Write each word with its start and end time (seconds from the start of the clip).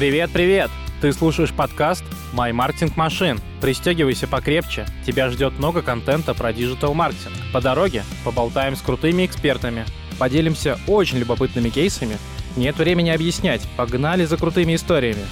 Привет, 0.00 0.30
привет! 0.32 0.70
Ты 1.02 1.12
слушаешь 1.12 1.52
подкаст 1.52 2.02
«My 2.32 2.52
Marketing 2.52 2.94
Machine». 2.94 3.38
Пристегивайся 3.60 4.26
покрепче, 4.26 4.86
тебя 5.04 5.28
ждет 5.28 5.58
много 5.58 5.82
контента 5.82 6.32
про 6.32 6.54
digital 6.54 6.94
маркетинг. 6.94 7.34
По 7.52 7.60
дороге 7.60 8.02
поболтаем 8.24 8.76
с 8.76 8.80
крутыми 8.80 9.26
экспертами, 9.26 9.84
поделимся 10.18 10.78
очень 10.86 11.18
любопытными 11.18 11.68
кейсами. 11.68 12.16
Нет 12.56 12.78
времени 12.78 13.10
объяснять, 13.10 13.60
погнали 13.76 14.24
за 14.24 14.38
крутыми 14.38 14.74
историями. 14.74 15.26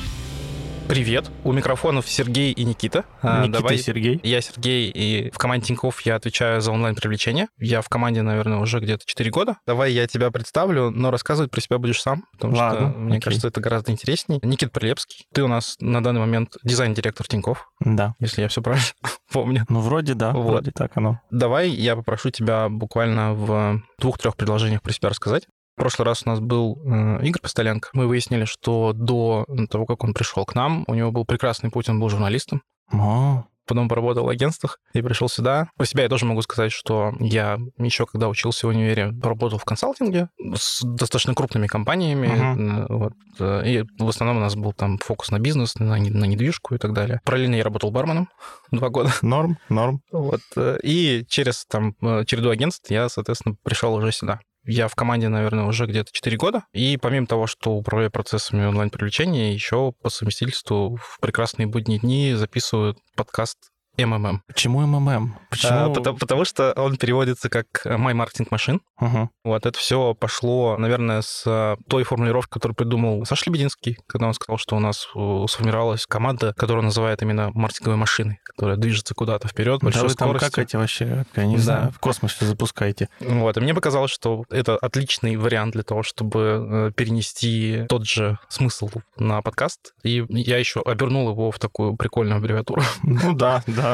Привет, 0.89 1.31
у 1.45 1.53
микрофонов 1.53 2.09
Сергей 2.09 2.51
и 2.51 2.65
Никита. 2.65 3.05
А, 3.21 3.43
Никита 3.43 3.59
Давай. 3.59 3.77
Сергей. 3.77 4.21
Я 4.23 4.41
Сергей, 4.41 4.89
и 4.91 5.31
в 5.31 5.37
команде 5.37 5.67
Тинькофф 5.67 6.01
я 6.01 6.15
отвечаю 6.15 6.63
за 6.63 6.73
онлайн-привлечение. 6.73 7.49
Я 7.59 7.83
в 7.83 7.91
команде, 7.91 8.23
наверное, 8.23 8.57
уже 8.57 8.81
где-то 8.81 9.05
4 9.05 9.31
года. 9.31 9.59
Давай 9.67 9.93
я 9.93 10.07
тебя 10.07 10.31
представлю, 10.31 10.89
но 10.89 11.11
рассказывать 11.11 11.51
про 11.51 11.61
себя 11.61 11.77
будешь 11.77 12.01
сам, 12.01 12.25
потому 12.33 12.57
Ладно, 12.57 12.91
что, 12.91 12.99
мне 13.01 13.11
окей. 13.19 13.21
кажется, 13.21 13.49
это 13.49 13.61
гораздо 13.61 13.93
интереснее. 13.93 14.41
Никит 14.43 14.73
Прилепский, 14.73 15.27
ты 15.35 15.43
у 15.43 15.47
нас 15.47 15.77
на 15.79 16.03
данный 16.03 16.21
момент 16.21 16.57
дизайн-директор 16.65 17.29
Тинькофф. 17.29 17.69
Да. 17.81 18.15
Если 18.19 18.41
я 18.41 18.49
все 18.49 18.63
правильно 18.63 18.87
помню. 19.31 19.67
Ну, 19.69 19.81
вроде 19.81 20.15
да, 20.15 20.33
вот. 20.33 20.47
вроде 20.47 20.71
так 20.71 20.97
оно. 20.97 21.21
Давай 21.31 21.69
я 21.69 21.97
попрошу 21.97 22.31
тебя 22.31 22.71
буквально 22.71 23.35
в 23.35 23.83
двух-трех 23.99 24.37
предложениях 24.37 24.81
про 24.81 24.93
себя 24.95 25.11
рассказать. 25.11 25.45
В 25.79 25.81
прошлый 25.81 26.07
раз 26.07 26.25
у 26.27 26.29
нас 26.29 26.41
был 26.41 26.77
э, 26.85 27.25
Игорь 27.25 27.41
Постоленко. 27.41 27.91
Мы 27.93 28.09
выяснили, 28.09 28.47
что 28.47 28.93
до 28.93 29.47
того, 29.71 29.87
как 29.87 30.03
он 30.03 30.13
пришел 30.13 30.45
к 30.45 30.57
нам, 30.57 30.83
у 30.89 30.95
него 30.95 31.13
был 31.13 31.25
прекрасный 31.25 31.71
путь, 31.71 31.89
он 31.89 32.01
был 32.01 32.09
журналистом. 32.09 32.63
О. 32.93 33.45
Потом 33.65 33.89
поработал 33.89 34.25
в 34.25 34.29
агентствах 34.29 34.81
и 34.93 35.01
пришел 35.03 35.29
сюда. 35.29 35.69
Про 35.77 35.87
себя 35.87 36.03
я 36.03 36.09
тоже 36.09 36.27
могу 36.27 36.43
сказать, 36.43 36.73
что 36.73 37.13
я 37.21 37.61
еще 37.79 38.07
когда 38.07 38.29
учился 38.29 38.67
в 38.67 38.71
универе, 38.71 39.13
поработал 39.23 39.59
в 39.59 39.65
консалтинге 39.65 40.31
с 40.53 40.83
достаточно 40.83 41.37
крупными 41.37 41.69
компаниями. 41.69 42.27
Uh-huh. 42.27 42.87
Вот. 42.89 43.13
Э, 43.39 43.63
и 43.65 43.85
в 44.01 44.09
основном 44.09 44.39
у 44.39 44.41
нас 44.41 44.57
был 44.57 44.73
там 44.73 44.99
фокус 44.99 45.31
на 45.31 45.39
бизнес, 45.39 45.77
на, 45.77 45.97
на 45.97 46.25
недвижку 46.25 46.75
и 46.75 46.79
так 46.79 46.93
далее. 46.93 47.21
Параллельно 47.23 47.55
я 47.55 47.63
работал 47.63 47.93
барменом 47.93 48.29
два 48.73 48.89
года. 48.89 49.13
Норм, 49.23 49.59
норм. 49.69 50.03
Вот. 50.11 50.41
И 50.83 51.25
через 51.29 51.67
там 51.67 51.95
череду 52.27 52.51
агентств 52.51 52.91
я, 52.91 53.09
соответственно, 53.09 53.55
пришел 53.63 53.95
уже 53.95 54.11
сюда. 54.11 54.41
Я 54.71 54.89
в 54.89 54.95
команде, 54.95 55.29
наверное, 55.29 55.65
уже 55.65 55.87
где-то 55.87 56.13
4 56.13 56.37
года. 56.37 56.65
И 56.75 56.99
помимо 56.99 57.27
того, 57.27 57.47
что 57.47 57.73
управляю 57.73 58.11
процессами 58.11 58.67
онлайн-привлечения, 58.67 59.55
еще 59.55 59.93
по 60.03 60.11
совместительству 60.11 60.99
в 61.03 61.19
прекрасные 61.21 61.67
будние 61.67 62.01
дни 62.01 62.35
записываю 62.35 62.95
подкаст 63.17 63.57
МММ. 64.05 64.43
Почему 64.47 64.87
МММ? 64.87 65.37
Почему? 65.51 65.73
А, 65.73 65.91
потому, 65.91 66.19
потому 66.19 66.45
что 66.45 66.73
он 66.77 66.97
переводится 66.97 67.49
как 67.49 67.67
My 67.85 68.13
Marketing 68.13 68.49
Machine. 68.51 68.81
Угу. 69.01 69.31
Вот 69.45 69.67
это 69.67 69.79
все 69.79 70.15
пошло, 70.15 70.77
наверное, 70.77 71.23
с 71.23 71.45
а, 71.47 71.77
той 71.89 72.05
формулировки, 72.05 72.51
которую 72.53 72.77
придумал 72.77 73.25
Саша 73.25 73.45
Лебединский, 73.47 73.99
когда 74.07 74.27
он 74.29 74.35
сказал, 74.35 74.59
что 74.59 74.77
у 74.77 74.81
нас 74.81 75.09
сформировалась 75.51 76.07
команда, 76.07 76.55
которая 76.57 76.85
называет 76.85 77.23
именно 77.23 77.51
маркетинговой 77.55 77.97
машиной, 77.97 78.41
которая 78.45 78.77
движется 78.77 79.15
куда-то 79.15 79.49
вперед, 79.49 79.83
большой 79.83 80.03
да 80.03 80.07
вы 80.09 80.11
скоростью. 80.11 80.41
там 80.41 80.51
как 80.51 80.59
эти 80.59 80.77
вообще, 80.77 81.27
я 81.37 81.45
не 81.47 81.57
да. 81.57 81.63
знаю, 81.63 81.93
в 81.93 81.99
космос 81.99 82.33
все 82.35 82.47
запускаете. 82.47 83.09
Вот, 83.21 83.57
и 83.57 83.61
мне 83.61 83.75
показалось, 83.75 84.11
что 84.11 84.45
это 84.51 84.77
отличный 84.77 85.37
вариант 85.37 85.73
для 85.73 85.83
того, 85.83 86.03
чтобы 86.03 86.89
э, 86.89 86.93
перенести 86.95 87.85
тот 87.89 88.07
же 88.07 88.39
смысл 88.49 88.89
на 89.17 89.43
подкаст. 89.43 89.95
И 90.03 90.25
я 90.29 90.59
еще 90.59 90.81
обернул 90.81 91.31
его 91.31 91.51
в 91.51 91.59
такую 91.59 91.97
прикольную 91.97 92.39
аббревиатуру. 92.39 92.83
Ну 93.03 93.35
да, 93.35 93.63
да, 93.67 93.88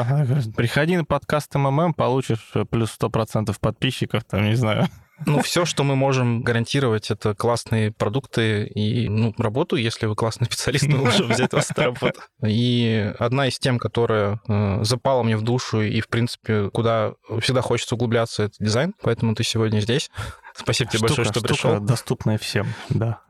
Приходи 0.55 0.97
на 0.97 1.05
подкаст 1.05 1.53
МММ, 1.55 1.93
получишь 1.93 2.51
плюс 2.69 2.95
100% 2.99 3.55
подписчиков, 3.59 4.23
там, 4.23 4.43
не 4.43 4.55
знаю. 4.55 4.87
Ну, 5.25 5.41
все, 5.41 5.65
что 5.65 5.83
мы 5.83 5.95
можем 5.95 6.41
гарантировать, 6.41 7.09
это 7.09 7.33
классные 7.33 7.91
продукты 7.91 8.65
и 8.65 9.07
ну, 9.07 9.33
работу. 9.37 9.77
Если 9.77 10.07
вы 10.07 10.15
классный 10.15 10.45
специалист, 10.45 10.87
мы 10.87 10.97
можем 10.97 11.29
взять 11.29 11.53
вас 11.53 11.75
на 11.75 11.83
работу. 11.85 12.19
И 12.45 13.13
одна 13.17 13.47
из 13.47 13.57
тем, 13.57 13.79
которая 13.79 14.41
э, 14.47 14.83
запала 14.83 15.23
мне 15.23 15.37
в 15.37 15.41
душу 15.41 15.81
и, 15.81 16.01
в 16.01 16.09
принципе, 16.09 16.69
куда 16.69 17.13
всегда 17.39 17.61
хочется 17.61 17.95
углубляться, 17.95 18.43
это 18.43 18.55
дизайн. 18.59 18.93
Поэтому 19.01 19.35
ты 19.35 19.43
сегодня 19.43 19.79
здесь. 19.79 20.11
Спасибо 20.53 20.91
тебе 20.91 21.01
большое, 21.01 21.25
что 21.25 21.41
пришел. 21.41 21.79
доступная 21.79 22.37
всем, 22.37 22.67
да. 22.89 23.21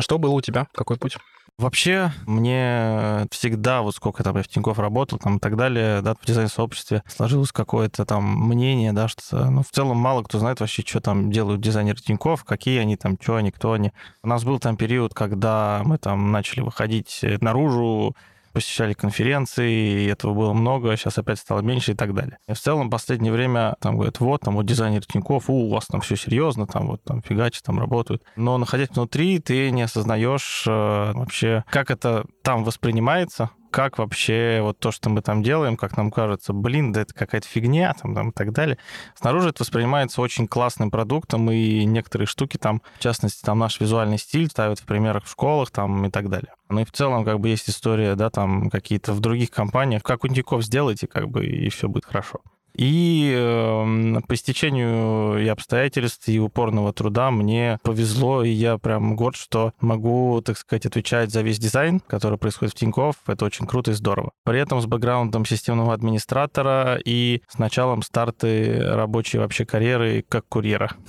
Что 0.00 0.18
было 0.18 0.32
у 0.32 0.40
тебя? 0.40 0.66
Какой 0.74 0.96
путь? 0.96 1.18
Вообще, 1.56 2.10
мне 2.26 3.28
всегда, 3.30 3.82
вот 3.82 3.94
сколько 3.94 4.24
там 4.24 4.36
я 4.36 4.42
в 4.42 4.48
Тинькофф 4.48 4.76
работал 4.76 5.18
там 5.18 5.36
и 5.36 5.38
так 5.38 5.56
далее, 5.56 6.02
да, 6.02 6.14
в 6.20 6.26
дизайн-сообществе 6.26 7.04
сложилось 7.06 7.52
какое-то 7.52 8.04
там 8.04 8.24
мнение, 8.24 8.92
да, 8.92 9.06
что, 9.06 9.48
ну, 9.50 9.62
в 9.62 9.70
целом 9.70 9.96
мало 9.96 10.24
кто 10.24 10.40
знает 10.40 10.58
вообще, 10.58 10.82
что 10.84 11.00
там 11.00 11.30
делают 11.30 11.60
дизайнеры 11.60 11.98
Тинькофф, 11.98 12.42
какие 12.42 12.80
они 12.80 12.96
там, 12.96 13.16
что 13.20 13.36
они, 13.36 13.52
кто 13.52 13.74
они. 13.74 13.92
У 14.24 14.28
нас 14.28 14.42
был 14.42 14.58
там 14.58 14.76
период, 14.76 15.14
когда 15.14 15.82
мы 15.84 15.96
там 15.98 16.32
начали 16.32 16.60
выходить 16.60 17.20
наружу, 17.40 18.16
посещали 18.54 18.94
конференции, 18.94 20.04
и 20.04 20.06
этого 20.06 20.32
было 20.32 20.52
много, 20.52 20.96
сейчас 20.96 21.18
опять 21.18 21.38
стало 21.38 21.60
меньше 21.60 21.92
и 21.92 21.94
так 21.94 22.14
далее. 22.14 22.38
И 22.48 22.54
в 22.54 22.58
целом 22.60 22.86
в 22.86 22.90
последнее 22.90 23.32
время 23.32 23.74
там 23.80 23.96
говорят, 23.96 24.20
вот, 24.20 24.40
там 24.42 24.54
вот 24.54 24.64
дизайнер 24.64 25.04
Тинькофф, 25.04 25.50
у, 25.50 25.66
у 25.66 25.70
вас 25.70 25.86
там 25.86 26.00
все 26.00 26.16
серьезно, 26.16 26.66
там 26.66 26.86
вот 26.86 27.02
там 27.02 27.20
фигачи 27.20 27.60
там 27.62 27.78
работают. 27.78 28.22
Но 28.36 28.56
находясь 28.56 28.90
внутри, 28.90 29.40
ты 29.40 29.70
не 29.70 29.82
осознаешь 29.82 30.64
э, 30.66 31.12
вообще, 31.12 31.64
как 31.68 31.90
это 31.90 32.24
там 32.42 32.64
воспринимается, 32.64 33.50
как 33.74 33.98
вообще 33.98 34.60
вот 34.62 34.78
то, 34.78 34.92
что 34.92 35.10
мы 35.10 35.20
там 35.20 35.42
делаем, 35.42 35.76
как 35.76 35.96
нам 35.96 36.12
кажется, 36.12 36.52
блин, 36.52 36.92
да 36.92 37.00
это 37.00 37.12
какая-то 37.12 37.48
фигня 37.48 37.92
там, 38.00 38.14
там 38.14 38.28
и 38.28 38.32
так 38.32 38.52
далее. 38.52 38.78
Снаружи 39.16 39.48
это 39.48 39.64
воспринимается 39.64 40.20
очень 40.20 40.46
классным 40.46 40.92
продуктом, 40.92 41.50
и 41.50 41.84
некоторые 41.84 42.28
штуки 42.28 42.56
там, 42.56 42.82
в 42.94 43.00
частности, 43.00 43.42
там 43.42 43.58
наш 43.58 43.80
визуальный 43.80 44.18
стиль 44.18 44.48
ставят 44.48 44.78
в 44.78 44.86
примерах 44.86 45.24
в 45.24 45.30
школах 45.32 45.72
там 45.72 46.06
и 46.06 46.10
так 46.12 46.30
далее. 46.30 46.52
Ну 46.68 46.82
и 46.82 46.84
в 46.84 46.92
целом, 46.92 47.24
как 47.24 47.40
бы, 47.40 47.48
есть 47.48 47.68
история, 47.68 48.14
да, 48.14 48.30
там 48.30 48.70
какие-то 48.70 49.12
в 49.12 49.18
других 49.18 49.50
компаниях, 49.50 50.04
как 50.04 50.22
у 50.22 50.28
Тинькофф 50.28 50.62
сделайте, 50.62 51.08
как 51.08 51.28
бы, 51.28 51.44
и 51.44 51.68
все 51.68 51.88
будет 51.88 52.04
хорошо. 52.04 52.42
И 52.76 53.32
э, 53.36 54.20
по 54.26 54.36
стечению 54.36 55.42
и 55.42 55.46
обстоятельств, 55.48 56.28
и 56.28 56.40
упорного 56.40 56.92
труда 56.92 57.30
мне 57.30 57.78
повезло, 57.82 58.42
и 58.42 58.50
я 58.50 58.78
прям 58.78 59.14
горд, 59.14 59.36
что 59.36 59.72
могу, 59.80 60.42
так 60.44 60.58
сказать, 60.58 60.86
отвечать 60.86 61.30
за 61.30 61.42
весь 61.42 61.58
дизайн, 61.58 62.00
который 62.00 62.38
происходит 62.38 62.74
в 62.74 62.78
Тинькофф. 62.78 63.16
Это 63.26 63.44
очень 63.44 63.66
круто 63.66 63.92
и 63.92 63.94
здорово. 63.94 64.32
При 64.44 64.58
этом 64.58 64.80
с 64.80 64.86
бэкграундом 64.86 65.46
системного 65.46 65.94
администратора 65.94 66.98
и 67.04 67.42
с 67.48 67.58
началом 67.58 68.02
старты 68.02 68.80
рабочей 68.84 69.38
вообще 69.38 69.64
карьеры 69.64 70.24
как 70.28 70.46
курьера. 70.48 70.90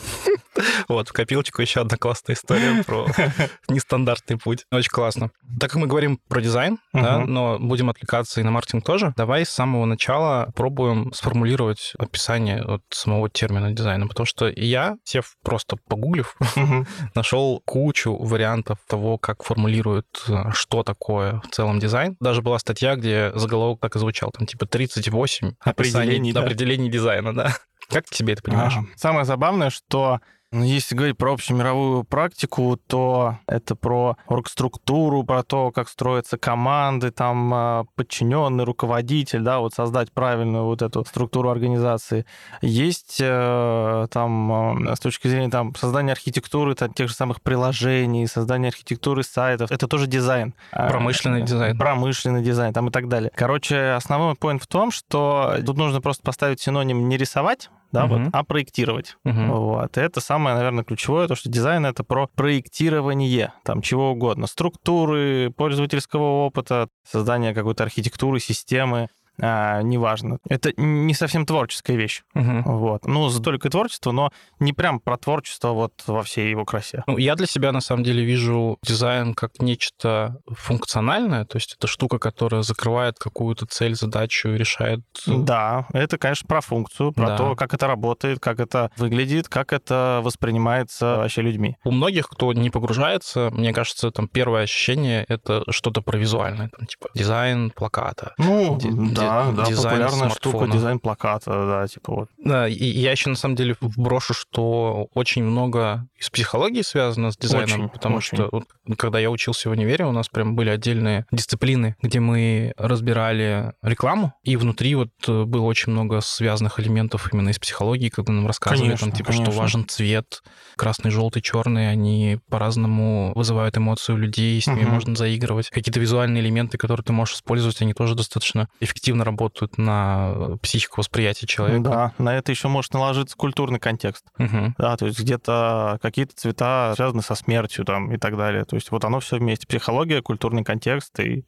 Вот, 0.87 1.09
в 1.09 1.13
копилочку 1.13 1.61
еще 1.61 1.81
одна 1.81 1.97
классная 1.97 2.33
история 2.33 2.81
про 2.85 3.07
нестандартный 3.67 4.37
путь. 4.37 4.65
Очень 4.71 4.91
классно. 4.91 5.31
Так 5.59 5.71
как 5.71 5.81
мы 5.81 5.87
говорим 5.87 6.17
про 6.29 6.39
дизайн, 6.39 6.77
но 6.93 7.57
будем 7.59 7.89
отвлекаться 7.89 8.39
и 8.39 8.43
на 8.43 8.51
маркетинг 8.51 8.85
тоже, 8.85 9.13
давай 9.17 9.45
с 9.45 9.49
самого 9.49 9.83
начала 9.83 10.53
пробуем 10.55 11.11
сформулировать 11.11 11.54
описание 11.97 12.61
от 12.61 12.83
самого 12.89 13.29
термина 13.29 13.71
дизайна, 13.71 14.07
потому 14.07 14.25
что 14.25 14.47
я, 14.47 14.97
сев 15.03 15.37
просто 15.43 15.77
погуглив, 15.87 16.35
нашел 17.15 17.61
кучу 17.65 18.15
вариантов 18.15 18.79
того, 18.87 19.17
как 19.17 19.43
формулируют, 19.43 20.07
э, 20.27 20.51
что 20.51 20.83
такое 20.83 21.41
в 21.41 21.49
целом 21.49 21.79
дизайн. 21.79 22.17
Даже 22.19 22.41
была 22.41 22.59
статья, 22.59 22.95
где 22.95 23.31
заголовок 23.35 23.79
так 23.81 23.95
и 23.95 23.99
звучал, 23.99 24.31
там 24.31 24.47
типа 24.47 24.65
38 24.65 25.53
определений, 25.59 26.31
определений 26.31 26.89
дизайна, 26.89 27.33
да. 27.33 27.55
Как 27.89 28.05
ты 28.05 28.15
себе 28.15 28.33
это 28.33 28.41
понимаешь? 28.41 28.73
Самое 28.95 29.25
забавное, 29.25 29.69
что 29.69 30.19
если 30.63 30.95
говорить 30.95 31.17
про 31.17 31.33
общемировую 31.33 32.03
практику, 32.03 32.79
то 32.87 33.39
это 33.47 33.75
про 33.75 34.17
оргструктуру, 34.27 35.23
про 35.23 35.43
то, 35.43 35.71
как 35.71 35.89
строятся 35.89 36.37
команды, 36.37 37.11
там 37.11 37.53
а, 37.53 37.85
подчиненный 37.95 38.63
руководитель, 38.63 39.41
да, 39.41 39.59
вот 39.59 39.73
создать 39.73 40.11
правильную 40.11 40.65
вот 40.65 40.81
эту 40.81 41.03
структуру 41.05 41.49
организации. 41.49 42.25
Есть 42.61 43.17
э, 43.19 44.07
там 44.11 44.87
э, 44.89 44.95
с 44.95 44.99
точки 44.99 45.27
зрения 45.27 45.49
там 45.49 45.75
создания 45.75 46.11
архитектуры 46.11 46.75
там, 46.75 46.93
тех 46.93 47.09
же 47.09 47.13
самых 47.13 47.41
приложений, 47.41 48.27
создания 48.27 48.69
архитектуры 48.69 49.23
сайтов, 49.23 49.71
это 49.71 49.87
тоже 49.87 50.07
дизайн. 50.07 50.53
А, 50.71 50.89
промышленный 50.89 51.41
дизайн. 51.41 51.77
Промышленный 51.77 52.41
дизайн 52.41 52.73
там 52.73 52.87
и 52.87 52.91
так 52.91 53.07
далее. 53.07 53.31
Короче, 53.35 53.91
основной 53.91 54.35
point 54.35 54.59
в 54.59 54.67
том, 54.67 54.91
что 54.91 55.55
тут 55.65 55.77
нужно 55.77 56.01
просто 56.01 56.23
поставить 56.23 56.61
синоним 56.61 57.09
не 57.09 57.17
рисовать, 57.17 57.69
да, 57.91 58.05
угу. 58.05 58.15
вот, 58.15 58.29
а 58.33 58.43
проектировать. 58.43 59.17
Угу. 59.25 59.41
Вот. 59.41 59.97
И 59.97 60.01
это 60.01 60.21
самое, 60.21 60.55
наверное, 60.55 60.83
ключевое, 60.83 61.27
то, 61.27 61.35
что 61.35 61.49
дизайн— 61.49 61.85
это 61.87 62.03
про 62.03 62.27
проектирование 62.27 63.53
там 63.63 63.81
чего 63.81 64.11
угодно. 64.11 64.47
Структуры, 64.47 65.51
пользовательского 65.55 66.45
опыта, 66.45 66.89
создание 67.03 67.53
какой-то 67.53 67.83
архитектуры, 67.83 68.39
системы. 68.39 69.09
А, 69.41 69.81
неважно. 69.81 70.39
Это 70.49 70.71
не 70.77 71.13
совсем 71.13 71.45
творческая 71.45 71.95
вещь. 71.97 72.23
Мгм. 72.33 72.63
Вот. 72.63 73.05
Ну, 73.05 73.29
с 73.29 73.39
долькой 73.39 73.71
творчества, 73.71 74.11
но 74.11 74.31
не 74.59 74.73
прям 74.73 74.99
про 74.99 75.17
творчество 75.17 75.69
вот 75.69 75.93
во 76.07 76.23
всей 76.23 76.49
его 76.49 76.65
красе. 76.65 77.03
Ну, 77.07 77.17
я 77.17 77.35
для 77.35 77.47
себя, 77.47 77.71
на 77.71 77.81
самом 77.81 78.03
деле, 78.03 78.23
вижу 78.23 78.77
дизайн 78.83 79.33
как 79.33 79.59
нечто 79.59 80.37
функциональное, 80.47 81.45
то 81.45 81.57
есть 81.57 81.75
это 81.77 81.87
штука, 81.87 82.19
которая 82.19 82.61
закрывает 82.61 83.17
какую-то 83.19 83.65
цель, 83.65 83.95
задачу 83.95 84.49
решает... 84.49 85.01
э, 85.27 85.31
Да, 85.37 85.87
это, 85.93 86.17
конечно, 86.17 86.47
про 86.47 86.61
функцию, 86.61 87.11
про 87.11 87.27
Да. 87.27 87.37
то, 87.37 87.55
как 87.55 87.73
это 87.73 87.87
работает, 87.87 88.39
как 88.39 88.59
это 88.59 88.91
выглядит, 88.97 89.47
как 89.47 89.73
это 89.73 90.21
воспринимается 90.23 91.17
вообще 91.17 91.41
людьми. 91.41 91.77
У 91.83 91.91
многих, 91.91 92.27
кто 92.29 92.53
не 92.53 92.69
погружается, 92.69 93.49
мне 93.51 93.73
кажется, 93.73 94.11
там 94.11 94.27
первое 94.27 94.63
ощущение— 94.63 95.25
это 95.29 95.63
что-то 95.71 96.01
про 96.01 96.17
визуальное, 96.17 96.69
там, 96.69 96.85
типа 96.87 97.09
дизайн 97.13 97.71
плаката. 97.71 98.33
Ну, 98.37 98.77
Ди- 98.79 98.89
да, 99.13 99.24
ди- 99.25 99.55
да, 99.57 99.65
дизайн 99.65 99.83
популярная 100.01 100.29
штука, 100.29 100.49
смартфона. 100.49 100.73
дизайн 100.73 100.99
плаката, 100.99 101.51
да, 101.51 101.87
типа 101.87 102.13
вот. 102.13 102.29
Да, 102.43 102.67
и 102.67 102.73
я 102.85 103.11
еще 103.11 103.29
на 103.29 103.35
самом 103.35 103.55
деле 103.55 103.75
вброшу, 103.81 104.33
что 104.33 105.07
очень 105.13 105.43
много 105.43 106.07
из 106.17 106.29
психологии 106.29 106.81
связано 106.81 107.31
с 107.31 107.37
дизайном, 107.37 107.81
Очень, 107.81 107.89
потому 107.89 108.17
очень. 108.17 108.37
что 108.37 108.49
вот, 108.51 108.65
когда 108.97 109.19
я 109.19 109.29
учился 109.31 109.69
в 109.69 109.71
универе, 109.73 110.05
у 110.05 110.11
нас 110.11 110.27
прям 110.29 110.55
были 110.55 110.69
отдельные 110.69 111.25
дисциплины, 111.31 111.95
где 112.01 112.19
мы 112.19 112.73
разбирали 112.77 113.73
рекламу, 113.81 114.33
и 114.43 114.55
внутри 114.57 114.95
вот 114.95 115.09
э, 115.27 115.43
было 115.43 115.63
очень 115.65 115.91
много 115.91 116.21
связанных 116.21 116.79
элементов 116.79 117.31
именно 117.33 117.49
из 117.49 117.59
психологии, 117.59 118.09
когда 118.09 118.33
нам 118.33 118.47
рассказывали, 118.47 118.89
Конечно, 118.89 119.07
там, 119.07 119.15
типа, 119.17 119.31
что 119.31 119.41
конечно. 119.43 119.61
важен 119.61 119.87
цвет, 119.87 120.41
красный, 120.75 121.11
желтый, 121.11 121.41
черный, 121.41 121.89
они 121.89 122.39
по-разному 122.49 123.31
вызывают 123.35 123.77
эмоции 123.77 124.13
у 124.13 124.17
людей, 124.17 124.59
с 124.61 124.67
ними 124.67 124.81
Мгм. 124.83 124.93
можно 124.93 125.15
заигрывать. 125.15 125.69
Какие-то 125.69 125.99
визуальные 125.99 126.41
элементы, 126.43 126.77
которые 126.77 127.03
ты 127.03 127.13
можешь 127.13 127.35
использовать, 127.35 127.81
они 127.81 127.93
тоже 127.93 128.15
достаточно 128.15 128.67
эффективно 128.79 129.14
работают 129.23 129.77
на 129.77 130.33
э, 130.35 130.57
психику 130.61 131.01
восприятия 131.01 131.47
человека. 131.47 131.89
Да, 131.89 132.13
на 132.17 132.35
это 132.35 132.51
еще 132.51 132.67
может 132.67 132.93
наложиться 132.93 133.35
культурный 133.35 133.79
контекст. 133.79 134.25
Мгм. 134.37 134.75
Да, 134.77 134.97
то 134.97 135.05
есть 135.05 135.19
где-то 135.19 135.99
какие-то 136.01 136.35
цвета 136.35 136.93
связаны 136.95 137.21
со 137.21 137.35
смертью 137.35 137.85
там 137.85 138.11
и 138.13 138.17
так 138.17 138.37
далее. 138.37 138.65
То 138.65 138.75
есть 138.75 138.91
вот 138.91 139.05
оно 139.05 139.19
все 139.19 139.37
вместе. 139.37 139.67
Психология, 139.67 140.21
культурный 140.21 140.63
контекст 140.63 141.19
и 141.19 141.45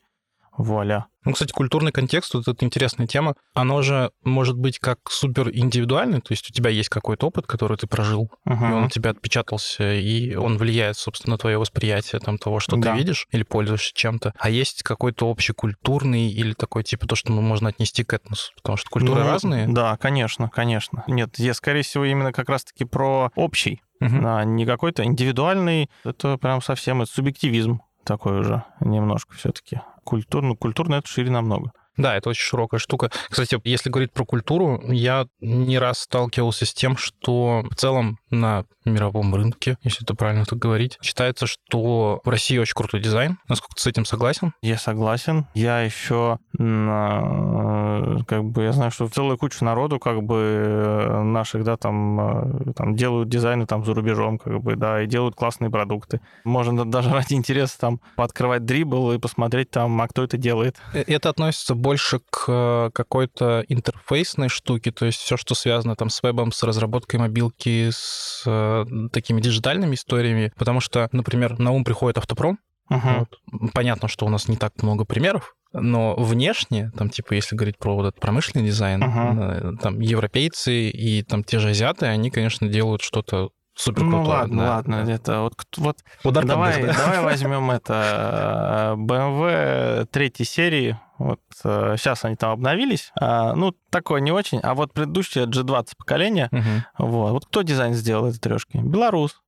вуаля. 0.57 1.05
Ну, 1.25 1.33
кстати, 1.33 1.51
культурный 1.51 1.91
контекст, 1.91 2.33
вот 2.35 2.47
это 2.47 2.63
интересная 2.65 3.05
тема. 3.05 3.35
Оно 3.53 3.81
же 3.81 4.11
может 4.23 4.57
быть 4.57 4.79
как 4.79 4.99
супер 5.09 5.49
индивидуальный, 5.49 6.21
то 6.21 6.31
есть 6.31 6.49
у 6.49 6.53
тебя 6.53 6.69
есть 6.69 6.87
какой-то 6.87 7.27
опыт, 7.27 7.45
который 7.45 7.77
ты 7.77 7.85
прожил, 7.85 8.31
и 8.45 8.49
он 8.51 8.85
у 8.85 8.89
тебя 8.89 9.09
отпечатался, 9.09 9.93
и 9.93 10.35
он 10.35 10.57
влияет, 10.57 10.95
собственно, 10.97 11.33
на 11.33 11.37
твое 11.37 11.57
восприятие 11.57 12.21
там, 12.21 12.37
того, 12.37 12.61
что 12.61 12.77
Да. 12.77 12.93
ты 12.93 12.97
видишь 12.99 13.27
или 13.31 13.43
пользуешься 13.43 13.91
чем-то. 13.93 14.33
А 14.39 14.49
есть 14.49 14.83
какой-то 14.83 15.29
общекультурный 15.29 16.29
или 16.31 16.53
такой, 16.53 16.83
типа, 16.83 17.07
то, 17.07 17.15
что 17.15 17.31
ну, 17.33 17.41
можно 17.41 17.69
отнести 17.69 18.05
к 18.05 18.13
этносу, 18.13 18.53
потому 18.55 18.77
что 18.77 18.89
культуры 18.89 19.21
Ну, 19.23 19.27
разные. 19.29 19.67
Да, 19.67 19.97
конечно, 19.97 20.49
конечно. 20.49 21.03
Нет, 21.07 21.37
я, 21.39 21.53
скорее 21.53 21.81
всего, 21.81 22.05
именно 22.05 22.31
как 22.31 22.47
раз-таки 22.47 22.85
про 22.85 23.31
общий, 23.35 23.81
Мгм. 23.99 24.25
а 24.25 24.43
не 24.45 24.65
какой-то 24.65 25.03
индивидуальный. 25.03 25.89
Это 26.05 26.37
прям 26.37 26.61
совсем 26.61 27.01
это 27.01 27.11
субъективизм 27.11 27.81
такой 28.07 28.39
уже 28.39 28.63
немножко 28.79 29.35
все-таки. 29.35 29.81
Культурно, 30.03 30.55
культурно 30.55 30.95
это 30.95 31.07
шире 31.07 31.29
намного. 31.29 31.71
Да, 31.97 32.15
это 32.15 32.29
очень 32.29 32.43
широкая 32.43 32.79
штука. 32.79 33.11
Кстати, 33.29 33.59
если 33.63 33.89
говорить 33.89 34.13
про 34.13 34.25
культуру, 34.25 34.81
я 34.87 35.27
не 35.41 35.77
раз 35.79 35.99
сталкивался 35.99 36.65
с 36.65 36.73
тем, 36.73 36.97
что 36.97 37.65
в 37.69 37.75
целом 37.75 38.19
на 38.29 38.65
мировом 38.85 39.35
рынке, 39.35 39.77
если 39.83 40.03
это 40.03 40.15
правильно 40.15 40.45
так 40.45 40.59
говорить, 40.59 40.97
считается, 41.01 41.45
что 41.45 42.21
в 42.23 42.29
России 42.29 42.57
очень 42.57 42.73
крутой 42.75 43.01
дизайн. 43.01 43.37
Насколько 43.49 43.75
ты 43.75 43.81
с 43.81 43.87
этим 43.87 44.05
согласен? 44.05 44.53
Я 44.61 44.77
согласен. 44.77 45.47
Я 45.53 45.81
еще 45.81 46.37
как 46.57 48.43
бы 48.43 48.63
я 48.63 48.71
знаю, 48.71 48.91
что 48.91 49.07
целая 49.07 49.37
куча 49.37 49.63
народу 49.63 49.99
как 49.99 50.23
бы 50.23 51.21
наших, 51.23 51.63
да, 51.63 51.77
там, 51.77 52.73
там 52.75 52.95
делают 52.95 53.29
дизайны 53.29 53.65
там 53.65 53.83
за 53.85 53.93
рубежом, 53.93 54.37
как 54.37 54.61
бы, 54.61 54.75
да, 54.75 55.01
и 55.01 55.07
делают 55.07 55.35
классные 55.35 55.69
продукты. 55.69 56.21
Можно 56.43 56.89
даже 56.89 57.09
ради 57.11 57.33
интереса 57.33 57.79
там 57.79 58.01
пооткрывать 58.15 58.65
дрибл 58.65 59.11
и 59.11 59.19
посмотреть 59.19 59.69
там, 59.69 59.99
а 60.01 60.07
кто 60.07 60.23
это 60.23 60.37
делает. 60.37 60.77
Э, 60.93 61.03
Это 61.07 61.29
относится 61.29 61.75
больше 61.87 62.19
к 62.29 62.45
э, 62.49 62.89
какой-то 62.93 63.63
интерфейсной 63.69 64.49
штуке, 64.49 64.91
то 64.91 65.05
есть 65.05 65.19
все, 65.19 65.37
что 65.37 65.55
связано 65.55 65.95
там 65.95 66.09
с 66.09 66.21
вебом, 66.21 66.51
с 66.51 66.61
разработкой 66.63 67.19
мобилки, 67.19 67.89
с 67.91 68.43
э, 68.45 68.85
такими 69.13 69.39
диджитальными 69.39 69.95
историями, 69.95 70.51
потому 70.57 70.81
что, 70.81 71.07
например, 71.13 71.57
на 71.59 71.71
ум 71.71 71.85
приходит 71.85 72.17
автопром, 72.17 72.59
Мгм. 72.89 73.19
Вот. 73.19 73.71
Понятно, 73.73 74.07
что 74.07 74.25
у 74.25 74.29
нас 74.29 74.47
не 74.47 74.55
так 74.55 74.81
много 74.81 75.03
примеров, 75.03 75.55
но 75.73 76.15
внешне, 76.15 76.91
там, 76.97 77.09
типа, 77.09 77.33
если 77.33 77.55
говорить 77.55 77.77
про 77.77 77.95
вот 77.95 78.07
этот 78.07 78.21
промышленный 78.21 78.65
дизайн, 78.65 79.03
э, 79.03 79.73
там, 79.81 79.99
европейцы 79.99 80.89
и 80.89 81.21
там 81.23 81.43
те 81.43 81.59
же 81.59 81.69
азиаты, 81.69 82.05
они, 82.05 82.31
конечно, 82.31 82.67
делают 82.67 83.01
что-то 83.01 83.49
супер. 83.77 84.03
Ну 84.03 84.23
ладно, 84.23 84.63
ладно, 84.69 84.95
это 85.09 85.41
вот, 85.41 85.53
вот 85.77 85.97
Удар 86.23 86.45
давай, 86.45 86.83
да? 86.83 86.93
давай 86.93 87.21
возьмем 87.23 87.71
это 87.71 88.95
э, 88.95 88.99
BMW 88.99 90.05
третьей 90.11 90.45
серии. 90.45 90.99
Вот 91.17 91.39
сейчас 91.61 92.25
они 92.25 92.35
там 92.35 92.51
обновились. 92.51 93.11
А, 93.19 93.53
ну, 93.55 93.73
такое 93.89 94.21
не 94.21 94.31
очень. 94.31 94.59
А 94.61 94.75
вот 94.75 94.93
предыдущее 94.93 95.45
G20 95.45 95.93
поколение, 95.97 96.47
Мгм. 96.51 96.85
вот, 96.99 97.31
вот 97.31 97.45
кто 97.45 97.63
дизайн 97.63 97.93
сделал 97.93 98.27
этой 98.27 98.37
трешки? 98.39 98.77
Белорус. 98.77 99.41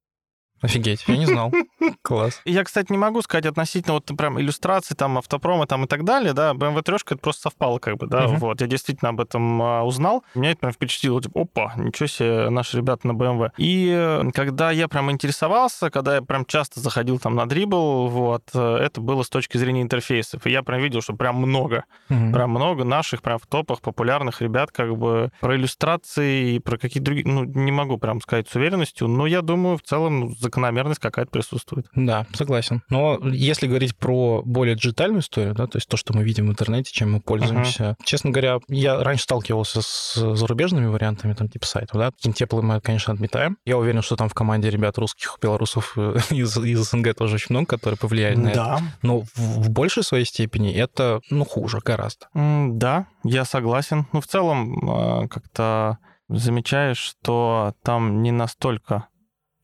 Офигеть, 0.62 1.04
я 1.08 1.18
не 1.18 1.26
знал. 1.26 1.54
Класс. 2.02 2.42
Я, 2.46 2.64
кстати, 2.64 2.92
не 2.92 2.98
могу 2.98 3.22
сказать 3.22 3.46
относительно 3.46 3.94
вот 3.96 4.06
прям 4.18 4.40
иллюстраций, 4.40 4.96
там, 4.96 5.18
автопрома 5.18 5.66
там 5.68 5.86
и 5.86 5.88
так 5.88 6.04
далее, 6.04 6.34
да, 6.34 6.54
BMW 6.54 6.82
трешка, 6.82 7.14
это 7.16 7.22
просто 7.22 7.44
совпало 7.44 7.80
как 7.80 7.98
бы, 7.98 8.08
да, 8.08 8.28
Мгм. 8.28 8.38
вот, 8.38 8.62
я 8.62 8.68
действительно 8.68 9.10
об 9.10 9.22
этом 9.22 9.62
а, 9.62 9.84
узнал, 9.84 10.24
меня 10.36 10.52
это 10.52 10.60
прям 10.62 10.74
впечатлило, 10.74 11.22
типа, 11.22 11.42
опа, 11.42 11.74
ничего 11.78 12.08
себе, 12.08 12.50
наши 12.50 12.78
ребята 12.78 13.08
на 13.08 13.14
BMW. 13.14 13.50
И 13.58 13.90
э, 13.96 14.30
когда 14.34 14.72
я 14.72 14.88
прям 14.88 15.10
интересовался, 15.12 15.90
когда 15.90 16.16
я 16.16 16.22
прям 16.22 16.46
часто 16.46 16.80
заходил 16.80 17.20
там 17.20 17.36
на 17.36 17.48
дрибл, 17.48 18.08
вот, 18.08 18.44
э, 18.54 18.76
это 18.78 19.02
было 19.02 19.24
с 19.24 19.30
точки 19.30 19.58
зрения 19.58 19.82
интерфейсов, 19.82 20.46
и 20.46 20.52
я 20.52 20.64
прям 20.64 20.82
видел, 20.82 21.02
что 21.02 21.14
прям 21.14 21.36
много, 21.38 21.86
Мгм. 22.10 22.34
прям 22.34 22.50
много 22.52 22.84
наших 22.84 23.22
прям 23.22 23.40
в 23.40 23.48
топах 23.48 23.82
популярных 23.82 24.42
ребят, 24.42 24.72
как 24.72 24.96
бы, 24.98 25.32
про 25.40 25.56
иллюстрации 25.56 26.56
и 26.56 26.60
про 26.60 26.78
какие-то 26.78 27.06
другие, 27.06 27.28
ну, 27.28 27.44
не 27.46 27.72
могу 27.72 27.98
прям 27.98 28.22
сказать 28.22 28.48
с 28.50 28.56
уверенностью, 28.56 29.08
но 29.08 29.26
я 29.28 29.42
думаю, 29.42 29.78
в 29.78 29.82
целом 29.82 30.20
ну, 30.20 30.30
закономерность 30.50 31.00
какая-то 31.00 31.32
присутствует. 31.32 31.86
Да, 31.96 32.26
согласен. 32.34 32.82
Но 32.90 33.20
если 33.24 33.68
говорить 33.68 33.96
про 33.96 34.42
более 34.44 34.76
диджитальную 34.76 35.22
историю, 35.22 35.54
да, 35.54 35.68
то 35.68 35.78
есть 35.78 35.88
то, 35.88 35.96
что 35.98 36.14
мы 36.14 36.24
видим 36.24 36.48
в 36.48 36.52
интернете, 36.52 36.92
чем 36.92 37.14
мы 37.14 37.22
пользуемся, 37.22 37.96
честно 38.04 38.32
говоря, 38.32 38.60
я 38.68 39.02
раньше 39.04 39.24
сталкивался 39.24 39.82
с 39.82 40.16
зарубежными 40.36 40.88
вариантами, 40.88 41.34
там, 41.34 41.48
типа 41.48 41.66
сайтов, 41.66 41.98
да, 41.98 42.12
Кинтеплы 42.18 42.62
мы, 42.62 42.82
конечно, 42.82 43.14
отметаем. 43.14 43.58
Я 43.66 43.78
уверен, 43.78 44.02
что 44.02 44.16
там 44.16 44.28
в 44.30 44.34
команде 44.34 44.70
ребят 44.70 44.98
русских, 44.98 45.38
белорусов 45.42 45.94
э, 45.98 46.18
из, 46.32 46.58
из 46.58 46.90
СНГ 46.90 47.16
тоже 47.16 47.36
очень 47.36 47.48
много, 47.50 47.68
которые 47.68 47.98
повлияли 47.98 48.36
на 48.36 48.50
это. 48.50 48.56
Да, 48.56 48.82
Но 49.04 49.22
в, 49.22 49.38
в 49.38 49.70
большей 49.70 50.04
своей 50.04 50.26
степени 50.26 50.74
это, 50.74 51.22
ну, 51.30 51.46
хуже 51.46 51.80
гораздо. 51.84 52.28
М, 52.34 52.78
Да, 52.80 53.06
я 53.24 53.46
согласен. 53.46 54.08
Ну, 54.12 54.22
в 54.22 54.28
целом, 54.28 54.90
а, 54.90 55.28
как-то 55.28 55.98
замечаешь, 56.28 56.98
что 56.98 57.74
там 57.84 58.22
не 58.22 58.32
настолько 58.32 59.08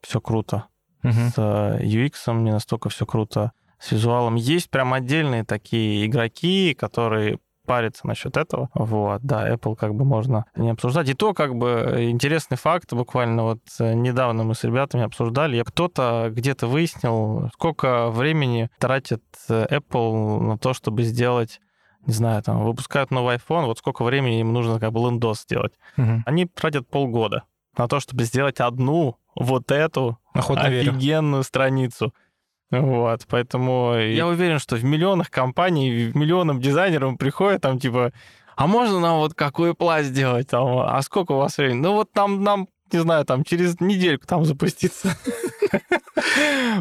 все 0.01 0.21
круто 0.21 0.65
Мгм. 1.05 1.29
с 1.29 1.33
а, 1.37 1.77
UX, 1.79 2.33
не 2.41 2.51
настолько 2.51 2.89
все 2.89 3.05
круто 3.05 3.51
с 3.79 3.91
визуалом. 3.91 4.35
Есть 4.35 4.69
прям 4.69 4.93
отдельные 4.93 5.43
такие 5.43 6.05
игроки, 6.05 6.73
которые 6.73 7.39
парятся 7.65 8.07
насчет 8.07 8.37
этого. 8.37 8.69
Вот, 8.73 9.21
да, 9.23 9.49
Apple 9.51 9.75
как 9.75 9.95
бы 9.95 10.05
можно 10.05 10.45
не 10.55 10.69
обсуждать. 10.69 11.09
И 11.09 11.13
то, 11.13 11.33
как 11.33 11.55
бы, 11.55 12.07
интересный 12.09 12.57
факт, 12.57 12.93
буквально 12.93 13.43
вот 13.43 13.59
э, 13.79 13.93
недавно 13.93 14.43
мы 14.43 14.55
с 14.55 14.63
ребятами 14.63 15.03
обсуждали, 15.03 15.63
кто-то 15.63 16.29
где-то 16.31 16.67
выяснил, 16.67 17.49
сколько 17.53 18.09
времени 18.11 18.69
тратит 18.79 19.23
э, 19.49 19.65
Apple 19.69 20.39
на 20.41 20.57
то, 20.57 20.73
чтобы 20.73 21.03
сделать 21.03 21.59
не 22.05 22.13
знаю, 22.13 22.43
там, 22.43 22.63
выпускают 22.63 23.09
новый 23.09 23.37
iPhone, 23.37 23.65
вот 23.65 23.79
сколько 23.79 24.03
времени 24.03 24.39
им 24.39 24.53
нужно 24.53 24.79
как 24.79 24.91
бы 24.91 24.99
лендос 24.99 25.41
сделать. 25.41 25.73
Мгм. 25.97 26.21
Они 26.27 26.45
тратят 26.45 26.87
полгода 26.87 27.45
на 27.77 27.87
то, 27.87 27.99
чтобы 27.99 28.23
сделать 28.23 28.59
одну 28.59 29.17
вот 29.35 29.71
эту 29.71 30.17
Охотно 30.33 30.69
верю. 30.69 30.91
офигенную 30.91 31.43
страницу. 31.43 32.13
Вот, 32.71 33.25
поэтому 33.29 33.95
я 33.95 34.27
уверен, 34.27 34.59
что 34.59 34.75
в 34.75 34.83
миллионах 34.83 35.29
компаний, 35.29 36.11
в 36.11 36.17
миллионам 36.17 36.59
дизайнерам 36.59 37.17
приходят 37.17 37.61
там 37.61 37.79
типа, 37.79 38.11
а 38.55 38.67
можно 38.67 38.99
нам 38.99 39.17
вот 39.17 39.33
какой 39.33 39.75
пласт 39.75 40.07
сделать? 40.07 40.49
Там, 40.49 40.79
а 40.79 41.01
сколько 41.01 41.33
у 41.33 41.37
вас 41.37 41.57
времени? 41.57 41.81
Ну 41.81 41.93
вот 41.93 42.09
нам, 42.15 42.43
нам 42.43 42.67
не 42.91 42.99
знаю, 42.99 43.25
там 43.25 43.43
через 43.43 43.79
недельку 43.79 44.25
там 44.27 44.45
запуститься. 44.45 45.15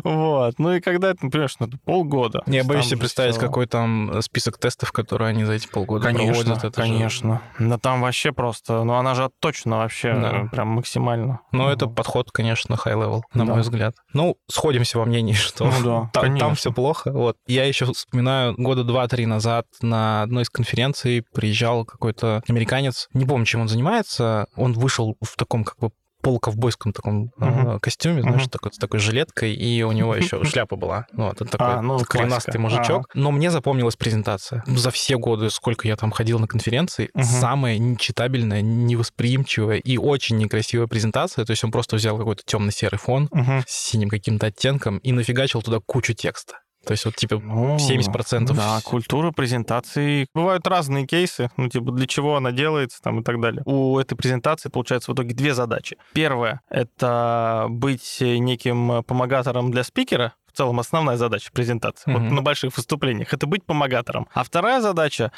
Вот. 0.03 0.59
Ну 0.59 0.75
и 0.75 0.81
когда 0.81 1.11
это, 1.11 1.25
например, 1.25 1.49
что 1.49 1.69
полгода. 1.85 2.43
Не, 2.47 2.63
боюсь 2.63 2.87
себе 2.87 3.01
представить, 3.01 3.39
какой 3.39 3.67
там 3.67 4.21
список 4.23 4.59
тестов, 4.59 4.93
которые 4.93 5.29
они 5.29 5.45
за 5.45 5.55
эти 5.55 5.67
полгода 5.69 6.11
проводят. 6.11 6.75
Конечно. 6.75 7.43
Да 7.59 7.79
там 7.79 8.01
вообще 8.01 8.33
просто, 8.33 8.85
ну 8.85 8.95
она 8.95 9.15
же 9.15 9.31
точно 9.41 9.79
вообще 9.79 10.15
да. 10.15 10.49
прям 10.51 10.69
максимально. 10.69 11.41
Ну 11.53 11.69
это 11.69 11.87
подход, 11.87 12.31
конечно, 12.33 12.75
high 12.75 12.95
level, 12.95 13.23
на 13.33 13.45
мой 13.45 13.61
взгляд. 13.61 13.95
Ну, 14.13 14.37
сходимся 14.49 14.99
во 14.99 15.05
мнении, 15.05 15.33
что 15.35 15.71
ну, 15.83 16.11
там 16.13 16.55
все 16.55 16.73
плохо. 16.73 17.13
Вот. 17.13 17.37
Я 17.47 17.65
еще 17.65 17.87
вспоминаю, 17.93 18.55
года 18.57 18.85
два-три 18.85 19.27
назад 19.27 19.67
на 19.81 20.23
одной 20.23 20.43
из 20.43 20.51
конференций 20.51 21.25
приезжал 21.33 21.85
какой-то 21.85 22.43
американец, 22.49 23.09
не 23.13 23.25
помню, 23.25 23.47
чем 23.47 23.63
он 23.63 23.69
занимается, 23.69 24.47
он 24.57 24.73
вышел 24.73 25.17
в 25.21 25.37
таком 25.37 25.65
как 25.65 25.79
бы 25.79 25.91
полуковбойском 26.25 26.93
таком 26.95 27.31
uh-huh. 27.39 27.79
костюме, 27.81 28.23
знаешь, 28.23 28.43
uh-huh. 28.43 28.51
такой, 28.51 28.73
с 28.73 28.79
такой 28.79 28.99
жилеткой, 28.99 29.55
и 29.55 29.83
у 29.83 29.93
него 29.93 30.17
еще 30.17 30.43
шляпа 30.45 30.75
была. 30.75 31.07
Ну, 31.13 31.29
вот, 31.29 31.39
такой 31.39 31.75
а, 31.75 31.83
ну, 31.83 31.99
коренастый 31.99 32.59
мужичок. 32.59 33.07
А-а. 33.11 33.19
Но 33.19 33.31
мне 33.31 33.51
запомнилась 33.51 33.95
презентация. 33.95 34.65
За 34.67 34.91
все 34.91 35.19
годы, 35.19 35.51
сколько 35.51 35.87
я 35.87 35.97
там 35.97 36.11
ходил 36.11 36.39
на 36.39 36.49
конференции, 36.49 37.11
uh-huh. 37.15 37.23
самая 37.23 37.77
нечитабельная, 37.77 38.63
невосприимчивая 38.63 39.77
и 39.77 39.99
очень 39.99 40.39
некрасивая 40.39 40.87
презентация. 40.87 41.45
То 41.45 41.51
есть 41.51 41.63
он 41.63 41.71
просто 41.71 41.97
взял 41.97 42.17
какой-то 42.17 42.43
темно-серый 42.45 42.99
фон 42.99 43.27
uh-huh. 43.27 43.63
с 43.67 43.91
синим 43.91 44.09
каким-то 44.09 44.47
оттенком 44.47 44.99
и 44.99 45.13
нафигачил 45.13 45.61
туда 45.61 45.79
кучу 45.85 46.15
текста. 46.15 46.55
То 46.87 46.93
есть 46.93 47.05
вот 47.05 47.17
типа 47.17 47.41
ну, 47.43 47.77
70%. 47.77 48.55
Да, 48.55 48.81
культура 48.85 49.31
презентации. 49.31 50.27
Бывают 50.35 50.67
разные 50.67 51.07
кейсы, 51.07 51.51
ну 51.57 51.69
типа 51.69 51.93
для 51.93 52.07
чего 52.07 52.37
она 52.37 52.53
делается 52.53 53.01
там 53.03 53.21
и 53.21 53.23
так 53.23 53.41
далее. 53.41 53.63
У 53.67 53.99
этой 53.99 54.15
презентации 54.17 54.69
получается 54.69 55.11
в 55.11 55.15
итоге 55.15 55.35
две 55.35 55.55
задачи. 55.55 55.97
Первая— 56.13 56.61
это 56.69 57.67
быть 57.69 58.19
неким 58.21 59.03
помогатором 59.05 59.71
для 59.71 59.85
спикера, 59.85 60.35
в 60.47 60.57
целом 60.57 60.79
основная 60.81 61.17
задача 61.17 61.51
презентации. 61.53 62.11
Mm-hmm. 62.11 62.19
Вот 62.19 62.33
на 62.33 62.43
больших 62.43 62.77
выступлениях 62.77 63.33
это 63.33 63.47
быть 63.47 63.65
помогатором. 63.65 64.29
А 64.33 64.45
вторая 64.45 64.81
задача 64.81 65.33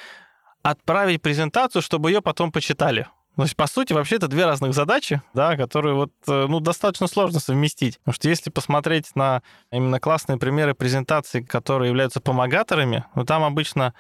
отправить 0.63 1.23
презентацию, 1.23 1.81
чтобы 1.81 2.11
ее 2.11 2.21
потом 2.21 2.51
почитали. 2.53 3.07
То 3.37 3.43
есть, 3.43 3.55
по 3.55 3.67
сути, 3.67 3.93
вообще 3.93 4.17
это 4.17 4.29
две 4.29 4.47
разных 4.47 4.73
задачи, 4.73 5.21
да, 5.35 5.57
которые 5.57 5.95
вот, 5.95 6.13
э, 6.27 6.47
ну, 6.49 6.59
достаточно 6.61 7.07
сложно 7.07 7.39
совместить. 7.39 7.99
Потому 7.99 8.15
что 8.15 8.29
если 8.31 8.49
посмотреть 8.49 9.15
на 9.15 9.43
именно 9.71 10.01
классные 10.01 10.39
примеры 10.39 10.75
презентаций, 10.75 11.45
которые 11.45 11.91
являются 11.91 12.21
помогаторами, 12.21 13.05
ну, 13.15 13.27
там 13.27 13.45
обычно 13.45 13.93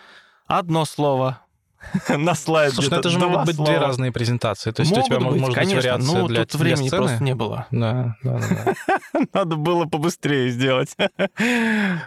одно 0.47 0.87
слово, 0.87 1.41
на 2.09 2.35
слайде. 2.35 2.75
Слушай, 2.75 2.91
ну 2.91 2.97
это 2.97 3.09
же 3.11 3.19
могут 3.19 3.47
быть 3.47 3.57
две 3.57 3.79
разные 3.79 4.13
презентации. 4.13 4.71
То 4.71 4.81
есть 4.81 4.93
могут 4.93 5.05
у 5.05 5.09
тебя 5.09 5.21
быть, 5.21 5.41
может 5.41 5.55
конечно, 5.55 5.77
быть 5.77 5.85
вариация 5.85 6.19
ну, 6.19 6.29
для, 6.29 6.45
тут 6.45 6.61
времени 6.61 6.89
сцены. 6.89 7.03
просто 7.03 7.23
не 7.25 7.35
было. 7.35 7.67
Да, 7.71 8.17
да, 8.23 8.41
да. 8.41 9.21
Надо 9.33 9.57
было 9.57 9.85
побыстрее 9.87 10.51
сделать. 10.51 10.95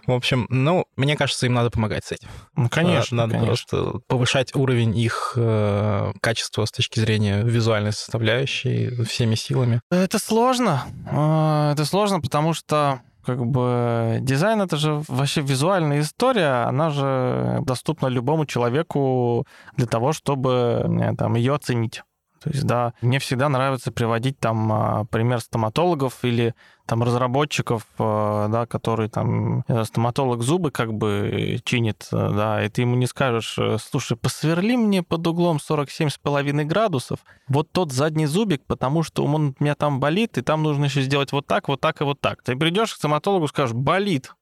В 0.07 0.11
общем, 0.11 0.47
ну, 0.49 0.85
мне 0.95 1.15
кажется, 1.15 1.45
им 1.45 1.53
надо 1.53 1.69
помогать 1.69 2.05
с 2.05 2.11
этим. 2.11 2.29
Ну, 2.55 2.69
конечно. 2.69 3.17
Надо 3.17 3.39
просто 3.39 3.99
повышать 4.07 4.55
уровень 4.55 4.97
их 4.97 5.33
э, 5.35 6.11
качества 6.21 6.65
с 6.65 6.71
точки 6.71 6.99
зрения 6.99 7.41
визуальной 7.43 7.93
составляющей 7.93 9.03
всеми 9.03 9.35
силами. 9.35 9.81
Это 9.91 10.19
сложно. 10.19 10.85
Э, 11.09 11.71
это 11.73 11.85
сложно, 11.85 12.21
потому 12.21 12.53
что 12.53 13.01
как 13.25 13.45
бы 13.45 14.19
дизайн 14.21 14.61
это 14.61 14.77
же 14.77 15.03
вообще 15.07 15.41
визуальная 15.41 16.01
история, 16.01 16.67
она 16.67 16.89
же 16.89 17.59
доступна 17.61 18.07
любому 18.07 18.45
человеку 18.45 19.45
для 19.75 19.87
того, 19.87 20.13
чтобы 20.13 21.15
там 21.17 21.35
ее 21.35 21.55
оценить. 21.55 22.01
То 22.41 22.49
есть, 22.51 22.63
да, 22.65 22.93
мне 23.01 23.19
всегда 23.19 23.49
нравится 23.49 23.91
приводить 23.91 24.39
там 24.39 24.71
а, 24.71 25.05
пример 25.05 25.41
стоматологов 25.41 26.23
или 26.23 26.55
там 26.89 27.03
разработчиков, 27.03 27.85
а, 27.99 28.47
да, 28.47 28.65
которые 28.65 29.09
там 29.09 29.63
э, 29.67 29.83
стоматолог 29.83 30.41
зубы 30.41 30.71
как 30.71 30.91
бы 30.91 31.61
чинит, 31.63 32.07
э, 32.11 32.31
да, 32.35 32.65
и 32.65 32.69
ты 32.69 32.81
ему 32.81 32.95
не 32.95 33.05
скажешь, 33.05 33.59
э, 33.59 33.77
слушай, 33.79 34.17
посверли 34.17 34.75
мне 34.75 35.03
под 35.03 35.27
углом 35.27 35.57
47,5 35.57 36.63
градусов 36.65 37.19
вот 37.47 37.71
тот 37.71 37.91
задний 37.91 38.25
зубик, 38.25 38.65
потому 38.65 39.03
что 39.03 39.23
он 39.23 39.55
у 39.59 39.63
меня 39.63 39.75
там 39.75 39.99
болит, 39.99 40.39
и 40.39 40.41
там 40.41 40.63
нужно 40.63 40.85
еще 40.85 41.03
сделать 41.03 41.31
вот 41.31 41.45
так, 41.45 41.67
вот 41.67 41.79
так 41.79 42.01
и 42.01 42.03
вот 42.03 42.19
так. 42.21 42.41
Ты 42.41 42.55
придешь 42.55 42.93
к 42.93 42.97
стоматологу, 42.97 43.47
скажешь, 43.47 43.75
болит, 43.75 44.33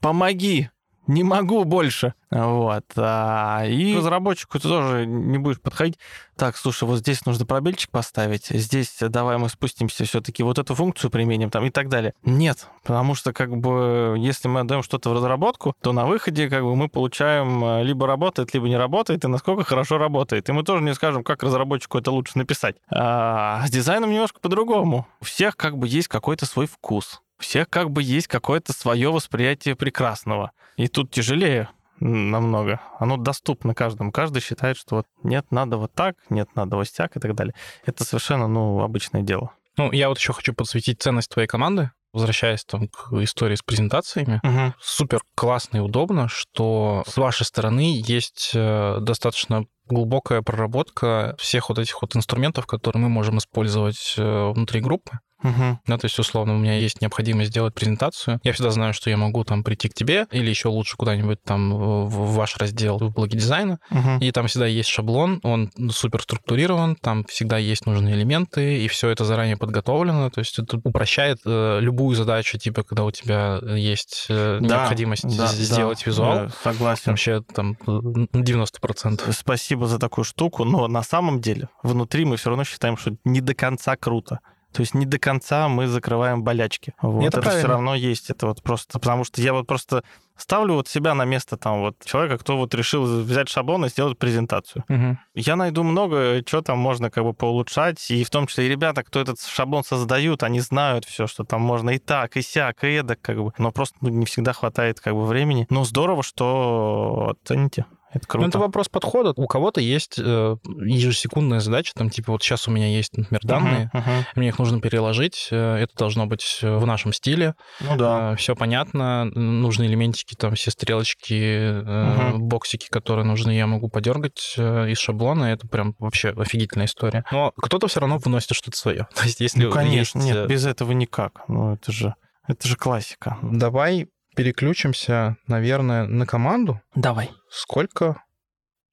помоги 0.00 0.70
не 1.10 1.24
могу 1.24 1.64
больше. 1.64 2.14
Вот. 2.30 2.84
А, 2.96 3.64
и 3.66 3.96
разработчику 3.96 4.60
ты 4.60 4.68
тоже 4.68 5.06
не 5.06 5.38
будешь 5.38 5.60
подходить. 5.60 5.98
Так, 6.36 6.56
слушай, 6.56 6.84
вот 6.84 7.00
здесь 7.00 7.26
нужно 7.26 7.44
пробельчик 7.44 7.90
поставить, 7.90 8.46
здесь 8.46 8.96
давай 9.00 9.36
мы 9.36 9.48
спустимся 9.48 10.04
все-таки 10.04 10.42
вот 10.42 10.58
эту 10.58 10.74
функцию 10.74 11.10
применим 11.10 11.50
там 11.50 11.66
и 11.66 11.70
так 11.70 11.88
далее. 11.88 12.14
Нет, 12.22 12.68
потому 12.82 13.14
что 13.14 13.32
как 13.32 13.54
бы 13.56 14.14
если 14.16 14.48
мы 14.48 14.60
отдаем 14.60 14.82
что-то 14.82 15.10
в 15.10 15.12
разработку, 15.12 15.74
то 15.82 15.92
на 15.92 16.06
выходе 16.06 16.48
как 16.48 16.62
бы 16.62 16.76
мы 16.76 16.88
получаем 16.88 17.62
э, 17.64 17.82
либо 17.82 18.06
работает, 18.06 18.54
либо 18.54 18.68
не 18.68 18.76
работает, 18.76 19.24
и 19.24 19.28
насколько 19.28 19.64
хорошо 19.64 19.98
работает. 19.98 20.48
И 20.48 20.52
мы 20.52 20.62
тоже 20.62 20.82
не 20.82 20.94
скажем, 20.94 21.24
как 21.24 21.42
разработчику 21.42 21.98
это 21.98 22.10
лучше 22.10 22.38
написать. 22.38 22.76
А 22.90 23.66
с 23.66 23.70
дизайном 23.70 24.10
немножко 24.10 24.40
по-другому. 24.40 25.06
У 25.20 25.24
всех 25.24 25.56
как 25.56 25.76
бы 25.76 25.88
есть 25.88 26.08
какой-то 26.08 26.46
свой 26.46 26.66
вкус 26.66 27.20
всех 27.40 27.68
как 27.68 27.90
бы 27.90 28.02
есть 28.02 28.28
какое-то 28.28 28.72
свое 28.72 29.10
восприятие 29.10 29.74
прекрасного. 29.74 30.52
И 30.76 30.88
тут 30.88 31.10
тяжелее 31.10 31.68
намного. 32.00 32.80
Оно 32.98 33.16
доступно 33.16 33.74
каждому. 33.74 34.12
Каждый 34.12 34.40
считает, 34.40 34.76
что 34.76 34.96
вот 34.96 35.06
нет, 35.22 35.46
надо 35.50 35.76
вот 35.76 35.92
так, 35.92 36.16
нет, 36.30 36.48
надо 36.54 36.76
вот 36.76 36.86
так 36.96 37.16
и 37.16 37.20
так 37.20 37.34
далее. 37.34 37.54
Это 37.84 38.04
совершенно, 38.04 38.48
ну, 38.48 38.80
обычное 38.80 39.22
дело. 39.22 39.52
Ну, 39.76 39.92
я 39.92 40.08
вот 40.08 40.18
еще 40.18 40.32
хочу 40.32 40.54
подсветить 40.54 41.02
ценность 41.02 41.30
твоей 41.30 41.48
команды. 41.48 41.90
Возвращаясь 42.12 42.64
там 42.64 42.88
к 42.88 43.12
истории 43.22 43.54
с 43.54 43.62
презентациями, 43.62 44.40
угу. 44.42 44.74
супер 44.80 45.20
классно 45.36 45.76
и 45.76 45.80
удобно, 45.80 46.26
что 46.26 47.04
с 47.06 47.16
вашей 47.16 47.46
стороны 47.46 48.02
есть 48.04 48.50
э, 48.52 48.98
достаточно 49.00 49.64
глубокая 49.86 50.42
проработка 50.42 51.36
всех 51.38 51.68
вот 51.68 51.78
этих 51.78 52.02
вот 52.02 52.16
инструментов, 52.16 52.66
которые 52.66 53.00
мы 53.00 53.08
можем 53.08 53.38
использовать 53.38 54.14
э, 54.16 54.50
внутри 54.50 54.80
группы. 54.80 55.20
Угу. 55.42 55.80
Да, 55.86 55.98
то 55.98 56.04
есть, 56.04 56.18
условно, 56.18 56.54
у 56.54 56.58
меня 56.58 56.74
есть 56.76 57.00
необходимость 57.00 57.50
сделать 57.50 57.74
презентацию. 57.74 58.40
Я 58.42 58.52
всегда 58.52 58.70
знаю, 58.70 58.92
что 58.94 59.10
я 59.10 59.16
могу 59.16 59.44
там 59.44 59.62
прийти 59.64 59.88
к 59.88 59.94
тебе 59.94 60.26
или 60.30 60.48
еще 60.48 60.68
лучше 60.68 60.96
куда-нибудь 60.96 61.42
там 61.42 61.74
в 61.74 62.34
ваш 62.34 62.56
раздел 62.56 62.98
в 62.98 63.12
блоге 63.12 63.38
дизайна. 63.38 63.78
Угу. 63.90 64.18
И 64.20 64.30
там 64.32 64.46
всегда 64.46 64.66
есть 64.66 64.88
шаблон, 64.88 65.40
он 65.42 65.70
супер 65.90 66.22
структурирован, 66.22 66.96
там 66.96 67.24
всегда 67.24 67.58
есть 67.58 67.86
нужные 67.86 68.14
элементы, 68.14 68.84
и 68.84 68.88
все 68.88 69.08
это 69.10 69.24
заранее 69.24 69.56
подготовлено. 69.56 70.30
То 70.30 70.40
есть 70.40 70.58
это 70.58 70.80
упрощает 70.82 71.38
э, 71.44 71.78
любую 71.80 72.16
задачу, 72.16 72.58
типа, 72.58 72.82
когда 72.82 73.04
у 73.04 73.10
тебя 73.10 73.60
есть 73.76 74.26
э, 74.28 74.58
да, 74.60 74.80
необходимость 74.80 75.36
да, 75.36 75.46
сделать 75.46 76.02
да, 76.04 76.10
визуал. 76.10 76.34
Да, 76.34 76.50
согласен. 76.62 77.02
Вообще 77.06 77.42
там 77.42 77.76
90%. 77.86 79.32
Спасибо 79.32 79.86
за 79.86 79.98
такую 79.98 80.24
штуку, 80.24 80.64
но 80.64 80.88
на 80.88 81.02
самом 81.02 81.40
деле 81.40 81.68
внутри 81.82 82.24
мы 82.24 82.36
все 82.36 82.50
равно 82.50 82.64
считаем, 82.64 82.96
что 82.96 83.16
не 83.24 83.40
до 83.40 83.54
конца 83.54 83.96
круто. 83.96 84.40
То 84.72 84.80
есть 84.80 84.94
не 84.94 85.06
до 85.06 85.18
конца 85.18 85.68
мы 85.68 85.86
закрываем 85.86 86.42
болячки. 86.42 86.94
Вот. 87.02 87.24
Это, 87.24 87.40
это 87.40 87.50
все 87.50 87.66
равно 87.66 87.94
есть. 87.94 88.30
Это 88.30 88.46
вот 88.46 88.62
просто 88.62 88.98
потому 88.98 89.24
что 89.24 89.40
я 89.40 89.52
вот 89.52 89.66
просто 89.66 90.04
ставлю 90.40 90.74
вот 90.74 90.88
себя 90.88 91.14
на 91.14 91.24
место 91.24 91.56
там 91.56 91.80
вот 91.80 91.96
человека, 92.04 92.38
кто 92.38 92.56
вот 92.56 92.74
решил 92.74 93.04
взять 93.04 93.48
шаблон 93.48 93.84
и 93.84 93.88
сделать 93.88 94.18
презентацию. 94.18 94.84
Угу. 94.88 95.18
Я 95.34 95.56
найду 95.56 95.82
много, 95.82 96.42
что 96.46 96.62
там 96.62 96.78
можно 96.78 97.10
как 97.10 97.24
бы 97.24 97.34
поулучшать, 97.34 98.10
и 98.10 98.24
в 98.24 98.30
том 98.30 98.46
числе 98.46 98.66
и 98.66 98.68
ребята, 98.68 99.02
кто 99.02 99.20
этот 99.20 99.40
шаблон 99.40 99.84
создают, 99.84 100.42
они 100.42 100.60
знают 100.60 101.04
все, 101.04 101.26
что 101.26 101.44
там 101.44 101.60
можно 101.60 101.90
и 101.90 101.98
так, 101.98 102.36
и 102.36 102.42
сяк, 102.42 102.84
и 102.84 102.88
эдак, 102.88 103.20
как 103.20 103.42
бы. 103.42 103.52
Но 103.58 103.70
просто 103.70 103.96
ну, 104.00 104.08
не 104.08 104.26
всегда 104.26 104.52
хватает 104.52 105.00
как 105.00 105.14
бы 105.14 105.26
времени. 105.26 105.66
Но 105.70 105.84
здорово, 105.84 106.22
что 106.22 107.36
оцените. 107.42 107.84
Это 108.12 108.26
круто. 108.26 108.42
Ну, 108.42 108.48
это 108.48 108.58
вопрос 108.58 108.88
подхода. 108.88 109.32
У 109.36 109.46
кого-то 109.46 109.80
есть 109.80 110.18
э, 110.18 110.56
ежесекундная 110.64 111.60
задача, 111.60 111.92
там, 111.94 112.10
типа, 112.10 112.32
вот 112.32 112.42
сейчас 112.42 112.66
у 112.66 112.72
меня 112.72 112.88
есть, 112.88 113.16
например, 113.16 113.40
данные, 113.44 113.90
uh-huh, 113.94 114.00
uh-huh. 114.00 114.24
мне 114.34 114.48
их 114.48 114.58
нужно 114.58 114.80
переложить, 114.80 115.48
э, 115.50 115.76
это 115.76 115.94
должно 115.96 116.26
быть 116.26 116.58
в 116.60 116.84
нашем 116.86 117.12
стиле. 117.12 117.54
Ну 117.80 117.96
да. 117.96 118.32
Э, 118.32 118.36
все 118.36 118.56
понятно, 118.56 119.24
нужные 119.24 119.88
элементики, 119.88 120.34
там, 120.34 120.54
все 120.54 120.72
стрелочки, 120.72 121.34
э, 121.34 121.82
uh-huh. 121.82 122.38
боксики, 122.38 122.88
которые 122.88 123.24
нужны, 123.24 123.52
я 123.52 123.66
могу 123.66 123.88
подергать 123.88 124.54
э, 124.56 124.90
из 124.90 124.98
шаблона, 124.98 125.44
это 125.44 125.68
прям 125.68 125.94
вообще 125.98 126.30
офигительная 126.30 126.86
история. 126.86 127.24
Но 127.30 127.52
кто-то 127.56 127.86
все 127.86 128.00
равно 128.00 128.18
выносит 128.18 128.54
что-то 128.54 128.76
свое. 128.76 129.06
То 129.14 129.24
есть, 129.24 129.40
если 129.40 129.64
ну, 129.64 129.70
конечно, 129.70 130.18
есть... 130.18 130.28
нет, 130.28 130.36
э, 130.36 130.46
без 130.46 130.66
этого 130.66 130.92
никак. 130.92 131.42
Ну, 131.46 131.74
это 131.74 131.92
же, 131.92 132.14
это 132.48 132.66
же 132.66 132.76
классика. 132.76 133.38
Давай 133.42 134.08
переключимся, 134.36 135.36
наверное, 135.46 136.06
на 136.06 136.26
команду. 136.26 136.80
Давай. 136.94 137.30
Сколько 137.50 138.22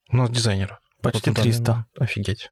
у 0.10 0.17
нас 0.17 0.29
дизайнеров? 0.29 0.79
Почти 1.01 1.32
300. 1.32 1.86
Офигеть. 1.98 2.50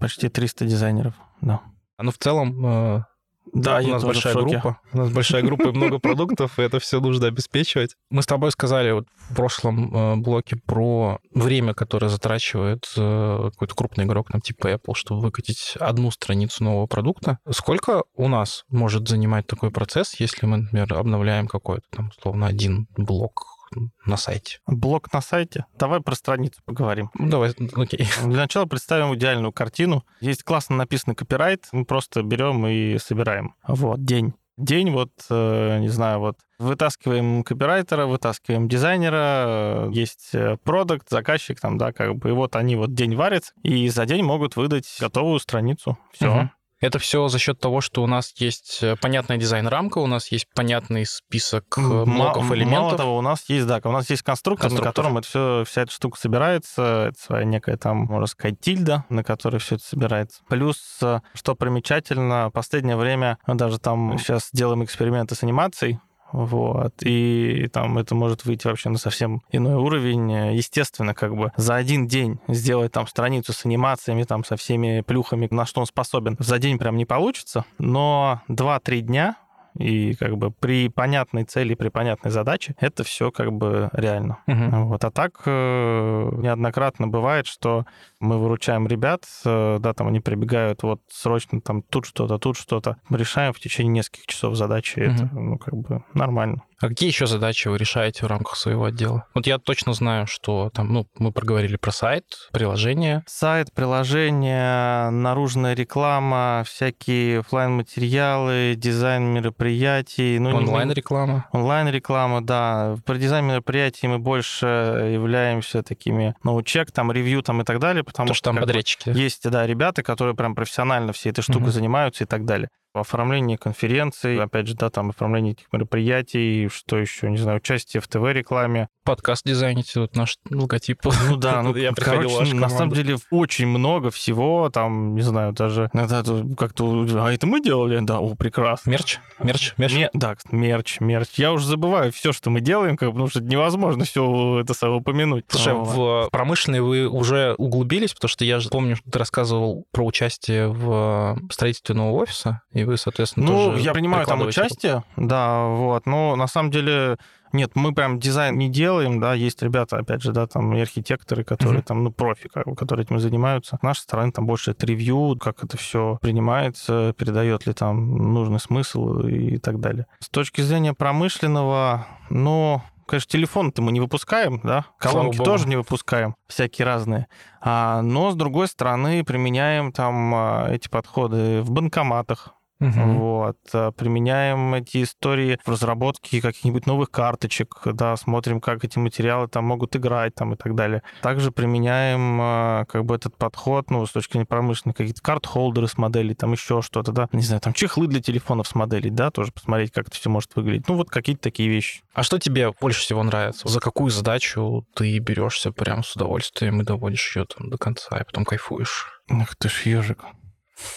Почти 0.00 0.28
300 0.28 0.64
дизайнеров, 0.66 1.14
да. 1.40 1.62
Ну, 1.98 2.10
в 2.10 2.18
целом, 2.18 2.66
э, 2.66 3.04
Да, 3.52 3.78
у 3.78 3.86
нас 3.88 4.04
большая 4.04 4.34
группа. 4.34 4.80
У 4.92 4.98
нас 4.98 5.10
большая 5.10 5.42
группа 5.42 5.68
и 5.68 5.72
много 5.72 5.98
продуктов, 5.98 6.58
и 6.58 6.62
это 6.62 6.78
все 6.78 7.00
нужно 7.00 7.26
обеспечивать. 7.26 7.96
Мы 8.10 8.22
с 8.22 8.26
тобой 8.26 8.50
сказали 8.52 8.92
вот 8.92 9.06
в 9.30 9.34
прошлом 9.34 9.94
э, 9.94 10.16
блоке 10.16 10.56
про 10.56 11.18
время, 11.34 11.74
которое 11.74 12.08
затрачивает 12.08 12.84
э, 12.96 13.50
какой-то 13.52 13.74
крупный 13.74 14.04
игрок, 14.04 14.28
там, 14.30 14.40
типа 14.40 14.68
Apple, 14.74 14.94
чтобы 14.94 15.20
выкатить 15.20 15.74
одну 15.78 16.10
страницу 16.10 16.64
нового 16.64 16.86
продукта. 16.86 17.38
Сколько 17.50 18.02
у 18.14 18.28
нас 18.28 18.64
может 18.68 19.08
занимать 19.08 19.46
такой 19.46 19.70
процесс, 19.70 20.18
если 20.18 20.46
мы, 20.46 20.58
например, 20.58 20.94
обновляем 20.94 21.48
какой-то 21.48 21.84
там, 21.90 22.10
условно, 22.16 22.46
один 22.46 22.88
блок 22.96 23.57
на 24.06 24.16
сайте? 24.16 24.58
Блок 24.66 25.12
на 25.12 25.20
сайте. 25.20 25.66
Давай 25.78 26.00
про 26.00 26.14
страницу 26.14 26.60
поговорим. 26.64 27.10
Ну, 27.14 27.28
давай, 27.28 27.54
окей. 27.74 28.06
Для 28.22 28.36
начала 28.36 28.66
представим 28.66 29.14
идеальную 29.14 29.52
картину. 29.52 30.04
Есть 30.20 30.42
классно 30.42 30.76
написанный 30.76 31.14
копирайт, 31.14 31.66
мы 31.72 31.84
просто 31.84 32.22
берем 32.22 32.66
и 32.66 32.98
собираем. 32.98 33.54
Вот, 33.66 34.04
день. 34.04 34.34
День, 34.56 34.90
вот, 34.90 35.10
э, 35.30 35.78
не 35.78 35.88
знаю, 35.88 36.18
вот, 36.18 36.36
вытаскиваем 36.58 37.44
копирайтера, 37.44 38.06
вытаскиваем 38.06 38.68
дизайнера, 38.68 39.86
э, 39.86 39.90
есть 39.92 40.30
э, 40.32 40.56
продукт, 40.64 41.08
заказчик 41.08 41.60
там, 41.60 41.78
да, 41.78 41.92
как 41.92 42.16
бы, 42.16 42.30
и 42.30 42.32
вот 42.32 42.56
они 42.56 42.74
вот 42.74 42.92
день 42.92 43.14
варят, 43.14 43.54
и 43.62 43.88
за 43.88 44.04
день 44.04 44.24
могут 44.24 44.56
выдать 44.56 44.96
готовую 44.98 45.38
страницу. 45.38 45.96
Все. 46.12 46.34
Мгм. 46.34 46.50
Это 46.80 46.98
все 46.98 47.26
за 47.28 47.38
счет 47.38 47.58
того, 47.58 47.80
что 47.80 48.02
у 48.02 48.06
нас 48.06 48.32
есть 48.36 48.78
э, 48.82 48.94
понятная 49.00 49.36
дизайн-рамка, 49.36 49.98
у 49.98 50.06
нас 50.06 50.30
есть 50.30 50.46
понятный 50.54 51.06
список 51.06 51.76
э, 51.76 52.04
блоков, 52.04 52.52
элементов. 52.52 52.82
Мало 52.84 52.96
того, 52.96 53.18
у 53.18 53.20
нас 53.20 53.44
есть, 53.48 53.66
да, 53.66 53.80
у 53.82 53.90
нас 53.90 54.08
есть 54.10 54.22
конструктор, 54.22 54.68
Конструктор. 54.68 54.86
на 54.86 54.92
котором 54.92 55.18
это 55.18 55.26
все, 55.26 55.64
вся 55.66 55.82
эта 55.82 55.92
штука 55.92 56.18
собирается. 56.18 57.08
Это 57.08 57.20
своя 57.20 57.44
некая 57.44 57.76
там, 57.76 58.04
можно 58.04 58.26
сказать, 58.26 58.60
тильда, 58.60 59.04
на 59.08 59.24
которой 59.24 59.58
все 59.58 59.74
это 59.74 59.84
собирается. 59.84 60.42
Плюс, 60.48 60.78
э, 61.02 61.20
что 61.34 61.56
примечательно, 61.56 62.48
в 62.48 62.52
последнее 62.52 62.96
время 62.96 63.38
мы 63.46 63.56
даже 63.56 63.78
там 63.78 64.16
сейчас 64.18 64.50
делаем 64.52 64.84
эксперименты 64.84 65.34
с 65.34 65.42
анимацией. 65.42 65.98
Вот. 66.32 66.94
И 67.00 67.68
там 67.72 67.98
это 67.98 68.14
может 68.14 68.44
выйти 68.44 68.66
вообще 68.66 68.90
на 68.90 68.98
совсем 68.98 69.42
иной 69.50 69.74
уровень. 69.74 70.54
Естественно, 70.54 71.14
как 71.14 71.36
бы 71.36 71.52
за 71.56 71.74
один 71.74 72.06
день 72.06 72.38
сделать 72.48 72.92
там 72.92 73.06
страницу 73.06 73.52
с 73.52 73.64
анимациями, 73.64 74.24
там 74.24 74.44
со 74.44 74.56
всеми 74.56 75.02
плюхами, 75.02 75.48
на 75.50 75.66
что 75.66 75.80
он 75.80 75.86
способен, 75.86 76.36
за 76.38 76.58
день 76.58 76.78
прям 76.78 76.96
не 76.96 77.04
получится. 77.04 77.64
Но 77.78 78.42
2-3 78.48 79.00
дня 79.00 79.36
и 79.78 80.14
как 80.14 80.36
бы 80.36 80.50
при 80.50 80.88
понятной 80.88 81.44
цели, 81.44 81.74
при 81.74 81.88
понятной 81.88 82.30
задаче 82.30 82.74
это 82.80 83.04
все 83.04 83.30
как 83.30 83.52
бы 83.52 83.88
реально. 83.92 84.38
Мгм. 84.46 84.88
Вот. 84.88 85.04
А 85.04 85.10
так 85.10 85.42
э, 85.46 86.30
неоднократно 86.36 87.06
бывает, 87.06 87.46
что 87.46 87.86
мы 88.20 88.38
выручаем 88.38 88.86
ребят, 88.88 89.24
э, 89.44 89.78
да, 89.80 89.92
там 89.94 90.08
они 90.08 90.20
прибегают, 90.20 90.82
вот 90.82 91.00
срочно 91.08 91.60
там 91.60 91.82
тут 91.82 92.06
что-то, 92.06 92.38
тут 92.38 92.56
что-то. 92.56 92.96
Мы 93.08 93.18
решаем 93.18 93.52
в 93.52 93.60
течение 93.60 93.92
нескольких 93.92 94.26
часов 94.26 94.54
задачи. 94.56 94.98
Это, 94.98 95.28
ну, 95.32 95.58
как 95.58 95.74
бы 95.74 96.02
нормально. 96.14 96.62
А 96.80 96.86
какие 96.88 97.08
еще 97.08 97.26
задачи 97.26 97.66
вы 97.66 97.76
решаете 97.76 98.24
в 98.24 98.28
рамках 98.28 98.54
своего 98.56 98.84
отдела? 98.84 99.24
Вот 99.34 99.46
я 99.48 99.58
точно 99.58 99.92
знаю, 99.94 100.28
что 100.28 100.70
там, 100.72 100.92
ну, 100.92 101.08
мы 101.18 101.32
проговорили 101.32 101.74
про 101.76 101.90
сайт, 101.90 102.24
приложение. 102.52 103.24
Сайт, 103.26 103.72
приложение, 103.72 105.10
наружная 105.10 105.74
реклама, 105.74 106.62
всякие 106.66 107.40
оффлайн-материалы, 107.40 108.74
дизайн 108.76 109.24
мероприятий. 109.24 110.38
Ну, 110.38 110.50
не- 110.50 110.56
Онлайн-реклама. 110.58 111.46
Онлайн-реклама, 111.52 112.42
да. 112.42 112.96
При 113.04 113.18
дизайне 113.18 113.48
мероприятий 113.48 114.06
мы 114.06 114.18
больше 114.18 114.66
являемся 115.12 115.82
такими, 115.82 116.34
ну, 116.44 116.62
чек, 116.62 116.92
там, 116.92 117.10
ревью 117.12 117.42
там 117.42 117.60
и 117.62 117.64
так 117.64 117.78
далее, 117.80 118.04
потому 118.08 118.28
То, 118.28 118.34
что 118.34 118.44
там 118.46 118.56
бы, 118.56 118.60
подрядчики. 118.62 119.10
есть, 119.10 119.48
да, 119.48 119.66
ребята, 119.66 120.02
которые 120.02 120.34
прям 120.34 120.54
профессионально 120.54 121.12
всей 121.12 121.30
этой 121.30 121.42
штукой 121.42 121.62
Мгм. 121.62 121.72
занимаются 121.72 122.24
и 122.24 122.26
так 122.26 122.44
далее. 122.44 122.68
Оформление 122.94 123.58
конференций, 123.58 124.40
опять 124.40 124.66
же, 124.66 124.74
да, 124.74 124.90
там 124.90 125.10
оформление 125.10 125.52
этих 125.52 125.66
мероприятий, 125.72 126.68
что 126.68 126.96
еще, 126.96 127.30
не 127.30 127.36
знаю, 127.36 127.58
участие 127.58 128.00
в 128.00 128.08
ТВ-рекламе. 128.08 128.88
Подкаст 129.04 129.46
дизайните, 129.46 130.00
вот 130.00 130.16
наш 130.16 130.36
логотип. 130.50 131.00
Ну 131.28 131.36
да, 131.36 131.62
ну, 131.62 131.74
я 131.76 131.92
короче, 131.92 132.28
вашу 132.28 132.56
на 132.56 132.68
самом 132.68 132.92
деле 132.94 133.16
очень 133.30 133.66
много 133.66 134.10
всего, 134.10 134.70
там, 134.70 135.14
не 135.14 135.22
знаю, 135.22 135.52
даже 135.52 135.90
иногда 135.92 136.22
как-то, 136.56 137.06
а 137.24 137.32
это 137.32 137.46
мы 137.46 137.62
делали? 137.62 138.00
Да, 138.00 138.18
о, 138.18 138.34
прекрасно. 138.34 138.90
Мерч? 138.90 139.18
Мерч? 139.38 139.74
Мерч? 139.76 139.94
Ме- 139.94 140.10
да, 140.12 140.36
мерч, 140.50 141.00
мерч. 141.00 141.30
Я 141.36 141.52
уже 141.52 141.66
забываю 141.66 142.12
все, 142.12 142.32
что 142.32 142.50
мы 142.50 142.60
делаем, 142.60 142.96
как, 142.96 143.10
потому 143.10 143.28
что 143.28 143.40
невозможно 143.40 144.04
все 144.04 144.60
это 144.60 144.74
самое 144.74 145.00
упомянуть. 145.00 145.44
Слушай, 145.48 145.74
в 145.74 146.28
промышленный 146.30 146.80
вы 146.80 147.06
уже 147.08 147.54
углубились, 147.58 148.14
потому 148.14 148.28
что 148.28 148.44
я 148.44 148.60
же 148.60 148.68
помню, 148.68 148.96
что 148.96 149.10
ты 149.10 149.18
рассказывал 149.18 149.86
про 149.92 150.04
участие 150.04 150.68
в 150.68 151.38
строительстве 151.50 151.94
нового 151.94 152.22
офиса, 152.22 152.62
и 152.80 152.84
вы, 152.84 152.96
соответственно, 152.96 153.46
Ну, 153.46 153.52
тоже 153.52 153.80
я 153.80 153.92
принимаю 153.92 154.26
там 154.26 154.40
участие, 154.42 155.02
да, 155.16 155.66
вот, 155.66 156.06
но 156.06 156.36
на 156.36 156.46
самом 156.46 156.70
деле 156.70 157.18
нет, 157.52 157.72
мы 157.74 157.94
прям 157.94 158.18
дизайн 158.18 158.56
не 158.58 158.68
делаем, 158.68 159.20
да, 159.20 159.34
есть 159.34 159.62
ребята, 159.62 159.98
опять 159.98 160.22
же, 160.22 160.32
да, 160.32 160.46
там 160.46 160.74
и 160.74 160.80
архитекторы, 160.80 161.44
которые 161.44 161.78
Мгм. 161.78 161.82
там, 161.82 162.04
ну, 162.04 162.12
профи, 162.12 162.48
как 162.52 162.66
бы, 162.66 162.74
которые 162.74 163.04
этим 163.04 163.18
занимаются. 163.20 163.78
С 163.78 163.82
нашей 163.82 164.00
стороны 164.00 164.32
там 164.32 164.46
больше 164.46 164.72
это 164.72 164.86
ревью, 164.86 165.36
как 165.40 165.64
это 165.64 165.76
все 165.76 166.18
принимается, 166.20 167.14
передает 167.16 167.66
ли 167.66 167.72
там 167.72 168.32
нужный 168.34 168.60
смысл 168.60 169.20
и 169.20 169.58
так 169.58 169.80
далее. 169.80 170.06
С 170.20 170.28
точки 170.28 170.60
зрения 170.60 170.94
промышленного, 170.94 172.06
ну, 172.30 172.82
Конечно, 173.06 173.30
телефон-то 173.30 173.80
мы 173.80 173.90
не 173.92 174.00
выпускаем, 174.00 174.60
да, 174.62 174.84
колонки 174.98 175.38
тоже 175.38 175.66
не 175.66 175.76
выпускаем, 175.76 176.36
всякие 176.46 176.84
разные. 176.84 177.26
А, 177.62 178.02
но, 178.02 178.30
с 178.30 178.34
другой 178.34 178.68
стороны, 178.68 179.24
применяем 179.24 179.92
там 179.92 180.34
а, 180.34 180.68
эти 180.70 180.88
подходы 180.88 181.62
в 181.62 181.70
банкоматах, 181.70 182.52
Мгм. 182.80 183.18
вот. 183.18 183.58
а, 183.72 183.90
Применяем 183.92 184.74
эти 184.74 185.02
истории 185.02 185.58
в 185.64 185.68
разработке 185.68 186.40
каких-нибудь 186.40 186.86
новых 186.86 187.10
карточек, 187.10 187.80
да, 187.84 188.16
смотрим, 188.16 188.60
как 188.60 188.84
эти 188.84 188.98
материалы 188.98 189.48
там 189.48 189.64
могут 189.64 189.96
играть 189.96 190.34
там 190.34 190.54
и 190.54 190.56
так 190.56 190.74
далее. 190.74 191.02
Также 191.22 191.50
применяем 191.50 192.38
а, 192.40 192.84
как 192.86 193.04
бы 193.04 193.16
этот 193.16 193.36
подход, 193.36 193.90
ну, 193.90 194.06
с 194.06 194.12
точки 194.12 194.32
зрения 194.32 194.46
промышленной, 194.46 194.94
какие-то 194.94 195.22
карт-холдеры 195.22 195.88
с 195.88 195.98
моделей, 195.98 196.34
там 196.34 196.52
еще 196.52 196.82
что-то, 196.82 197.12
да, 197.12 197.28
не 197.32 197.42
знаю, 197.42 197.60
там 197.60 197.72
чехлы 197.72 198.06
для 198.06 198.20
телефонов 198.20 198.68
с 198.68 198.74
моделей, 198.74 199.10
да, 199.10 199.30
тоже 199.30 199.52
посмотреть, 199.52 199.90
как 199.92 200.08
это 200.08 200.16
все 200.16 200.30
может 200.30 200.54
выглядеть. 200.54 200.88
Ну, 200.88 200.94
вот 200.94 201.10
какие-то 201.10 201.42
такие 201.42 201.68
вещи. 201.68 202.02
А 202.14 202.22
что 202.22 202.38
тебе 202.38 202.72
больше 202.80 203.00
всего 203.00 203.22
нравится? 203.22 203.66
За 203.68 203.80
какую 203.80 204.10
задачу 204.10 204.86
ты 204.94 205.18
берешься 205.18 205.72
прям 205.72 206.04
с 206.04 206.14
удовольствием 206.14 206.80
и 206.80 206.84
доводишь 206.84 207.36
ее 207.36 207.44
там 207.44 207.70
до 207.70 207.78
конца, 207.78 208.18
и 208.18 208.24
потом 208.24 208.44
кайфуешь? 208.44 209.20
Ах 209.30 209.56
ты 209.56 209.68
ж 209.68 209.82
ежик. 209.86 210.24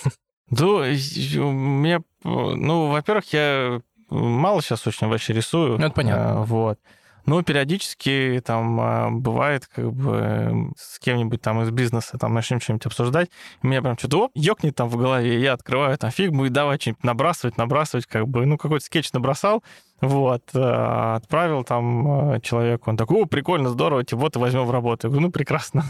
Да, 0.51 0.65
у 0.65 1.51
меня, 1.51 1.97
э, 1.97 2.01
ну, 2.23 2.87
во-первых, 2.87 3.25
я 3.33 3.81
мало 4.09 4.61
сейчас 4.61 4.85
очень 4.85 5.07
вообще 5.07 5.33
рисую. 5.33 5.79
Ну, 5.79 5.85
это 5.85 5.95
понятно. 5.95 6.41
А, 6.41 6.43
Вот. 6.43 6.79
Ну, 7.25 7.41
периодически 7.43 8.41
там 8.43 8.79
а, 8.81 9.09
бывает, 9.11 9.67
как 9.67 9.93
бы 9.93 10.17
э, 10.21 10.51
с 10.75 10.97
кем-нибудь 10.99 11.39
там 11.39 11.61
из 11.61 11.69
бизнеса 11.69 12.17
там 12.17 12.33
начнем 12.33 12.59
что-нибудь 12.59 12.87
обсуждать, 12.87 13.29
и 13.61 13.67
меня 13.67 13.81
прям 13.81 13.97
что-то 13.97 14.25
оп, 14.25 14.31
ёкнет 14.33 14.75
там 14.75 14.89
в 14.89 14.97
голове, 14.97 15.39
я 15.39 15.53
открываю 15.53 15.97
там 15.99 16.09
фигму 16.09 16.45
и 16.45 16.49
давай 16.49 16.79
что-нибудь 16.79 17.03
набрасывать, 17.03 17.57
набрасывать, 17.57 18.07
как 18.07 18.27
бы, 18.27 18.45
ну, 18.45 18.57
какой-то 18.57 18.83
скетч 18.83 19.13
набросал, 19.13 19.63
вот, 20.01 20.43
а, 20.55 21.15
отправил 21.15 21.63
там 21.63 22.07
а, 22.07 22.39
человеку, 22.39 22.89
он 22.89 22.97
такой, 22.97 23.21
о, 23.21 23.25
прикольно, 23.25 23.69
здорово, 23.69 24.03
типа, 24.03 24.21
вот 24.21 24.35
и 24.35 24.39
возьмем 24.39 24.65
в 24.65 24.71
работу. 24.71 25.07
Я 25.07 25.11
говорю, 25.11 25.27
ну, 25.27 25.31
прекрасно. 25.31 25.83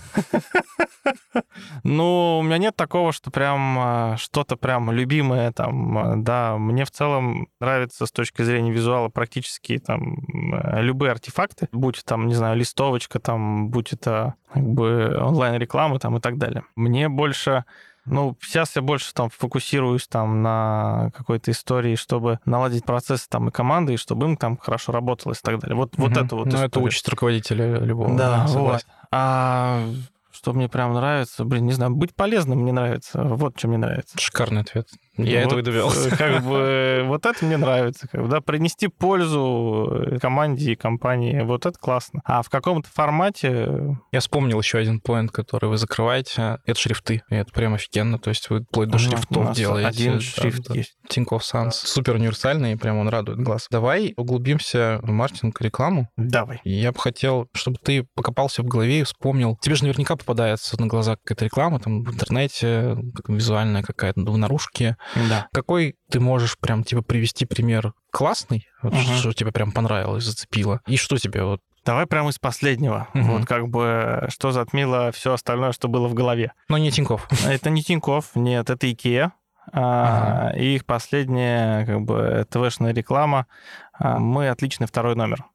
Ну, 1.83 2.39
у 2.39 2.43
меня 2.43 2.57
нет 2.57 2.75
такого, 2.75 3.11
что 3.11 3.31
прям 3.31 3.77
а, 3.79 4.17
что-то 4.17 4.55
прям 4.55 4.91
любимое 4.91 5.51
там, 5.51 6.23
да, 6.23 6.57
мне 6.57 6.85
в 6.85 6.91
целом 6.91 7.47
нравится 7.59 8.05
с 8.05 8.11
точки 8.11 8.41
зрения 8.41 8.71
визуала 8.71 9.09
практически 9.09 9.79
там 9.79 10.17
любые 10.27 11.11
артефакты, 11.11 11.69
будь 11.71 12.03
там, 12.05 12.27
не 12.27 12.33
знаю, 12.33 12.57
листовочка, 12.57 13.19
там, 13.19 13.69
будь 13.69 13.93
это 13.93 14.35
как 14.53 14.63
бы 14.63 15.17
онлайн-реклама 15.19 15.99
там 15.99 16.17
и 16.17 16.19
так 16.19 16.37
далее. 16.37 16.63
Мне 16.75 17.09
больше 17.09 17.65
ну, 18.05 18.35
сейчас 18.41 18.75
я 18.75 18.81
больше 18.81 19.13
там 19.13 19.29
фокусируюсь 19.29 20.07
там 20.07 20.41
на 20.41 21.11
какой-то 21.15 21.51
истории, 21.51 21.95
чтобы 21.95 22.39
наладить 22.45 22.85
процессы 22.85 23.27
там 23.29 23.49
и 23.49 23.51
команды, 23.51 23.93
и 23.93 23.97
чтобы 23.97 24.27
им 24.27 24.37
там 24.37 24.57
хорошо 24.57 24.91
работалось 24.91 25.39
и 25.39 25.43
так 25.43 25.59
далее. 25.59 25.75
Вот, 25.75 25.97
вот 25.97 26.11
Мгм. 26.11 26.25
это 26.25 26.35
вот 26.35 26.45
Ну, 26.47 26.59
это 26.59 26.79
участь 26.79 27.07
руководителя 27.07 27.79
любого. 27.79 28.17
Да, 28.17 28.45
вот. 28.47 28.85
А 29.11 29.87
что 30.31 30.53
мне 30.53 30.69
прям 30.69 30.93
нравится, 30.93 31.45
блин, 31.45 31.65
не 31.65 31.73
знаю, 31.73 31.93
быть 31.93 32.15
полезным 32.15 32.59
мне 32.59 32.71
нравится. 32.71 33.21
Вот 33.23 33.57
что 33.57 33.67
мне 33.67 33.77
нравится. 33.77 34.17
Шикарный 34.17 34.61
ответ. 34.61 34.87
Я 35.17 35.43
Вот, 35.45 35.57
этого 35.57 35.89
и 35.89 36.09
э, 36.09 36.15
Как 36.15 36.43
бы 36.43 37.03
вот 37.05 37.25
это 37.25 37.45
мне 37.45 37.57
нравится. 37.57 38.07
Как 38.07 38.21
бы, 38.21 38.27
да, 38.27 38.41
принести 38.41 38.87
пользу 38.87 39.89
э, 39.91 40.19
команде 40.19 40.71
и 40.71 40.75
компании. 40.75 41.41
Вот 41.41 41.65
это 41.65 41.77
классно. 41.77 42.21
А 42.25 42.41
в 42.41 42.49
каком-то 42.49 42.89
формате 42.89 43.97
Я 44.11 44.19
вспомнил 44.19 44.59
еще 44.59 44.77
один 44.77 45.01
поинт, 45.01 45.31
который 45.31 45.69
вы 45.69 45.77
закрываете. 45.77 46.59
Это 46.65 46.79
шрифты. 46.79 47.23
И 47.29 47.35
это 47.35 47.51
прям 47.51 47.73
офигенно. 47.73 48.19
То 48.19 48.29
есть 48.29 48.49
вы 48.49 48.61
вплоть 48.61 48.87
до 48.89 48.93
Ну, 48.93 48.99
шрифтов 48.99 49.55
делаете. 49.55 49.87
один 49.87 50.13
Да, 50.13 50.21
шрифт 50.21 50.67
да. 50.69 50.75
есть. 50.75 50.95
Тинькофф 51.09 51.41
Sans. 51.43 51.71
Супер 51.71 52.15
универсальный, 52.15 52.73
и 52.73 52.75
прям 52.75 52.97
он 52.97 53.09
радует 53.09 53.39
глаз. 53.39 53.67
Давай 53.69 54.13
углубимся 54.15 54.99
в 55.03 55.11
маркетинг 55.11 55.59
и 55.61 55.65
рекламу. 55.65 56.09
Давай. 56.15 56.61
Я 56.63 56.91
бы 56.91 56.99
хотел, 56.99 57.47
чтобы 57.53 57.77
ты 57.83 58.05
покопался 58.15 58.63
в 58.63 58.65
голове 58.67 59.01
и 59.01 59.03
вспомнил. 59.03 59.57
Тебе 59.61 59.75
же 59.75 59.83
наверняка 59.83 60.15
попадается 60.15 60.79
на 60.79 60.87
глаза 60.87 61.17
какая-то 61.17 61.45
реклама 61.45 61.79
там 61.79 62.03
в 62.03 62.13
интернете, 62.13 62.97
визуальная 63.27 63.83
какая-то 63.83 64.21
в 64.21 64.37
наружке. 64.37 64.95
Да. 65.29 65.47
Какой 65.53 65.95
ты 66.09 66.19
можешь 66.19 66.57
прям, 66.57 66.83
типа, 66.83 67.01
привести 67.01 67.45
пример 67.45 67.93
классный, 68.11 68.67
вот, 68.81 68.93
Мгм. 68.93 69.01
что 69.03 69.33
тебе 69.33 69.51
прям 69.51 69.71
понравилось, 69.71 70.23
зацепило, 70.25 70.81
и 70.87 70.97
что 70.97 71.17
тебе 71.17 71.43
вот... 71.43 71.61
Давай 71.83 72.05
прямо 72.05 72.29
из 72.29 72.37
последнего. 72.37 73.07
Мгм. 73.13 73.27
Вот 73.39 73.45
как 73.47 73.67
бы 73.69 74.27
что 74.29 74.51
затмило 74.51 75.11
все 75.11 75.33
остальное, 75.33 75.71
что 75.71 75.87
было 75.87 76.07
в 76.07 76.13
голове. 76.13 76.53
Ну, 76.69 76.77
не 76.77 76.91
Тиньков. 76.91 77.27
Это 77.47 77.69
не 77.71 77.81
Тиньков, 77.83 78.35
нет, 78.35 78.69
это 78.69 78.91
Икеа. 78.91 79.31
А, 79.73 80.51
и 80.55 80.75
их 80.75 80.85
последняя 80.85 81.85
как 81.85 82.01
бы 82.01 82.45
ТВшная 82.49 82.93
реклама. 82.93 83.47
А, 83.93 84.19
Мы 84.19 84.49
отличный 84.49 84.87
второй 84.87 85.15
номер. 85.15 85.45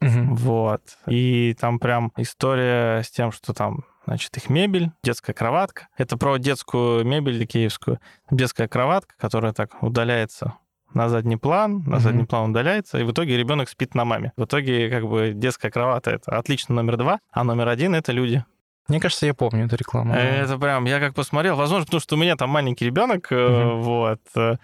Мгм. 0.00 0.34
Вот. 0.36 0.82
И 1.06 1.54
там 1.58 1.78
прям 1.78 2.12
история 2.16 3.02
с 3.02 3.10
тем, 3.10 3.32
что 3.32 3.52
там, 3.54 3.84
значит, 4.06 4.36
их 4.36 4.48
мебель, 4.50 4.90
детская 5.02 5.32
кроватка. 5.32 5.88
Это 5.96 6.16
про 6.16 6.36
детскую 6.38 7.04
мебель 7.04 7.42
икеевскую. 7.44 8.00
Детская 8.30 8.68
кроватка, 8.68 9.14
которая 9.18 9.52
так 9.52 9.82
удаляется 9.82 10.54
на 10.92 11.08
задний 11.08 11.36
план, 11.36 11.78
на 11.86 11.96
Мгм. 11.96 12.00
задний 12.00 12.24
план 12.24 12.50
удаляется, 12.50 12.98
и 12.98 13.02
в 13.04 13.10
итоге 13.12 13.36
ребенок 13.36 13.68
спит 13.68 13.94
на 13.94 14.04
маме. 14.04 14.32
В 14.36 14.44
итоге, 14.44 14.88
как 14.90 15.08
бы, 15.08 15.32
детская 15.34 15.70
кроватка 15.70 16.10
это 16.12 16.38
отлично 16.38 16.74
номер 16.74 16.96
два, 16.96 17.18
а 17.32 17.42
номер 17.44 17.68
один 17.68 17.94
это 17.94 18.12
люди. 18.12 18.44
Мне 18.86 19.00
кажется, 19.00 19.24
я 19.26 19.34
помню 19.34 19.64
эту 19.66 19.76
рекламу. 19.76 20.12
Это 20.14 20.58
прям, 20.58 20.84
я 20.84 21.00
как 21.00 21.14
посмотрел, 21.14 21.56
возможно, 21.56 21.86
потому 21.86 22.00
что 22.00 22.14
у 22.16 22.18
меня 22.18 22.36
там 22.36 22.50
маленький 22.50 22.84
ребенок, 22.84 23.30
Мгм. 23.30 23.80
вот, 23.80 24.20
э, 24.36 24.56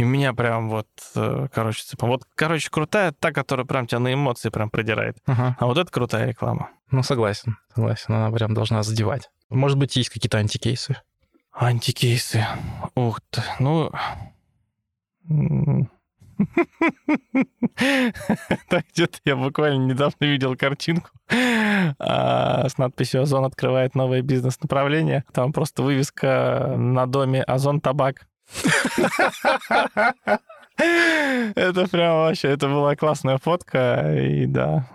и 0.00 0.02
меня 0.02 0.32
прям 0.32 0.70
вот, 0.70 0.88
э, 1.14 1.48
короче, 1.52 1.82
цепом. 1.84 2.08
Вот, 2.08 2.22
короче, 2.34 2.70
крутая 2.70 3.12
та, 3.12 3.32
которая 3.32 3.66
прям 3.66 3.86
тебя 3.86 3.98
на 3.98 4.14
эмоции 4.14 4.48
прям 4.48 4.70
продирает. 4.70 5.18
Ага. 5.26 5.56
А 5.60 5.66
вот 5.66 5.76
это 5.76 5.92
крутая 5.92 6.26
реклама. 6.26 6.70
Ну, 6.90 7.02
согласен, 7.02 7.58
согласен. 7.74 8.14
Она 8.14 8.30
прям 8.30 8.54
должна 8.54 8.82
задевать. 8.82 9.30
Может 9.50 9.76
быть, 9.76 9.94
есть 9.96 10.08
какие-то 10.08 10.38
антикейсы? 10.38 10.96
Антикейсы. 11.52 12.46
Ух 12.94 13.20
ты. 13.28 13.42
Ну... 13.58 13.92
Так, 18.68 18.84
где-то 18.94 19.18
я 19.26 19.36
буквально 19.36 19.84
недавно 19.84 20.24
видел 20.24 20.56
картинку 20.56 21.10
а, 21.98 22.66
с 22.66 22.78
надписью 22.78 23.22
«Озон 23.22 23.44
открывает 23.44 23.94
новое 23.94 24.22
бизнес-направление». 24.22 25.24
Там 25.34 25.52
просто 25.52 25.82
вывеска 25.82 26.74
на 26.78 27.06
доме 27.06 27.42
«Озон 27.42 27.82
Табак». 27.82 28.26
Это 31.54 31.86
прям 31.90 32.16
вообще, 32.16 32.48
это 32.48 32.68
была 32.68 32.96
классная 32.96 33.38
фотка, 33.38 34.14
и 34.16 34.46
да. 34.46 34.88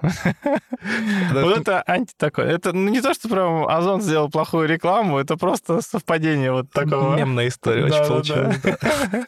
Вот 1.32 1.60
это 1.60 1.84
анти 1.86 2.14
такое. 2.18 2.48
Это 2.48 2.74
ну, 2.74 2.90
не 2.90 3.02
то, 3.02 3.14
что 3.14 3.30
прям 3.30 3.68
Озон 3.68 4.02
сделал 4.02 4.30
плохую 4.30 4.68
рекламу, 4.68 5.20
это 5.20 5.38
просто 5.38 5.82
совпадение 5.82 6.52
вот 6.52 6.72
такого. 6.72 7.16
Мемная 7.16 7.50
история 7.50 7.86
очень 7.86 8.08
получилась. 8.08 8.62
да. 8.62 9.28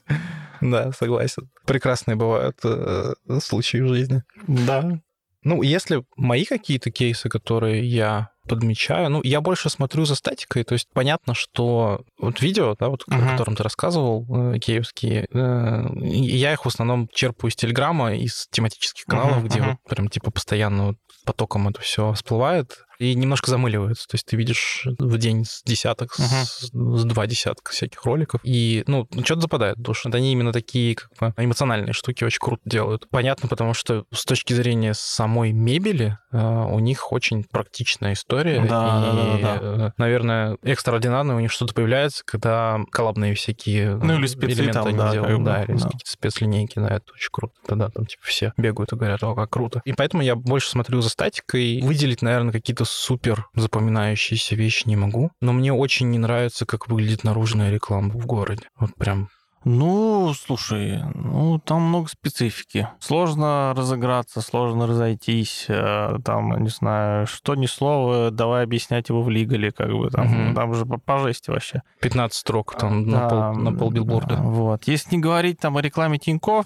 Да, 0.59 0.91
согласен. 0.91 1.49
Прекрасные 1.65 2.15
бывают 2.15 2.57
э, 2.63 3.13
случаи 3.41 3.77
в 3.77 3.89
жизни. 3.89 4.23
Да. 4.47 4.99
Ну, 5.43 5.61
если 5.61 6.03
мои 6.15 6.45
какие-то 6.45 6.89
кейсы, 6.89 7.29
которые 7.29 7.85
я 7.87 8.31
подмечаю, 8.47 9.10
ну, 9.10 9.21
я 9.23 9.41
больше 9.41 9.69
смотрю 9.69 10.05
за 10.05 10.15
статикой, 10.15 10.63
то 10.63 10.73
есть 10.73 10.88
понятно, 10.93 11.33
что 11.33 12.01
вот 12.17 12.41
видео, 12.41 12.75
да, 12.79 12.89
вот, 12.89 13.03
Мгм. 13.07 13.27
о 13.27 13.31
котором 13.31 13.55
ты 13.55 13.63
рассказывал, 13.63 14.25
э, 14.53 14.60
киевские, 14.60 15.27
э, 15.31 15.88
я 16.01 16.53
их 16.53 16.65
в 16.65 16.67
основном 16.67 17.10
черпаю 17.13 17.51
из 17.51 17.55
Телеграма, 17.55 18.15
из 18.15 18.47
тематических 18.51 19.05
каналов, 19.05 19.38
Мгм, 19.38 19.47
где 19.47 19.60
мгм. 19.62 19.69
вот 19.69 19.77
прям 19.95 20.07
типа 20.10 20.31
постоянно 20.31 20.88
вот 20.88 20.97
потоком 21.25 21.67
это 21.67 21.81
все 21.81 22.13
всплывает 22.13 22.86
и 22.99 23.13
немножко 23.13 23.51
замыливается. 23.51 24.07
То 24.07 24.15
есть 24.15 24.25
ты 24.25 24.38
видишь 24.38 24.88
в 24.97 25.17
день 25.17 25.43
с 25.45 25.62
десяток, 25.63 26.13
с, 26.15 26.69
с 26.71 26.71
два 26.71 27.27
десятка 27.27 27.71
всяких 27.71 28.03
роликов, 28.05 28.39
и, 28.43 28.83
ну, 28.88 29.07
что-то 29.23 29.41
западает 29.41 29.77
в 29.77 29.81
душу. 29.81 30.07
Это 30.10 30.17
они 30.17 30.31
именно 30.31 30.51
такие 30.53 30.95
как 30.95 31.10
бы 31.19 31.33
эмоциональные 31.38 31.93
штуки 31.93 32.23
очень 32.23 32.39
круто 32.39 32.62
делают. 32.65 33.07
Понятно, 33.10 33.49
потому 33.49 33.73
что 33.73 34.05
с 34.12 34.23
точки 34.25 34.53
зрения 34.53 34.93
самой 34.95 35.51
мебели 35.51 36.17
э, 36.31 36.38
у 36.38 36.79
них 36.79 37.12
очень 37.12 37.43
практичная 37.43 38.13
история. 38.13 38.37
Да, 38.43 38.60
и, 38.62 38.67
да, 38.67 39.58
да, 39.60 39.76
да. 39.76 39.88
э, 39.88 39.91
наверное, 39.97 40.58
экстраординарное 40.63 41.36
у 41.36 41.39
них 41.39 41.52
что-то 41.52 41.73
появляется, 41.73 42.23
когда 42.26 42.80
коллабные 42.91 43.34
всякие 43.34 43.95
Ну, 43.95 44.17
или 44.17 44.26
э, 44.26 44.52
элементы 44.52 44.73
там, 44.73 44.88
они 44.88 44.97
да, 44.97 45.12
делают. 45.12 45.43
да, 45.43 45.63
или 45.63 45.73
да. 45.73 45.84
какие-то 45.84 46.12
спецлинейки, 46.12 46.80
да, 46.80 46.88
это 46.88 47.12
очень 47.13 47.30
круто. 47.32 47.54
Тогда 47.65 47.89
там 47.89 48.06
типа 48.06 48.23
все 48.26 48.54
бегают 48.58 48.93
и 48.93 48.95
говорят, 48.95 49.23
о, 49.23 49.36
как 49.36 49.50
круто. 49.50 49.82
И 49.86 49.93
поэтому 49.93 50.23
я 50.23 50.36
больше 50.36 50.69
смотрю 50.69 51.02
за 51.02 51.10
статикой. 51.10 51.82
Выделить, 51.82 52.21
наверное, 52.21 52.52
какие-то 52.52 52.86
супер 52.86 53.47
запоминающиеся 53.56 54.56
вещи 54.56 54.84
не 54.88 54.95
могу. 54.95 55.32
Но 55.41 55.54
мне 55.54 55.73
очень 55.73 56.10
не 56.10 56.19
нравится, 56.19 56.65
как 56.65 56.88
выглядит 56.88 57.23
наружная 57.23 57.71
реклама 57.71 58.10
в 58.10 58.26
городе. 58.26 58.63
Вот 58.80 58.93
прям 58.95 59.30
Ну, 59.63 60.34
слушай, 60.34 61.02
ну 61.13 61.60
там 61.60 61.82
много 61.82 62.08
специфики. 62.10 62.88
Сложно 63.00 63.74
разыграться, 63.76 64.39
сложно 64.41 64.88
разойтись. 64.88 65.65
э, 65.67 66.20
Там, 66.24 66.63
не 66.63 66.70
знаю, 66.70 67.28
что 67.28 67.56
ни 67.56 67.65
слово, 67.65 68.32
давай 68.32 68.63
объяснять 68.63 69.10
его 69.10 69.22
в 69.22 69.30
лигале, 69.30 69.72
как 69.72 69.91
бы 69.91 70.10
там, 70.10 70.28
Мгм. 70.28 70.56
там 70.56 70.74
же 70.74 70.86
по, 70.86 70.98
по 71.00 71.17
жести 71.20 71.50
вообще. 71.50 71.82
15 72.02 72.38
строк 72.39 72.76
там 72.78 73.06
на, 73.08 73.28
пол, 73.28 73.54
на 73.56 73.74
пол 73.74 73.91
билборда. 73.91 74.36
да, 74.38 74.41
Вот. 74.41 74.88
Если 74.88 75.15
не 75.15 75.22
говорить 75.22 75.60
там 75.60 75.76
о 75.76 75.82
рекламе 75.82 76.17
Тиньков, 76.17 76.65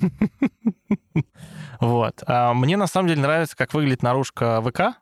вот. 1.80 2.22
А 2.26 2.52
Мне 2.54 2.76
на 2.76 2.86
самом 2.86 3.08
деле 3.08 3.20
нравится, 3.22 3.56
как 3.56 3.74
выглядит 3.74 4.02
наружка 4.02 4.60
ВК. 4.62 4.98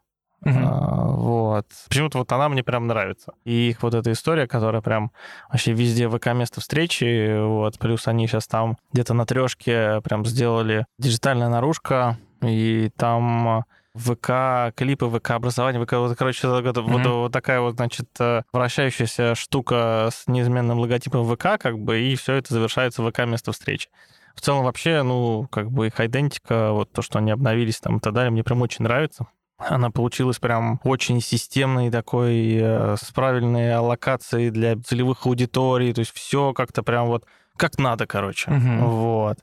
Вот. 1.56 1.66
Почему-то 1.88 2.18
вот 2.18 2.32
она 2.32 2.48
мне 2.48 2.62
прям 2.62 2.86
нравится. 2.86 3.32
И 3.44 3.70
их 3.70 3.82
вот 3.82 3.94
эта 3.94 4.12
история, 4.12 4.46
которая 4.46 4.82
прям 4.82 5.12
вообще 5.50 5.72
везде 5.72 6.08
ВК 6.08 6.28
место 6.34 6.60
встречи, 6.60 7.38
вот, 7.40 7.78
плюс 7.78 8.06
они 8.08 8.26
сейчас 8.26 8.46
там 8.46 8.76
где-то 8.92 9.14
на 9.14 9.26
трешке 9.26 10.00
прям 10.02 10.24
сделали 10.26 10.86
диджитальная 10.98 11.48
наружка, 11.48 12.18
и 12.42 12.90
там 12.96 13.64
ВК, 13.96 14.74
клипы, 14.74 15.06
ВК 15.08 15.30
образование, 15.32 15.82
ВК, 15.84 15.92
вот, 15.94 16.16
короче, 16.16 16.48
вот, 16.48 16.64
вот- 16.76 17.06
вот 17.06 17.32
такая 17.32 17.60
вот, 17.60 17.76
значит, 17.76 18.08
э, 18.18 18.42
вращающаяся 18.52 19.34
штука 19.36 20.08
с 20.12 20.26
неизменным 20.26 20.78
логотипом 20.80 21.24
ВК, 21.24 21.58
как 21.60 21.78
бы, 21.78 22.00
и 22.00 22.16
все 22.16 22.34
это 22.34 22.52
завершается 22.52 23.08
ВК 23.08 23.20
место 23.20 23.52
встречи. 23.52 23.88
В 24.34 24.40
целом 24.40 24.64
вообще, 24.64 25.02
ну, 25.04 25.46
как 25.50 25.70
бы 25.70 25.86
их 25.86 26.00
идентика, 26.00 26.72
вот 26.72 26.90
то, 26.90 27.02
что 27.02 27.20
они 27.20 27.30
обновились 27.30 27.78
там 27.78 27.98
и 27.98 28.00
так 28.00 28.12
далее, 28.12 28.32
мне 28.32 28.42
прям 28.42 28.62
очень 28.62 28.82
нравится. 28.82 29.28
Она 29.58 29.90
получилась 29.90 30.38
прям 30.38 30.80
очень 30.84 31.20
системной 31.20 31.90
такой, 31.90 32.56
э, 32.56 32.96
с 33.00 33.12
правильной 33.12 33.74
аллокацией 33.74 34.50
для 34.50 34.76
целевых 34.76 35.26
аудиторий, 35.26 35.92
то 35.92 36.00
есть 36.00 36.12
все 36.12 36.52
как-то 36.52 36.82
прям 36.82 37.06
вот 37.06 37.24
как 37.56 37.78
надо, 37.78 38.06
короче. 38.06 38.50
Мгм. 38.50 38.84
Вот. 38.84 39.38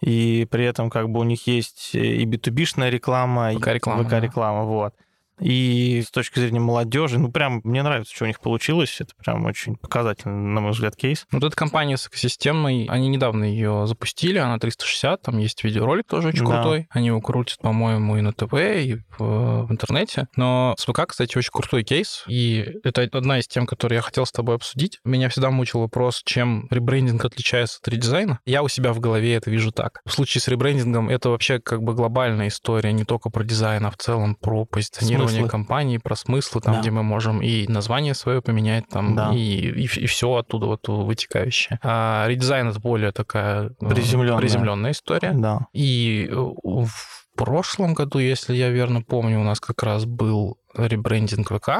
И 0.00 0.48
при 0.50 0.64
этом 0.64 0.90
как 0.90 1.08
бы 1.10 1.20
у 1.20 1.22
них 1.22 1.46
есть 1.46 1.94
и 1.94 2.24
B2B-шная 2.26 2.90
реклама, 2.90 3.52
и 3.52 3.56
ВК-реклама, 3.56 4.02
да. 4.02 4.08
ВК-реклама, 4.08 4.64
вот. 4.64 4.94
И 5.42 6.02
с 6.06 6.10
точки 6.10 6.38
зрения 6.38 6.60
молодежи, 6.60 7.18
ну 7.18 7.30
прям 7.30 7.60
мне 7.64 7.82
нравится, 7.82 8.14
что 8.14 8.24
у 8.24 8.28
них 8.28 8.40
получилось. 8.40 8.96
Это 9.00 9.12
прям 9.22 9.44
очень 9.44 9.76
показательный, 9.76 10.34
на 10.34 10.60
мой 10.60 10.72
взгляд, 10.72 10.96
кейс. 10.96 11.26
Вот 11.32 11.44
эта 11.44 11.54
компания 11.56 11.96
с 11.96 12.06
экосистемой, 12.06 12.86
они 12.88 13.08
недавно 13.08 13.44
ее 13.44 13.86
запустили, 13.86 14.38
она 14.38 14.58
360, 14.58 15.22
там 15.22 15.38
есть 15.38 15.62
видеоролик 15.64 16.06
тоже 16.06 16.28
очень 16.28 16.44
Да. 16.44 16.52
крутой. 16.52 16.86
Они 16.90 17.08
его 17.08 17.20
крутят, 17.20 17.58
по-моему, 17.60 18.16
и 18.16 18.20
на 18.20 18.32
ТВ, 18.32 18.52
и 18.54 18.98
в, 19.18 19.66
в 19.66 19.72
интернете. 19.72 20.28
Но 20.36 20.74
с 20.78 20.84
ВК, 20.84 21.06
кстати, 21.06 21.36
очень 21.36 21.50
крутой 21.52 21.84
кейс, 21.84 22.24
и 22.28 22.74
это 22.84 23.02
одна 23.12 23.38
из 23.38 23.48
тем, 23.48 23.66
которые 23.66 23.96
я 23.96 24.02
хотел 24.02 24.26
с 24.26 24.32
тобой 24.32 24.56
обсудить. 24.56 24.98
Меня 25.04 25.28
всегда 25.28 25.50
мучил 25.50 25.80
вопрос, 25.80 26.22
чем 26.24 26.66
ребрендинг 26.70 27.24
отличается 27.24 27.78
от 27.82 27.88
редизайна. 27.88 28.40
Я 28.44 28.62
у 28.62 28.68
себя 28.68 28.92
в 28.92 29.00
голове 29.00 29.34
это 29.34 29.50
вижу 29.50 29.72
так. 29.72 30.00
В 30.04 30.12
случае 30.12 30.40
с 30.40 30.48
ребрендингом 30.48 31.08
это 31.08 31.30
вообще 31.30 31.58
как 31.58 31.82
бы 31.82 31.94
глобальная 31.94 32.48
история, 32.48 32.92
не 32.92 33.04
только 33.04 33.30
про 33.30 33.44
дизайн, 33.44 33.84
а 33.86 33.90
в 33.90 33.96
целом 33.96 34.34
про 34.34 34.64
позиционирование 34.64 35.31
Смыслы. 35.40 35.48
компании, 35.48 35.98
про 35.98 36.16
смыслы, 36.16 36.60
там, 36.60 36.74
Да. 36.74 36.80
где 36.80 36.90
мы 36.90 37.02
можем 37.02 37.40
и 37.42 37.66
название 37.68 38.14
свое 38.14 38.40
поменять, 38.42 38.88
там, 38.88 39.14
Да. 39.16 39.30
и, 39.32 39.38
и, 39.84 39.86
все 40.06 40.34
оттуда 40.34 40.66
вот 40.66 40.86
вытекающее. 40.88 41.78
А 41.82 42.26
редизайн 42.28 42.68
это 42.68 42.80
более 42.80 43.12
такая 43.12 43.70
э, 43.80 43.88
Приземлённая. 43.88 44.38
приземленная 44.40 44.90
история. 44.92 45.32
Да. 45.34 45.66
И 45.72 46.28
э, 46.30 46.34
в 46.34 46.90
прошлом 47.36 47.94
году, 47.94 48.18
если 48.18 48.54
я 48.54 48.68
верно 48.70 49.02
помню, 49.02 49.40
у 49.40 49.44
нас 49.44 49.60
как 49.60 49.82
раз 49.82 50.04
был 50.04 50.58
ребрендинг 50.76 51.48
ВК, 51.50 51.70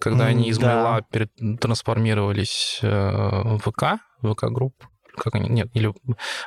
когда 0.00 0.26
они 0.26 0.48
из. 0.48 0.58
Мейла 0.58 1.02
пере- 1.10 1.28
трансформировались 1.60 2.78
э, 2.82 2.88
в 2.88 3.58
ВК, 3.58 4.00
ВК-групп. 4.22 4.74
Как 5.16 5.34
они? 5.34 5.48
Нет, 5.50 5.68
или 5.74 5.92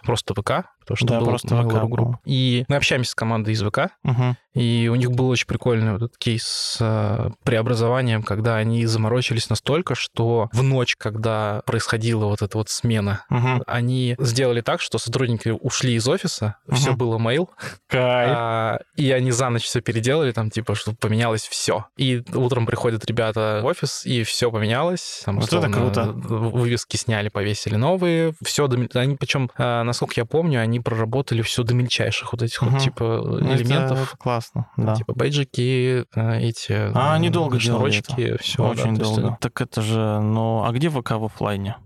просто 0.04 0.34
ВК 0.34 0.66
потому 0.86 0.98
что 0.98 1.08
Да, 1.08 1.20
был 1.20 1.28
просто 1.28 1.48
Mail.ru 1.56 1.88
был. 1.88 2.16
И 2.26 2.66
мы 2.68 2.76
общаемся 2.78 3.12
с 3.12 3.16
командой 3.16 3.54
из 3.54 3.62
ВК, 3.64 3.90
Мгм. 4.04 4.38
и 4.54 4.88
у 4.92 4.96
них 4.96 5.12
был 5.12 5.30
очень 5.30 5.48
прикольный 5.48 5.92
вот 5.94 6.04
этот 6.04 6.18
кейс 6.18 6.44
с 6.44 6.78
э, 6.80 7.30
преобразованием, 7.44 8.24
когда 8.24 8.56
они 8.56 8.86
заморочились 8.86 9.50
настолько, 9.50 9.96
что 9.96 10.50
в 10.54 10.64
ночь, 10.64 10.96
когда 10.96 11.62
происходила 11.66 12.26
вот 12.26 12.42
эта 12.42 12.58
вот 12.58 12.70
смена, 12.70 13.26
Мгм. 13.30 13.64
они 13.68 14.16
сделали 14.20 14.62
так, 14.62 14.82
что 14.82 14.98
сотрудники 14.98 15.50
ушли 15.50 15.94
из 15.96 16.08
офиса, 16.08 16.58
Мгм. 16.68 16.76
все 16.78 16.94
было 16.96 17.18
mail, 17.18 17.50
а, 17.94 18.80
и 18.96 19.12
они 19.12 19.32
за 19.32 19.50
ночь 19.50 19.64
все 19.64 19.82
переделали, 19.82 20.32
там, 20.32 20.50
типа, 20.50 20.76
чтобы 20.76 20.98
поменялось 20.98 21.48
все. 21.48 21.86
И 21.98 22.24
утром 22.34 22.66
приходят 22.66 23.06
ребята 23.06 23.60
в 23.64 23.66
офис, 23.66 24.06
и 24.06 24.24
все 24.24 24.52
поменялось. 24.52 25.22
Там, 25.26 25.40
Вот 25.40 25.52
это 25.52 25.70
круто. 25.70 26.12
Вывески 26.14 26.98
сняли, 26.98 27.30
повесили 27.30 27.76
новые. 27.76 28.34
Все, 28.44 28.68
они, 28.96 29.16
причем, 29.16 29.50
а, 29.58 29.84
насколько 29.84 30.14
я 30.18 30.26
помню, 30.26 30.62
они 30.62 30.75
проработали 30.80 31.42
все 31.42 31.64
до 31.64 31.74
мельчайших 31.74 32.32
вот 32.34 32.42
этих 32.42 32.62
Мгм. 32.62 32.72
вот, 32.74 32.82
типа, 32.82 33.04
Ну, 33.24 33.38
это- 33.38 33.62
элементов. 33.64 34.08
это 34.10 34.18
классно, 34.18 34.68
да. 34.78 34.96
Типа 34.96 35.14
бейджики, 35.14 36.06
а, 36.16 36.36
эти 36.40 36.72
А, 36.94 37.14
они 37.14 37.28
э, 37.28 37.32
долго 37.32 37.58
делали 37.60 37.92
шнурочки, 37.92 38.38
все. 38.42 38.68
Очень 38.68 38.96
долго. 38.96 39.38
Так 39.42 39.62
это 39.62 39.82
же, 39.82 40.20
ну, 40.20 40.64
а 40.64 40.72
где 40.72 40.90
ВК 40.90 41.12
в 41.12 41.26
оффлайне? 41.26 41.78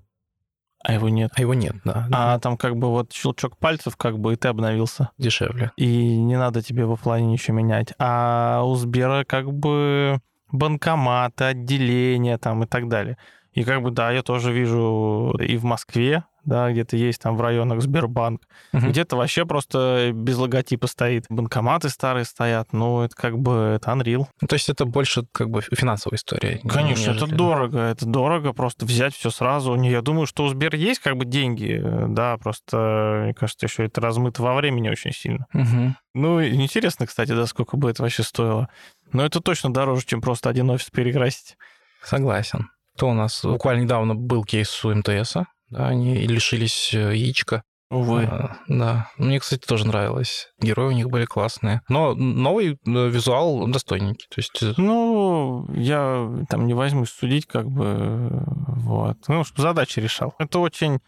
А 0.81 0.93
его 0.93 1.09
нет. 1.09 1.31
А 1.35 1.41
его 1.41 1.53
нет, 1.53 1.75
да. 1.83 2.07
А 2.11 2.39
там 2.39 2.55
как 2.55 2.77
бы 2.77 2.87
вот 2.87 3.11
щелчок 3.11 3.57
пальцев, 3.57 3.97
как 3.97 4.17
бы, 4.17 4.31
и 4.33 4.35
ты 4.37 4.47
обновился. 4.47 5.09
Дешевле. 5.17 5.71
И 5.75 6.15
не 6.17 6.37
надо 6.37 6.61
тебе 6.61 6.85
в 6.85 6.93
оффлайне 6.93 7.27
ничего 7.33 7.57
менять. 7.57 7.93
А 7.99 8.61
у 8.63 8.75
Сбера 8.75 9.25
как 9.25 9.51
бы 9.51 10.19
банкоматы, 10.51 11.43
отделения 11.43 12.37
там 12.37 12.63
и 12.63 12.65
так 12.65 12.87
далее. 12.87 13.17
И 13.51 13.63
как 13.63 13.81
бы, 13.81 13.91
да, 13.91 14.11
я 14.11 14.21
тоже 14.23 14.53
вижу 14.53 15.35
и 15.39 15.57
в 15.57 15.63
Москве, 15.65 16.23
да, 16.49 16.71
где-то 16.71 16.97
есть 16.97 17.21
там 17.21 17.37
в 17.37 17.41
районах 17.41 17.81
Сбербанк, 17.81 18.41
Мгм. 18.73 18.89
где-то 18.89 19.15
вообще 19.15 19.45
просто 19.45 20.11
без 20.13 20.37
логотипа 20.37 20.87
стоит. 20.87 21.25
Банкоматы 21.29 21.89
старые 21.89 22.25
стоят, 22.25 22.73
ну, 22.73 23.01
это 23.03 23.15
как 23.15 23.37
бы, 23.39 23.73
это 23.75 23.91
Unreal. 23.91 24.25
Ну, 24.41 24.47
То 24.47 24.55
есть 24.55 24.67
это 24.69 24.85
больше 24.85 25.25
как 25.31 25.49
бы 25.49 25.61
финансовая 25.61 26.17
история. 26.17 26.59
Конечно, 26.67 27.11
это 27.11 27.21
нежели- 27.25 27.35
дорого, 27.37 27.79
это 27.79 28.05
дорого 28.05 28.51
просто 28.53 28.85
взять 28.85 29.13
все 29.15 29.29
сразу. 29.29 29.75
Не, 29.75 29.89
Я 29.91 30.01
думаю, 30.01 30.25
что 30.27 30.43
у 30.43 30.49
Сбер 30.49 30.75
есть 30.75 30.99
как 30.99 31.15
бы 31.15 31.25
деньги, 31.25 31.81
да, 32.09 32.37
просто, 32.37 33.21
мне 33.25 33.33
кажется, 33.33 33.65
еще 33.65 33.85
это 33.85 34.01
размыто 34.01 34.41
во 34.43 34.55
времени 34.55 34.89
очень 34.89 35.11
сильно. 35.13 35.45
Мгм. 35.53 35.95
Ну, 36.13 36.43
интересно, 36.43 37.05
кстати, 37.07 37.31
да, 37.31 37.45
сколько 37.45 37.77
бы 37.77 37.89
это 37.89 38.01
вообще 38.03 38.23
стоило. 38.23 38.67
Но 39.11 39.23
это 39.25 39.39
точно 39.41 39.71
дороже, 39.73 40.05
чем 40.05 40.21
просто 40.21 40.49
один 40.49 40.69
офис 40.69 40.89
перекрасить. 40.89 41.55
Согласен. 42.03 42.69
То 42.97 43.09
у 43.09 43.13
нас 43.13 43.43
буквально 43.43 43.81
недавно 43.83 44.15
был 44.15 44.43
кейс 44.43 44.83
у 44.85 44.93
МТСа. 44.93 45.45
Да, 45.69 45.87
они 45.87 46.15
лишились 46.15 46.93
э, 46.93 47.15
яичка. 47.15 47.63
Увы. 47.91 48.25
А, 48.25 48.57
да. 48.67 49.09
Мне, 49.17 49.39
кстати, 49.39 49.65
тоже 49.65 49.87
нравилось. 49.87 50.49
Герои 50.59 50.89
у 50.89 50.95
них 50.95 51.09
были 51.09 51.25
классные. 51.25 51.81
Но 51.89 52.13
новый 52.13 52.73
э, 52.73 52.77
визуал 52.85 53.67
достойненький. 53.67 54.27
То 54.29 54.35
есть 54.37 54.61
э, 54.61 54.73
Ну, 54.77 55.67
я 55.73 56.45
там 56.49 56.67
не 56.67 56.75
возьмусь 56.75 57.09
судить, 57.09 57.47
как 57.47 57.67
бы, 57.67 58.43
вот. 58.67 59.17
Ну, 59.27 59.43
чтобы 59.43 59.63
задачи 59.63 59.99
решал. 59.99 60.35
Это 60.37 60.59
очень, 60.59 60.99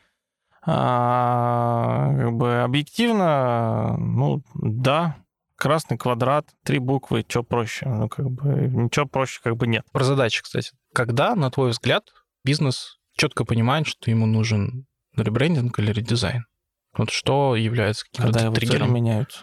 а, 0.65 2.13
как 2.17 2.33
бы, 2.33 2.61
объективно, 2.61 3.95
ну, 3.97 4.43
да, 4.55 5.17
красный 5.57 5.99
квадрат, 5.99 6.47
три 6.63 6.79
буквы, 6.79 7.23
что 7.27 7.43
проще? 7.43 7.87
Ну, 7.87 8.09
как 8.09 8.31
бы, 8.31 8.71
ничего 8.73 9.05
проще 9.05 9.39
как 9.43 9.55
бы 9.55 9.67
нет. 9.67 9.85
про 9.91 10.03
задачи, 10.03 10.41
кстати. 10.41 10.71
Когда, 10.93 11.35
на 11.35 11.51
твой 11.51 11.69
взгляд, 11.69 12.05
бизнес 12.43 12.97
четко 13.21 13.45
понимает, 13.45 13.85
что 13.85 14.09
ему 14.09 14.25
нужен 14.25 14.87
ребрендинг 15.15 15.77
или 15.77 15.91
редизайн? 15.91 16.45
Вот 16.97 17.11
что 17.11 17.55
является 17.55 18.03
каким-то 18.05 18.23
Когда 18.31 18.45
его 18.45 18.55
цели 18.55 18.65
триггером? 18.65 18.93
меняются. 18.93 19.39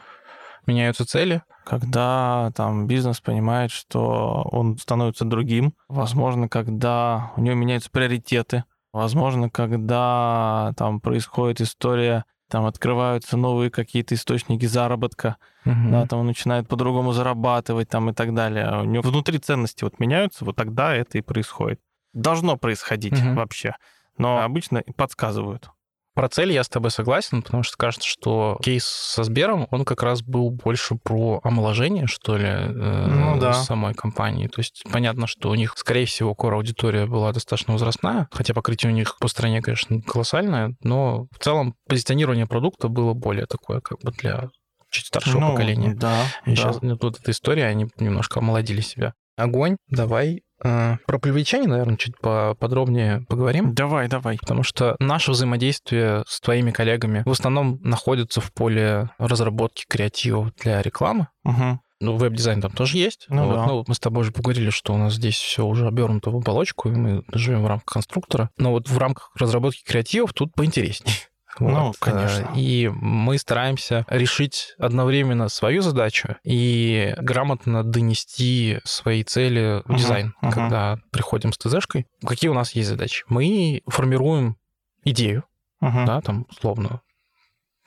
Меняются 0.66 1.06
цели? 1.06 1.42
когда 1.64 2.50
там 2.56 2.86
бизнес 2.86 3.20
понимает, 3.20 3.70
что 3.70 4.48
он 4.50 4.78
становится 4.78 5.26
другим, 5.26 5.74
возможно, 5.88 6.48
когда 6.48 7.30
у 7.36 7.42
него 7.42 7.54
меняются 7.56 7.90
приоритеты, 7.90 8.64
возможно, 8.90 9.50
когда 9.50 10.72
там 10.78 10.98
происходит 11.02 11.60
история, 11.60 12.24
там 12.48 12.64
открываются 12.64 13.36
новые 13.36 13.70
какие-то 13.70 14.14
источники 14.14 14.64
заработка, 14.64 15.36
Мгм. 15.66 15.90
да, 15.92 16.06
там 16.06 16.20
он 16.20 16.26
начинает 16.26 16.66
по-другому 16.68 17.12
зарабатывать 17.12 17.90
там 17.90 18.08
и 18.08 18.14
так 18.14 18.34
далее. 18.34 18.80
У 18.80 18.84
него 18.86 19.02
внутри 19.02 19.38
ценности 19.38 19.84
вот 19.84 20.00
меняются, 20.00 20.46
вот 20.46 20.56
тогда 20.56 20.94
это 20.94 21.18
и 21.18 21.20
происходит. 21.20 21.80
Должно 22.18 22.56
происходить 22.56 23.12
Мгм. 23.12 23.36
вообще, 23.36 23.74
но 24.18 24.40
обычно 24.42 24.82
подсказывают. 24.96 25.70
Про 26.14 26.28
цель 26.28 26.50
я 26.50 26.64
с 26.64 26.68
тобой 26.68 26.90
согласен, 26.90 27.42
потому 27.42 27.62
что 27.62 27.76
кажется, 27.76 28.08
что 28.08 28.58
кейс 28.60 28.84
со 28.84 29.22
Сбером, 29.22 29.68
он 29.70 29.84
как 29.84 30.02
раз 30.02 30.20
был 30.20 30.50
больше 30.50 30.96
про 30.96 31.40
омоложение, 31.44 32.08
что 32.08 32.36
ли, 32.36 32.48
э, 32.48 33.06
Ну 33.06 33.38
да. 33.38 33.52
самой 33.52 33.94
компании. 33.94 34.48
То 34.48 34.58
есть 34.58 34.82
понятно, 34.90 35.28
что 35.28 35.50
у 35.50 35.54
них, 35.54 35.74
скорее 35.76 36.06
всего, 36.06 36.34
кор-аудитория 36.34 37.06
была 37.06 37.32
достаточно 37.32 37.74
возрастная, 37.74 38.26
хотя 38.32 38.52
покрытие 38.52 38.90
у 38.90 38.94
них 38.96 39.16
по 39.20 39.28
стране, 39.28 39.62
конечно, 39.62 40.02
колоссальное, 40.02 40.74
но 40.82 41.28
в 41.30 41.38
целом 41.38 41.76
позиционирование 41.88 42.46
продукта 42.46 42.88
было 42.88 43.14
более 43.14 43.46
такое, 43.46 43.80
как 43.80 44.00
бы 44.00 44.10
для 44.10 44.48
чуть 44.90 45.06
старшего 45.06 45.38
Ну, 45.38 45.50
поколения. 45.50 45.94
Да, 45.94 46.24
И 46.46 46.50
да. 46.50 46.56
сейчас 46.56 46.78
вот 46.82 47.20
эта 47.20 47.30
история, 47.30 47.66
они 47.66 47.86
немножко 48.00 48.40
омолодили 48.40 48.80
себя. 48.80 49.14
Огонь, 49.36 49.76
давай. 49.88 50.42
Э, 50.64 50.96
Про 51.06 51.18
привлечение, 51.18 51.68
наверное, 51.68 51.96
чуть 51.96 52.18
поподробнее 52.18 53.24
поговорим. 53.28 53.74
Давай, 53.74 54.08
давай. 54.08 54.38
Потому 54.38 54.62
что 54.62 54.96
наше 54.98 55.32
взаимодействие 55.32 56.24
с 56.26 56.40
твоими 56.40 56.70
коллегами 56.70 57.22
в 57.24 57.30
основном 57.30 57.78
находится 57.82 58.40
в 58.40 58.52
поле 58.52 59.10
разработки 59.18 59.84
креативов 59.88 60.54
для 60.56 60.82
рекламы. 60.82 61.28
Мгм. 61.44 61.80
Ну, 62.00 62.16
веб-дизайн 62.16 62.60
там 62.60 62.70
тоже 62.70 62.96
есть. 62.96 63.26
Ну 63.28 63.46
Вот, 63.46 63.54
да. 63.54 63.66
ну, 63.66 63.84
мы 63.88 63.94
с 63.94 63.98
тобой 63.98 64.20
уже 64.20 64.30
поговорили, 64.30 64.70
что 64.70 64.94
у 64.94 64.96
нас 64.96 65.14
здесь 65.14 65.36
все 65.36 65.64
уже 65.66 65.86
обернуто 65.86 66.30
в 66.30 66.36
оболочку, 66.36 66.88
и 66.88 66.92
мы 66.92 67.24
живем 67.32 67.64
в 67.64 67.66
рамках 67.66 67.94
конструктора. 67.94 68.50
Но 68.56 68.70
вот 68.70 68.88
в 68.88 68.96
рамках 68.98 69.32
разработки 69.36 69.82
креативов 69.84 70.32
тут 70.32 70.54
поинтереснее. 70.54 71.16
Ну, 71.60 71.86
Вот, 71.88 71.96
конечно. 71.98 72.44
э, 72.52 72.54
И 72.54 72.88
мы 72.88 73.38
стараемся 73.38 74.04
решить 74.08 74.74
одновременно 74.78 75.48
свою 75.48 75.82
задачу 75.82 76.36
и 76.44 77.14
грамотно 77.18 77.84
донести 77.84 78.78
свои 78.84 79.22
цели 79.24 79.82
в 79.84 79.88
Мгм, 79.88 79.96
дизайн, 79.96 80.34
мгм. 80.40 80.52
когда 80.52 80.98
приходим 81.10 81.52
с 81.52 81.58
ТЗшкой. 81.58 82.06
Какие 82.26 82.50
у 82.50 82.54
нас 82.54 82.72
есть 82.72 82.88
задачи? 82.88 83.24
Мы 83.28 83.82
формируем 83.86 84.56
идею, 85.04 85.44
Мгм. 85.80 86.04
да, 86.06 86.20
там, 86.20 86.46
условно, 86.50 87.00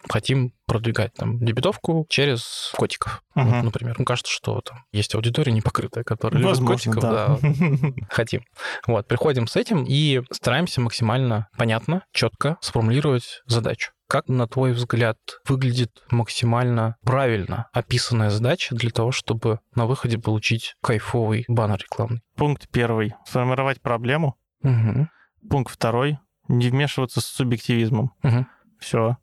хотим 0.10 0.54
продвигать 0.66 1.14
там 1.14 1.40
дебетовку 1.40 2.06
через 2.10 2.72
котиков, 2.76 3.24
вот, 3.36 3.46
Мгм. 3.46 3.66
например. 3.66 3.96
Мне 3.98 4.06
кажется, 4.06 4.32
что 4.32 4.62
там 4.62 4.86
есть 4.92 5.14
аудитория 5.16 5.52
непокрытая, 5.52 6.04
которая 6.04 6.40
любит 6.42 6.50
Возможно, 6.50 6.94
котиков, 6.94 7.02
да. 7.04 7.38
да, 7.42 8.06
хотим. 8.10 8.44
Вот, 8.88 9.08
приходим 9.08 9.48
с 9.48 9.56
этим 9.56 9.86
и 9.88 10.22
стараемся 10.32 10.82
максимально 10.82 11.48
понятно, 11.58 12.04
четко 12.14 12.58
сформулировать 12.62 13.42
задачу. 13.46 13.92
Как, 14.08 14.28
на 14.28 14.46
твой 14.46 14.74
взгляд, 14.74 15.18
выглядит 15.48 16.04
максимально 16.10 16.98
правильно 17.04 17.68
описанная 17.72 18.30
задача 18.30 18.76
для 18.76 18.90
того, 18.92 19.12
чтобы 19.14 19.60
на 19.74 19.86
выходе 19.86 20.18
получить 20.18 20.76
кайфовый 20.82 21.46
баннер 21.48 21.78
рекламный? 21.78 22.22
Пункт 22.36 22.68
первый. 22.70 23.14
Сформировать 23.26 23.82
проблему. 23.82 24.36
Мгм. 24.64 25.10
Пункт 25.50 25.74
второй. 25.74 26.20
Не 26.50 26.70
вмешиваться 26.70 27.22
с 27.22 27.26
субъективизмом. 27.26 28.12
Мгм. 28.22 28.48
Все. 28.80 29.16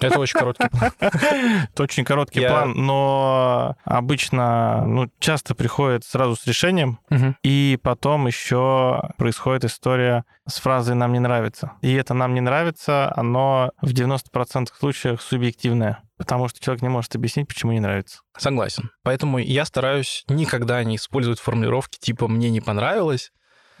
Это 0.00 0.18
очень 0.18 0.38
короткий 0.38 0.68
план. 0.68 0.92
Это 1.00 1.82
очень 1.82 2.04
короткий 2.04 2.40
Я- 2.40 2.48
план, 2.50 2.72
но 2.74 3.76
обычно, 3.84 4.84
ну, 4.86 5.10
часто 5.18 5.54
приходит 5.54 6.04
сразу 6.04 6.36
с 6.36 6.46
решением, 6.46 6.98
и 7.42 7.78
потом 7.82 8.26
еще 8.26 9.10
происходит 9.16 9.64
история 9.64 10.24
с 10.48 10.58
фразой 10.58 10.94
«нам 10.96 11.12
не 11.12 11.20
нравится». 11.20 11.72
И 11.82 11.92
это 11.94 12.14
«нам 12.14 12.34
не 12.34 12.40
нравится», 12.40 13.12
оно 13.16 13.70
в 13.80 13.92
90% 13.92 14.68
случаях 14.78 15.22
субъективное, 15.22 16.02
потому 16.16 16.48
что 16.48 16.60
человек 16.60 16.82
не 16.82 16.88
может 16.88 17.14
объяснить, 17.14 17.46
почему 17.48 17.72
не 17.72 17.80
нравится. 17.80 18.20
Согласен. 18.36 18.90
Поэтому 19.04 19.38
я 19.38 19.64
стараюсь 19.64 20.24
никогда 20.28 20.82
не 20.82 20.96
использовать 20.96 21.38
формулировки 21.38 21.98
типа 22.00 22.26
«мне 22.28 22.50
не 22.50 22.60
понравилось», 22.60 23.30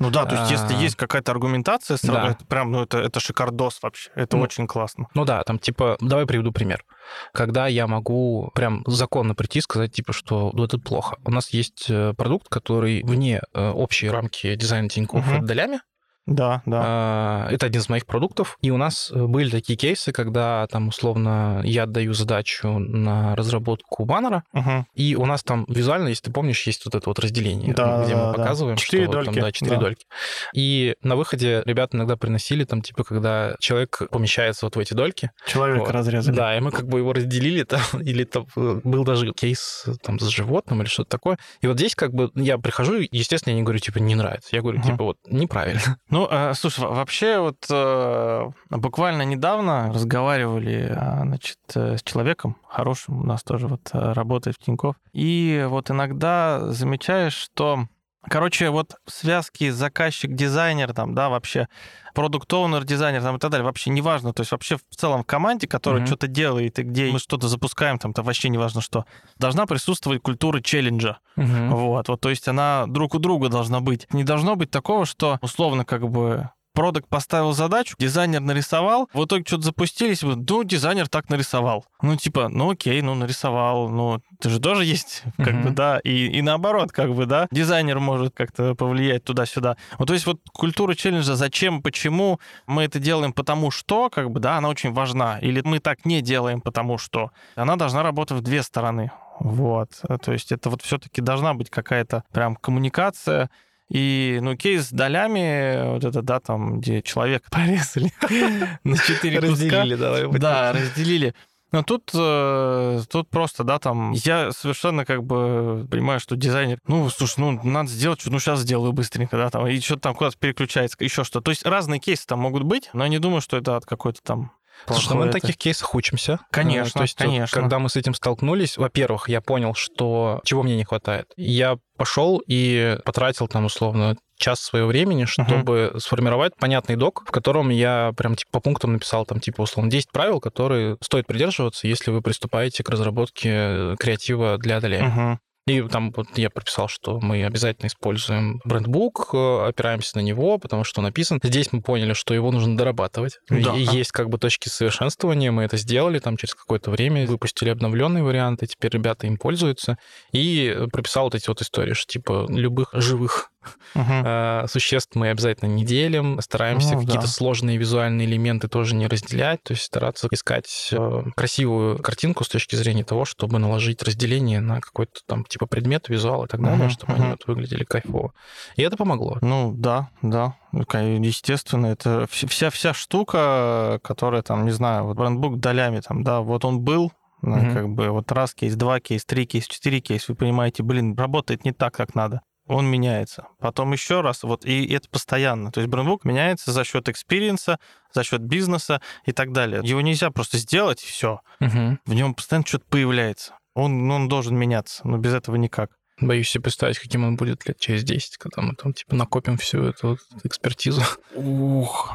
Ну 0.02 0.10
да, 0.10 0.26
то 0.26 0.34
есть 0.34 0.50
если 0.50 0.74
А. 0.74 0.78
есть 0.78 0.96
какая-то 0.96 1.30
аргументация, 1.32 1.96
сразу, 1.96 2.20
Да. 2.20 2.28
это 2.32 2.44
прям, 2.46 2.72
ну 2.72 2.82
это, 2.82 2.98
это 2.98 3.20
шикардос 3.20 3.78
вообще, 3.82 4.10
это 4.14 4.36
Ну, 4.36 4.42
очень 4.42 4.66
классно. 4.66 5.06
Ну 5.14 5.24
да, 5.24 5.42
там 5.44 5.58
типа, 5.58 5.96
давай 6.00 6.26
приведу 6.26 6.50
пример. 6.52 6.84
Когда 7.32 7.66
я 7.68 7.86
могу 7.86 8.50
прям 8.54 8.82
законно 8.86 9.34
прийти 9.34 9.60
и 9.60 9.62
сказать, 9.62 9.92
типа, 9.92 10.12
что 10.12 10.50
ну, 10.54 10.64
это 10.64 10.78
плохо. 10.78 11.16
У 11.24 11.30
нас 11.30 11.50
есть 11.50 11.86
э, 11.88 12.14
продукт, 12.16 12.48
который 12.48 13.02
вне 13.04 13.40
э, 13.54 13.70
общей 13.70 14.08
рамки 14.10 14.54
дизайна 14.56 14.88
Тинькофф 14.88 15.24
Мгм. 15.26 15.36
отдалями, 15.38 15.80
Да, 16.26 16.62
да. 16.66 16.82
А, 16.84 17.48
это 17.50 17.66
один 17.66 17.80
из 17.80 17.88
моих 17.88 18.06
продуктов. 18.06 18.56
И 18.62 18.70
у 18.70 18.76
нас 18.76 19.10
были 19.12 19.50
такие 19.50 19.76
кейсы, 19.76 20.12
когда 20.12 20.66
там 20.68 20.88
условно 20.88 21.60
я 21.64 21.84
отдаю 21.84 22.14
задачу 22.14 22.78
на 22.78 23.34
разработку 23.36 24.04
баннера, 24.04 24.44
Угу. 24.52 24.86
и 24.94 25.14
у 25.16 25.26
нас 25.26 25.42
там 25.42 25.64
визуально, 25.68 26.08
если 26.08 26.24
ты 26.24 26.32
помнишь, 26.32 26.62
есть 26.66 26.84
вот 26.84 26.94
это 26.94 27.08
вот 27.08 27.18
разделение, 27.18 27.74
Да, 27.74 28.04
где 28.04 28.14
да, 28.14 28.26
мы 28.26 28.32
да. 28.32 28.38
показываем, 28.38 28.76
Четыре 28.76 29.04
что 29.04 29.12
вот 29.16 29.24
там, 29.24 29.34
дольки, 29.34 29.40
да, 29.40 29.52
четыре 29.52 29.76
да. 29.76 29.80
дольки. 29.82 30.06
И 30.54 30.94
на 31.02 31.16
выходе 31.16 31.62
ребята 31.64 31.96
иногда 31.96 32.16
приносили 32.16 32.64
там, 32.64 32.82
типа, 32.82 33.04
когда 33.04 33.56
человек 33.60 34.00
помещается 34.10 34.66
вот 34.66 34.76
в 34.76 34.78
эти 34.78 34.94
дольки. 34.94 35.30
Человека 35.46 35.80
Вот. 35.80 35.90
разрезали. 35.90 36.36
Да, 36.36 36.56
и 36.56 36.60
мы 36.60 36.70
как 36.70 36.86
бы 36.88 36.98
его 36.98 37.12
разделили 37.12 37.62
там, 37.64 37.80
или 38.00 38.24
там 38.24 38.46
э, 38.56 38.80
был 38.84 39.04
даже 39.04 39.32
кейс 39.32 39.84
э, 39.86 39.92
там 40.02 40.18
с 40.20 40.26
животным 40.28 40.80
или 40.82 40.88
что-то 40.88 41.10
такое. 41.10 41.38
И 41.60 41.66
вот 41.66 41.76
здесь 41.76 41.94
как 41.94 42.12
бы 42.14 42.30
я 42.34 42.58
прихожу, 42.58 42.94
естественно, 43.10 43.52
я 43.52 43.56
не 43.56 43.62
говорю, 43.62 43.78
типа, 43.80 43.98
не 43.98 44.14
нравится. 44.14 44.48
Я 44.52 44.62
говорю, 44.62 44.78
Мгм. 44.78 44.88
типа, 44.90 45.04
вот, 45.04 45.16
неправильно. 45.28 45.98
Ну, 46.12 46.28
э, 46.30 46.52
слушай, 46.52 46.80
во- 46.84 46.90
вообще 46.94 47.38
вот 47.38 47.56
э, 47.70 48.50
буквально 48.68 49.22
недавно 49.22 49.90
разговаривали, 49.94 50.88
э, 50.90 51.22
значит, 51.22 51.58
э, 51.74 51.96
с 51.96 52.02
человеком 52.02 52.56
хорошим, 52.68 53.20
у 53.22 53.24
нас 53.24 53.42
тоже 53.42 53.66
вот 53.66 53.88
э, 53.94 54.12
работает 54.12 54.56
в 54.60 54.62
Тинькофф, 54.62 54.94
и 55.14 55.64
вот 55.70 55.90
иногда 55.90 56.60
замечаешь, 56.70 57.32
что 57.32 57.86
Короче, 58.28 58.70
вот 58.70 58.96
связки 59.06 59.70
заказчик-дизайнер, 59.70 60.92
там, 60.94 61.14
да, 61.14 61.28
вообще 61.28 61.68
продукт-оунер, 62.14 62.84
дизайнер, 62.84 63.22
там, 63.22 63.36
и 63.36 63.38
так 63.38 63.50
далее, 63.50 63.64
вообще 63.64 63.90
не 63.90 64.00
важно. 64.00 64.32
То 64.32 64.42
есть 64.42 64.52
вообще 64.52 64.76
в 64.76 64.96
целом 64.96 65.22
в 65.22 65.26
команде, 65.26 65.66
которая 65.66 66.00
Мгм. 66.00 66.06
что-то 66.06 66.26
делает, 66.28 66.78
и 66.78 66.82
где 66.82 67.10
мы 67.10 67.18
что-то 67.18 67.48
запускаем, 67.48 67.98
там, 67.98 68.12
то 68.12 68.22
вообще 68.22 68.48
не 68.48 68.58
важно 68.58 68.80
что, 68.80 69.06
должна 69.38 69.66
присутствовать 69.66 70.22
культура 70.22 70.60
челленджа. 70.60 71.18
Вот, 71.36 72.08
вот, 72.08 72.20
то 72.20 72.30
есть 72.30 72.46
она 72.48 72.84
друг 72.86 73.14
у 73.14 73.18
друга 73.18 73.48
должна 73.48 73.80
быть. 73.80 74.06
Не 74.12 74.24
должно 74.24 74.54
быть 74.56 74.70
такого, 74.70 75.06
что 75.06 75.38
условно 75.42 75.84
как 75.84 76.08
бы 76.08 76.50
Продукт 76.72 77.08
поставил 77.08 77.52
задачу, 77.52 77.94
дизайнер 77.98 78.40
нарисовал, 78.40 79.08
в 79.12 79.24
итоге 79.24 79.44
что-то 79.46 79.64
запустились, 79.64 80.22
вот, 80.22 80.38
ну, 80.48 80.64
дизайнер 80.64 81.08
так 81.08 81.28
нарисовал. 81.28 81.84
Ну, 82.00 82.16
типа, 82.16 82.48
ну, 82.48 82.70
окей, 82.70 83.02
ну, 83.02 83.14
нарисовал, 83.14 83.90
ну, 83.90 84.20
это 84.38 84.48
же 84.48 84.58
тоже 84.58 84.84
есть, 84.84 85.22
как 85.36 85.48
Мгм. 85.54 85.62
бы, 85.62 85.70
да, 85.70 85.98
и, 85.98 86.28
и 86.28 86.40
наоборот, 86.40 86.90
как 86.92 87.14
бы, 87.14 87.26
да, 87.26 87.46
дизайнер 87.50 87.98
может 88.00 88.34
как-то 88.34 88.74
повлиять 88.74 89.22
туда-сюда. 89.24 89.76
Вот, 89.98 90.08
то 90.08 90.14
есть 90.14 90.26
вот 90.26 90.38
культура 90.52 90.94
челленджа, 90.94 91.36
зачем, 91.36 91.82
почему 91.82 92.40
мы 92.66 92.84
это 92.84 92.98
делаем, 92.98 93.32
потому 93.32 93.70
что, 93.70 94.08
как 94.08 94.30
бы, 94.30 94.40
да, 94.40 94.56
она 94.56 94.68
очень 94.68 94.92
важна. 94.92 95.38
Или 95.40 95.60
мы 95.64 95.78
так 95.78 96.04
не 96.06 96.22
делаем, 96.22 96.60
потому 96.60 96.96
что. 96.98 97.30
Она 97.54 97.76
должна 97.76 98.02
работать 98.02 98.38
в 98.38 98.40
две 98.42 98.62
стороны. 98.62 99.10
Вот. 99.40 99.90
То 100.22 100.32
есть 100.32 100.52
это 100.52 100.70
вот 100.70 100.82
все-таки 100.82 101.20
должна 101.20 101.54
быть 101.54 101.68
какая-то 101.70 102.24
прям 102.32 102.56
коммуникация. 102.56 103.50
И, 103.92 104.38
ну, 104.40 104.56
кейс 104.56 104.88
с 104.88 104.90
долями, 104.90 105.92
вот 105.92 106.02
это, 106.02 106.22
да, 106.22 106.40
там, 106.40 106.80
где 106.80 107.02
человека 107.02 107.46
порезали 107.50 108.10
на 108.84 108.96
четыре 108.96 109.38
куска. 109.40 109.50
Разделили, 109.50 109.94
да. 110.38 110.72
разделили. 110.72 111.34
Но 111.72 111.82
тут, 111.82 112.10
э, 112.14 113.00
тут 113.10 113.28
просто, 113.28 113.64
да, 113.64 113.78
там, 113.78 114.12
я 114.12 114.50
совершенно 114.52 115.04
как 115.04 115.24
бы 115.24 115.86
понимаю, 115.90 116.20
что 116.20 116.36
дизайнер, 116.36 116.78
ну, 116.86 117.08
слушай, 117.10 117.40
ну, 117.40 117.60
надо 117.62 117.90
сделать, 117.90 118.20
что 118.20 118.30
ну, 118.30 118.38
сейчас 118.38 118.60
сделаю 118.60 118.92
быстренько, 118.92 119.36
да, 119.36 119.50
там, 119.50 119.66
и 119.66 119.78
что-то 119.80 120.02
там 120.02 120.14
куда-то 120.14 120.38
переключается, 120.38 120.96
еще 121.00 121.24
что. 121.24 121.40
То 121.40 121.50
есть 121.50 121.66
разные 121.66 122.00
кейсы 122.00 122.26
там 122.26 122.40
могут 122.40 122.62
быть, 122.62 122.88
но 122.94 123.04
я 123.04 123.10
не 123.10 123.18
думаю, 123.18 123.42
что 123.42 123.58
это 123.58 123.76
от 123.76 123.84
какой-то 123.84 124.20
там 124.22 124.52
Слушай, 124.86 125.08
ну 125.08 125.14
мы 125.14 125.14
плохой 125.14 125.26
на 125.26 125.30
это. 125.30 125.40
таких 125.40 125.56
кейсах 125.56 125.94
учимся. 125.94 126.38
Конечно, 126.50 126.98
Э, 126.98 127.00
То 127.00 127.02
есть, 127.02 127.16
конечно. 127.16 127.60
когда 127.60 127.78
мы 127.78 127.88
с 127.88 127.96
этим 127.96 128.14
столкнулись, 128.14 128.76
во-первых, 128.76 129.28
я 129.28 129.40
понял, 129.40 129.74
что 129.74 130.40
чего 130.44 130.62
мне 130.62 130.76
не 130.76 130.84
хватает. 130.84 131.26
Я 131.36 131.76
пошел 131.96 132.42
и 132.46 132.98
потратил 133.04 133.48
там 133.48 133.64
условно 133.66 134.16
час 134.36 134.60
своего 134.60 134.88
времени, 134.88 135.24
чтобы 135.24 135.94
сформировать 135.98 136.56
понятный 136.56 136.96
док, 136.96 137.22
в 137.26 137.30
котором 137.30 137.68
я 137.68 138.12
прям 138.16 138.34
типа 138.34 138.50
по 138.52 138.60
пунктам 138.60 138.94
написал 138.94 139.24
там 139.24 139.38
типа 139.40 139.62
условно 139.62 139.90
10 139.90 140.10
правил, 140.10 140.40
которые 140.40 140.96
стоит 141.00 141.26
придерживаться, 141.26 141.86
если 141.86 142.10
вы 142.10 142.22
приступаете 142.22 142.82
к 142.82 142.88
разработке 142.88 143.50
э, 143.52 143.96
креатива 143.98 144.58
для 144.58 144.78
Аделя. 144.78 145.04
Мгм. 145.04 145.40
И 145.66 145.80
там 145.82 146.10
вот 146.10 146.26
я 146.36 146.50
прописал, 146.50 146.88
что 146.88 147.20
мы 147.20 147.44
обязательно 147.44 147.86
используем 147.86 148.60
брендбук, 148.64 149.30
э, 149.32 149.66
опираемся 149.68 150.16
на 150.18 150.22
него, 150.22 150.58
потому 150.58 150.82
что 150.82 151.00
написан. 151.02 151.38
Здесь 151.42 151.72
мы 151.72 151.82
поняли, 151.82 152.14
что 152.14 152.34
его 152.34 152.50
нужно 152.50 152.76
дорабатывать. 152.76 153.38
Да. 153.48 153.76
И 153.76 153.82
есть 153.82 154.10
как 154.10 154.28
бы 154.28 154.38
точки 154.38 154.68
совершенствования, 154.68 155.52
мы 155.52 155.62
это 155.62 155.76
сделали, 155.76 156.18
там 156.18 156.36
через 156.36 156.54
какое-то 156.54 156.90
время 156.90 157.26
выпустили 157.26 157.70
обновленный 157.70 158.22
вариант, 158.22 158.64
и 158.64 158.66
теперь 158.66 158.90
ребята 158.92 159.28
им 159.28 159.36
пользуются. 159.36 159.98
И 160.32 160.76
прописал 160.92 161.24
вот 161.24 161.36
эти 161.36 161.46
вот 161.46 161.62
истории, 161.62 161.92
что 161.92 162.12
типа 162.12 162.46
любых 162.48 162.88
живых 162.92 163.51
Э, 163.94 164.66
существ 164.68 165.14
мы 165.16 165.28
обязательно 165.30 165.68
не 165.68 165.84
делим, 165.84 166.40
стараемся 166.40 166.94
Ну, 166.94 167.00
какие-то 167.00 167.22
да. 167.26 167.28
сложные 167.28 167.76
визуальные 167.76 168.26
элементы 168.26 168.68
тоже 168.68 168.94
не 168.94 169.06
разделять, 169.06 169.62
то 169.62 169.72
есть 169.74 169.84
стараться 169.84 170.28
искать 170.30 170.88
э, 170.92 171.22
красивую 171.36 171.98
картинку 171.98 172.44
с 172.44 172.48
точки 172.48 172.74
зрения 172.76 173.04
того, 173.04 173.24
чтобы 173.24 173.58
наложить 173.58 174.02
разделение 174.02 174.60
на 174.60 174.80
какой-то 174.80 175.20
там 175.26 175.44
типа 175.44 175.66
предмет, 175.66 176.08
визуал 176.08 176.44
и 176.44 176.48
так 176.48 176.62
далее, 176.62 176.78
Мгм, 176.78 176.90
чтобы 176.90 177.12
они 177.14 177.22
мгм. 177.22 177.30
вот 177.32 177.46
выглядели 177.46 177.84
кайфово. 177.84 178.32
И 178.76 178.82
это 178.82 178.96
помогло. 178.96 179.38
Ну, 179.42 179.74
да, 179.76 180.08
да. 180.22 180.54
Естественно, 180.72 181.86
это 181.86 182.22
вс- 182.30 182.46
вся, 182.48 182.70
вся 182.70 182.94
штука, 182.94 184.00
которая 184.02 184.42
там, 184.42 184.64
не 184.64 184.70
знаю, 184.72 185.04
вот 185.04 185.16
брендбук 185.16 185.58
долями 185.58 186.00
там, 186.00 186.22
да, 186.22 186.40
вот 186.40 186.64
он 186.64 186.80
был, 186.80 187.12
Мгм. 187.42 187.74
как 187.74 187.88
бы 187.88 188.08
вот 188.10 188.30
раз 188.30 188.54
кейс, 188.54 188.76
два 188.76 189.00
кейс, 189.00 189.24
три 189.24 189.46
кейс, 189.46 189.66
четыре 189.66 190.00
кейс, 190.00 190.28
вы 190.28 190.36
понимаете, 190.36 190.82
блин, 190.84 191.14
работает 191.16 191.64
не 191.64 191.72
так, 191.72 191.92
как 191.94 192.14
надо. 192.14 192.40
Он 192.66 192.86
меняется. 192.86 193.48
Потом 193.58 193.92
еще 193.92 194.20
раз, 194.20 194.44
вот, 194.44 194.64
и 194.64 194.86
это 194.92 195.08
постоянно. 195.08 195.72
То 195.72 195.80
есть 195.80 195.90
брендбук 195.90 196.24
меняется 196.24 196.72
за 196.72 196.84
счет 196.84 197.08
experience 197.08 197.66
а, 197.66 197.78
за 198.12 198.22
счет 198.22 198.42
бизнеса 198.42 199.00
и 199.24 199.32
так 199.32 199.52
далее. 199.52 199.80
Его 199.82 200.00
нельзя 200.00 200.30
просто 200.30 200.58
сделать, 200.58 201.02
и 201.02 201.06
все. 201.06 201.40
Мгм. 201.60 201.98
В 202.06 202.14
нем 202.14 202.34
постоянно 202.34 202.66
что-то 202.66 202.84
появляется. 202.88 203.54
Он, 203.74 204.06
ну, 204.06 204.14
он 204.14 204.28
должен 204.28 204.56
меняться, 204.56 205.06
но 205.06 205.18
без 205.18 205.34
этого 205.34 205.56
никак. 205.56 205.90
Боюсь 206.20 206.50
себе 206.50 206.64
представить, 206.64 206.98
каким 206.98 207.24
он 207.24 207.36
будет 207.36 207.66
лет 207.66 207.78
через 207.80 208.04
10, 208.04 208.36
когда 208.36 208.62
мы 208.62 208.74
там 208.74 208.92
типа 208.92 209.16
накопим 209.16 209.56
всю 209.56 209.82
эту 209.82 210.10
вот 210.10 210.20
экспертизу. 210.44 211.02
Ух. 211.34 212.12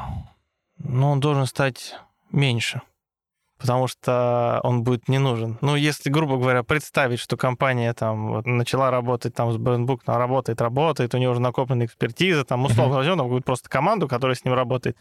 Ну, 0.78 1.10
он 1.10 1.20
должен 1.20 1.46
стать 1.46 1.94
меньше. 2.30 2.80
Потому 3.58 3.88
что 3.88 4.60
он 4.62 4.84
будет 4.84 5.08
не 5.08 5.18
нужен. 5.18 5.58
Ну, 5.60 5.74
если, 5.74 6.10
грубо 6.10 6.36
говоря, 6.36 6.62
представить, 6.62 7.18
что 7.18 7.36
компания 7.36 7.92
там 7.92 8.28
вот 8.28 8.46
начала 8.46 8.90
работать 8.90 9.34
там 9.34 9.52
с 9.52 9.56
брендбук, 9.56 10.02
она 10.06 10.18
работает, 10.18 10.60
работает, 10.60 11.14
у 11.14 11.18
него 11.18 11.32
уже 11.32 11.40
накоплена 11.40 11.84
экспертиза, 11.84 12.44
там, 12.44 12.64
условно, 12.64 12.96
возьмем 12.96 13.16
там 13.16 13.26
какую-то 13.26 13.46
просто 13.46 13.68
команду, 13.68 14.06
которая 14.06 14.36
с 14.36 14.44
ним 14.44 14.54
работает, 14.54 14.96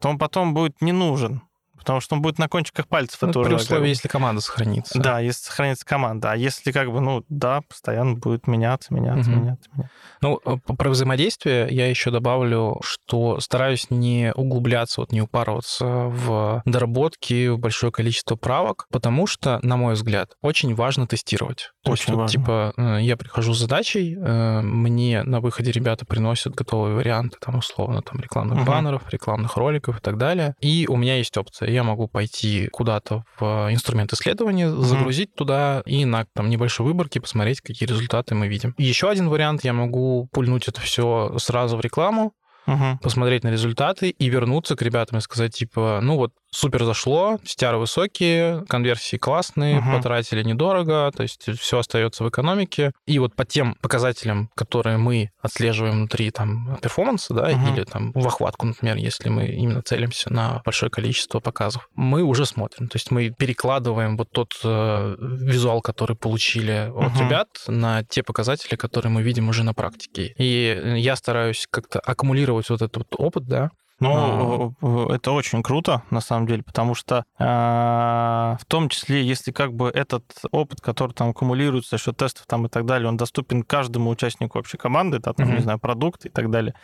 то 0.00 0.08
он 0.08 0.18
потом 0.18 0.54
будет 0.54 0.80
не 0.80 0.92
нужен. 0.92 1.42
Потому 1.78 2.00
что 2.00 2.16
он 2.16 2.22
будет 2.22 2.38
на 2.38 2.48
кончиках 2.48 2.86
пальцев 2.88 3.22
Ну, 3.22 3.28
это 3.30 3.40
при 3.40 3.46
уже, 3.54 3.56
условии, 3.56 3.78
как 3.78 3.82
бы- 3.82 3.88
если 3.88 4.08
команда 4.08 4.40
сохранится. 4.40 4.98
Да, 4.98 5.20
если 5.20 5.44
сохранится 5.44 5.84
команда. 5.86 6.32
А 6.32 6.36
если 6.36 6.72
как 6.72 6.92
бы, 6.92 7.00
ну, 7.00 7.24
да, 7.28 7.60
постоянно 7.68 8.14
будет 8.14 8.46
меняться, 8.46 8.92
меняться, 8.92 9.30
Мгм. 9.30 9.40
меняться. 9.40 9.70
меняться. 9.72 9.92
Ну, 10.20 10.40
э, 10.44 10.56
про 10.76 10.90
взаимодействие 10.90 11.68
я 11.70 11.88
еще 11.88 12.10
добавлю, 12.10 12.80
что 12.82 13.40
стараюсь 13.40 13.86
не 13.90 14.32
углубляться, 14.34 15.00
вот 15.00 15.12
не 15.12 15.22
упарываться 15.22 15.84
в 15.86 16.62
доработки, 16.64 17.48
в 17.48 17.58
большое 17.58 17.92
количество 17.92 18.36
правок, 18.36 18.86
потому 18.90 19.26
что, 19.26 19.58
на 19.62 19.76
мой 19.76 19.94
взгляд, 19.94 20.32
очень 20.42 20.74
важно 20.74 21.06
тестировать. 21.06 21.70
То 21.88 21.92
есть 21.94 22.08
вот, 22.08 22.16
важно. 22.16 22.28
типа, 22.40 22.72
э, 22.76 22.98
я 23.02 23.16
прихожу 23.16 23.52
с 23.54 23.58
задачей, 23.58 24.16
э, 24.18 24.60
мне 24.62 25.22
на 25.22 25.40
выходе 25.40 25.72
ребята 25.72 26.04
приносят 26.06 26.54
готовые 26.54 26.94
варианты, 26.96 27.36
там, 27.40 27.56
условно, 27.56 28.02
там, 28.02 28.20
рекламных 28.20 28.58
Мгм. 28.58 28.66
баннеров, 28.66 29.02
рекламных 29.10 29.56
роликов 29.56 29.98
и 29.98 30.00
так 30.00 30.16
далее. 30.18 30.54
И 30.60 30.86
у 30.88 30.96
меня 30.96 31.16
есть 31.16 31.36
опция. 31.36 31.70
Я 31.70 31.82
могу 31.84 32.08
пойти 32.08 32.68
куда-то 32.68 33.24
в 33.38 33.68
инструмент 33.72 34.12
исследования, 34.12 34.70
загрузить 34.70 35.34
туда 35.34 35.82
и 35.86 36.04
на 36.04 36.24
там 36.34 36.48
небольшой 36.50 36.86
выборке 36.86 37.20
посмотреть, 37.20 37.60
какие 37.60 37.88
результаты 37.88 38.34
мы 38.34 38.48
видим. 38.48 38.74
Еще 38.78 39.08
один 39.10 39.28
вариант, 39.28 39.64
я 39.64 39.72
могу 39.72 40.28
пульнуть 40.32 40.68
это 40.68 40.80
все 40.80 41.34
сразу 41.38 41.76
в 41.76 41.80
рекламу, 41.80 42.32
Мгм. 42.66 42.98
посмотреть 42.98 43.44
на 43.44 43.48
результаты 43.48 44.10
и 44.10 44.28
вернуться 44.28 44.76
к 44.76 44.82
ребятам 44.82 45.18
и 45.18 45.20
сказать, 45.22 45.54
типа, 45.54 46.00
ну 46.02 46.16
вот, 46.16 46.32
супер 46.50 46.84
зашло, 46.84 47.38
стяры 47.44 47.78
высокие, 47.78 48.64
конверсии 48.68 49.16
классные, 49.16 49.80
Мгм. 49.80 49.92
потратили 49.92 50.42
недорого, 50.42 51.10
то 51.14 51.22
есть 51.22 51.48
все 51.60 51.78
остается 51.78 52.24
в 52.24 52.28
экономике. 52.28 52.92
И 53.06 53.18
вот 53.18 53.34
по 53.34 53.44
тем 53.44 53.74
показателям, 53.80 54.50
которые 54.54 54.96
мы 54.98 55.30
отслеживаем 55.40 55.94
внутри 55.96 56.30
там 56.30 56.78
перформанса, 56.82 57.34
да, 57.34 57.48
Мгм. 57.50 57.68
или 57.68 57.84
там 57.84 58.12
в 58.12 58.26
охватку, 58.26 58.66
например, 58.66 58.96
если 58.96 59.28
мы 59.28 59.46
именно 59.46 59.82
целимся 59.82 60.32
на 60.32 60.62
большое 60.64 60.90
количество 60.90 61.40
показов, 61.40 61.88
мы 61.94 62.22
уже 62.22 62.46
смотрим. 62.46 62.88
То 62.88 62.96
есть 62.96 63.10
мы 63.10 63.30
перекладываем 63.30 64.16
вот 64.16 64.30
тот 64.30 64.52
э, 64.64 65.16
визуал, 65.18 65.80
который 65.82 66.16
получили 66.16 66.90
от 66.94 67.12
Мгм. 67.14 67.20
ребят, 67.24 67.48
на 67.66 68.04
те 68.04 68.22
показатели, 68.22 68.76
которые 68.76 69.10
мы 69.12 69.22
видим 69.22 69.48
уже 69.48 69.64
на 69.64 69.74
практике. 69.74 70.34
И 70.38 70.94
я 70.96 71.16
стараюсь 71.16 71.66
как-то 71.70 72.00
аккумулировать 72.00 72.68
вот 72.70 72.82
этот 72.82 72.96
вот 72.96 73.14
опыт, 73.18 73.46
да, 73.46 73.70
Ну, 74.00 74.74
э, 74.80 75.14
это 75.14 75.32
очень 75.32 75.62
круто, 75.62 76.02
на 76.10 76.20
самом 76.20 76.46
деле, 76.46 76.62
потому 76.62 76.94
что 76.94 77.24
а, 77.38 78.56
в 78.60 78.64
том 78.66 78.88
числе, 78.88 79.24
если 79.24 79.50
как 79.50 79.74
бы 79.74 79.88
этот 79.88 80.24
опыт, 80.52 80.80
который 80.80 81.12
там 81.12 81.30
аккумулируется 81.30 81.90
за 81.96 81.98
счет 81.98 82.16
тестов 82.16 82.46
там 82.46 82.66
и 82.66 82.68
так 82.68 82.86
далее, 82.86 83.08
он 83.08 83.16
доступен 83.16 83.62
каждому 83.62 84.10
участнику 84.10 84.58
общей 84.58 84.76
команды, 84.76 85.18
да, 85.18 85.32
там, 85.32 85.46
Мгм. 85.46 85.56
не 85.56 85.62
знаю, 85.62 85.78
продукт 85.78 86.26
и 86.26 86.28
так 86.28 86.50
далее, 86.50 86.74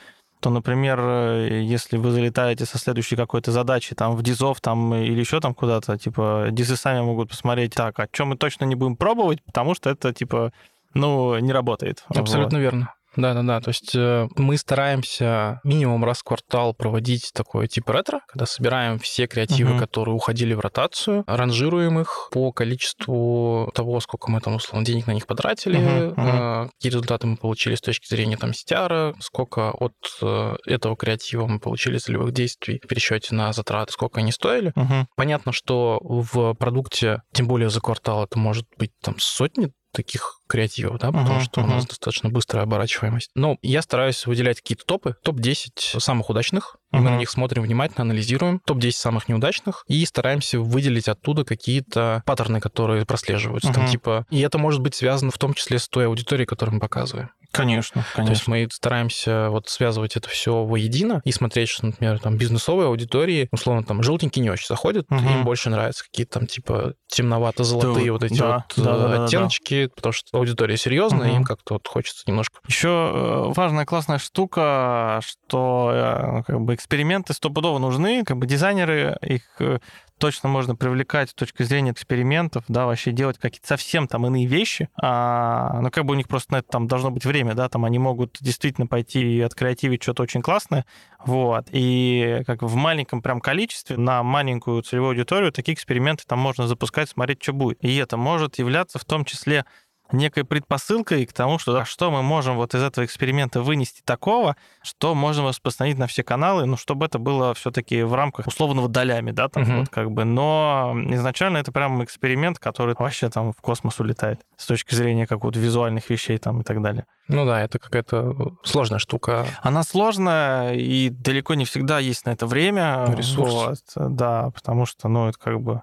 что, 0.44 0.50
например, 0.50 1.00
э, 1.00 1.62
если 1.62 1.96
вы 1.96 2.10
залетаете 2.10 2.66
со 2.66 2.76
следующей 2.76 3.16
какой-то 3.16 3.50
задачи 3.50 3.94
там 3.94 4.14
в 4.14 4.22
дизов 4.22 4.60
там 4.60 4.94
или 4.94 5.18
еще 5.18 5.40
там 5.40 5.54
куда-то, 5.54 5.96
типа, 5.96 6.48
дизы 6.50 6.76
сами 6.76 7.00
могут 7.00 7.30
посмотреть, 7.30 7.72
так, 7.72 7.98
о 7.98 8.08
чем 8.12 8.28
мы 8.28 8.36
точно 8.36 8.66
не 8.66 8.74
будем 8.74 8.94
пробовать, 8.96 9.42
потому 9.42 9.74
что 9.74 9.88
это, 9.88 10.12
типа, 10.12 10.52
ну, 10.92 11.38
не 11.38 11.50
работает. 11.50 12.04
Абсолютно 12.08 12.58
вот. 12.58 12.62
верно. 12.62 12.94
Да-да-да, 13.16 13.60
то 13.60 13.68
есть 13.68 13.94
э, 13.94 14.28
мы 14.36 14.56
стараемся 14.56 15.60
минимум 15.64 16.04
раз 16.04 16.20
в 16.20 16.24
квартал 16.24 16.74
проводить 16.74 17.30
такое 17.32 17.66
типа 17.66 17.92
ретро, 17.92 18.20
когда 18.28 18.46
собираем 18.46 18.98
все 18.98 19.26
креативы, 19.26 19.72
угу. 19.72 19.80
которые 19.80 20.14
уходили 20.14 20.54
в 20.54 20.60
ротацию, 20.60 21.24
ранжируем 21.26 22.00
их 22.00 22.28
по 22.32 22.52
количеству 22.52 23.70
того, 23.74 24.00
сколько 24.00 24.30
мы 24.30 24.40
там, 24.40 24.56
условно, 24.56 24.84
денег 24.84 25.06
на 25.06 25.12
них 25.12 25.26
потратили, 25.26 25.76
угу, 25.76 26.20
угу. 26.20 26.70
какие 26.72 26.90
результаты 26.90 27.26
мы 27.26 27.36
получили 27.36 27.74
с 27.74 27.80
точки 27.80 28.08
зрения 28.08 28.36
там 28.36 28.50
CTR, 28.50 29.14
сколько 29.20 29.70
от 29.70 29.94
э, 30.22 30.56
этого 30.66 30.96
креатива 30.96 31.46
мы 31.46 31.60
получили 31.60 31.98
целевых 31.98 32.32
действий 32.32 32.80
в 32.82 32.88
пересчете 32.88 33.34
на 33.34 33.52
затраты, 33.52 33.92
сколько 33.92 34.20
они 34.20 34.32
стоили. 34.32 34.72
Угу. 34.74 35.06
Понятно, 35.16 35.52
что 35.52 35.98
в 36.02 36.54
продукте, 36.54 37.22
тем 37.32 37.46
более 37.46 37.70
за 37.70 37.80
квартал, 37.80 38.24
это 38.24 38.38
может 38.38 38.66
быть 38.78 38.90
там 39.02 39.16
сотни 39.18 39.72
таких 39.94 40.40
креативов, 40.46 40.98
да, 40.98 41.10
потому 41.10 41.40
uh-huh, 41.40 41.44
что 41.44 41.60
uh-huh. 41.60 41.64
у 41.64 41.66
нас 41.68 41.86
достаточно 41.86 42.28
быстрая 42.28 42.64
оборачиваемость. 42.64 43.30
Но 43.34 43.56
я 43.62 43.80
стараюсь 43.80 44.26
выделять 44.26 44.60
какие-то 44.60 44.84
топы, 44.84 45.16
топ-10 45.22 45.98
самых 46.00 46.28
удачных, 46.28 46.76
uh-huh. 46.92 46.98
мы 46.98 47.10
на 47.10 47.16
них 47.16 47.30
смотрим 47.30 47.62
внимательно, 47.62 48.02
анализируем, 48.02 48.60
топ-10 48.66 48.92
самых 48.92 49.28
неудачных, 49.28 49.84
и 49.88 50.04
стараемся 50.04 50.60
выделить 50.60 51.08
оттуда 51.08 51.44
какие-то 51.44 52.22
паттерны, 52.26 52.60
которые 52.60 53.06
прослеживаются. 53.06 53.70
Uh-huh. 53.70 53.74
Там, 53.74 53.86
типа, 53.88 54.26
и 54.30 54.40
это 54.40 54.58
может 54.58 54.80
быть 54.80 54.94
связано 54.94 55.30
в 55.30 55.38
том 55.38 55.54
числе 55.54 55.78
с 55.78 55.88
той 55.88 56.06
аудиторией, 56.06 56.46
которую 56.46 56.74
мы 56.74 56.80
показываем. 56.80 57.30
Конечно, 57.54 58.04
конечно. 58.14 58.26
То 58.26 58.30
есть 58.30 58.48
мы 58.48 58.68
стараемся 58.70 59.48
вот 59.50 59.68
связывать 59.68 60.16
это 60.16 60.28
все 60.28 60.64
воедино 60.64 61.20
и 61.24 61.32
смотреть, 61.32 61.68
что, 61.68 61.86
например, 61.86 62.18
там 62.18 62.36
бизнесовые 62.36 62.88
аудитории, 62.88 63.48
условно, 63.52 63.84
там 63.84 64.02
желтенькие 64.02 64.42
не 64.42 64.50
очень 64.50 64.66
заходят, 64.66 65.06
угу. 65.10 65.20
им 65.20 65.44
больше 65.44 65.70
нравятся 65.70 66.04
какие-то 66.04 66.40
там 66.40 66.46
типа 66.46 66.94
темновато-золотые 67.06 68.06
да, 68.06 68.12
вот 68.12 68.22
эти 68.24 68.38
да, 68.38 68.64
вот 68.76 68.84
да, 68.84 69.08
да, 69.08 69.24
оттеночки, 69.24 69.84
да, 69.84 69.88
да. 69.88 69.94
потому 69.94 70.12
что 70.12 70.38
аудитория 70.38 70.76
серьезная, 70.76 71.28
угу. 71.28 71.36
им 71.36 71.44
как-то 71.44 71.74
вот 71.74 71.86
хочется 71.86 72.24
немножко. 72.26 72.58
Еще 72.66 72.88
э, 72.88 73.52
важная 73.54 73.84
классная 73.84 74.18
штука, 74.18 75.20
что 75.22 75.90
э, 75.92 76.42
как 76.46 76.60
бы 76.60 76.74
эксперименты 76.74 77.34
стопудово 77.34 77.78
нужны, 77.78 78.24
как 78.24 78.38
бы 78.38 78.46
дизайнеры 78.46 79.16
их 79.22 79.42
э, 79.60 79.78
точно 80.18 80.48
можно 80.48 80.76
привлекать 80.76 81.30
с 81.30 81.34
точки 81.34 81.62
зрения 81.62 81.92
экспериментов, 81.92 82.64
да, 82.68 82.86
вообще 82.86 83.12
делать 83.12 83.38
какие-то 83.38 83.66
совсем 83.66 84.08
там 84.08 84.26
иные 84.26 84.46
вещи, 84.46 84.88
а, 85.00 85.80
ну, 85.80 85.90
как 85.90 86.04
бы 86.04 86.12
у 86.12 86.16
них 86.16 86.28
просто 86.28 86.52
на 86.52 86.56
это 86.58 86.68
там 86.68 86.86
должно 86.86 87.10
быть 87.10 87.24
время, 87.24 87.54
да, 87.54 87.68
там 87.68 87.84
они 87.84 87.98
могут 87.98 88.38
действительно 88.40 88.86
пойти 88.86 89.36
и 89.36 89.40
откреативить 89.40 90.02
что-то 90.02 90.22
очень 90.22 90.42
классное, 90.42 90.86
вот, 91.24 91.66
и 91.70 92.42
как 92.46 92.62
в 92.62 92.74
маленьком 92.74 93.22
прям 93.22 93.40
количестве 93.40 93.96
на 93.96 94.22
маленькую 94.22 94.82
целевую 94.82 95.10
аудиторию 95.10 95.52
такие 95.52 95.74
эксперименты 95.74 96.24
там 96.26 96.38
можно 96.38 96.66
запускать, 96.66 97.08
смотреть, 97.08 97.42
что 97.42 97.52
будет. 97.52 97.82
И 97.82 97.96
это 97.96 98.16
может 98.16 98.58
являться 98.58 98.98
в 98.98 99.04
том 99.04 99.24
числе 99.24 99.64
некой 100.12 100.44
предпосылкой 100.44 101.26
к 101.26 101.32
тому, 101.32 101.58
что 101.58 101.72
да, 101.72 101.84
что 101.84 102.10
мы 102.10 102.22
можем 102.22 102.56
вот 102.56 102.74
из 102.74 102.82
этого 102.82 103.04
эксперимента 103.04 103.62
вынести 103.62 104.02
такого, 104.04 104.56
что 104.82 105.14
можем 105.14 105.46
распространить 105.46 105.98
на 105.98 106.06
все 106.06 106.22
каналы, 106.22 106.66
ну, 106.66 106.76
чтобы 106.76 107.06
это 107.06 107.18
было 107.18 107.54
все-таки 107.54 108.02
в 108.02 108.14
рамках 108.14 108.46
условного 108.46 108.88
долями, 108.88 109.30
да, 109.30 109.48
там 109.48 109.62
uh-huh. 109.62 109.78
вот 109.80 109.88
как 109.88 110.10
бы. 110.10 110.24
Но 110.24 110.94
изначально 111.10 111.58
это 111.58 111.72
прям 111.72 112.02
эксперимент, 112.04 112.58
который 112.58 112.94
вообще 112.98 113.30
там 113.30 113.52
в 113.52 113.60
космос 113.60 113.98
улетает 114.00 114.40
с 114.56 114.66
точки 114.66 114.94
зрения 114.94 115.26
какого-то 115.26 115.58
визуальных 115.58 116.08
вещей 116.10 116.38
там 116.38 116.60
и 116.60 116.64
так 116.64 116.82
далее. 116.82 117.06
Ну 117.28 117.46
да, 117.46 117.62
это 117.62 117.78
какая-то 117.78 118.54
сложная 118.64 118.98
штука. 118.98 119.46
Она 119.62 119.82
сложная, 119.82 120.74
и 120.74 121.08
далеко 121.08 121.54
не 121.54 121.64
всегда 121.64 121.98
есть 121.98 122.26
на 122.26 122.30
это 122.30 122.46
время. 122.46 123.06
Ресурс. 123.16 123.52
Вот, 123.94 124.14
да, 124.14 124.50
потому 124.50 124.84
что, 124.84 125.08
ну, 125.08 125.28
это 125.28 125.38
как 125.38 125.60
бы 125.60 125.82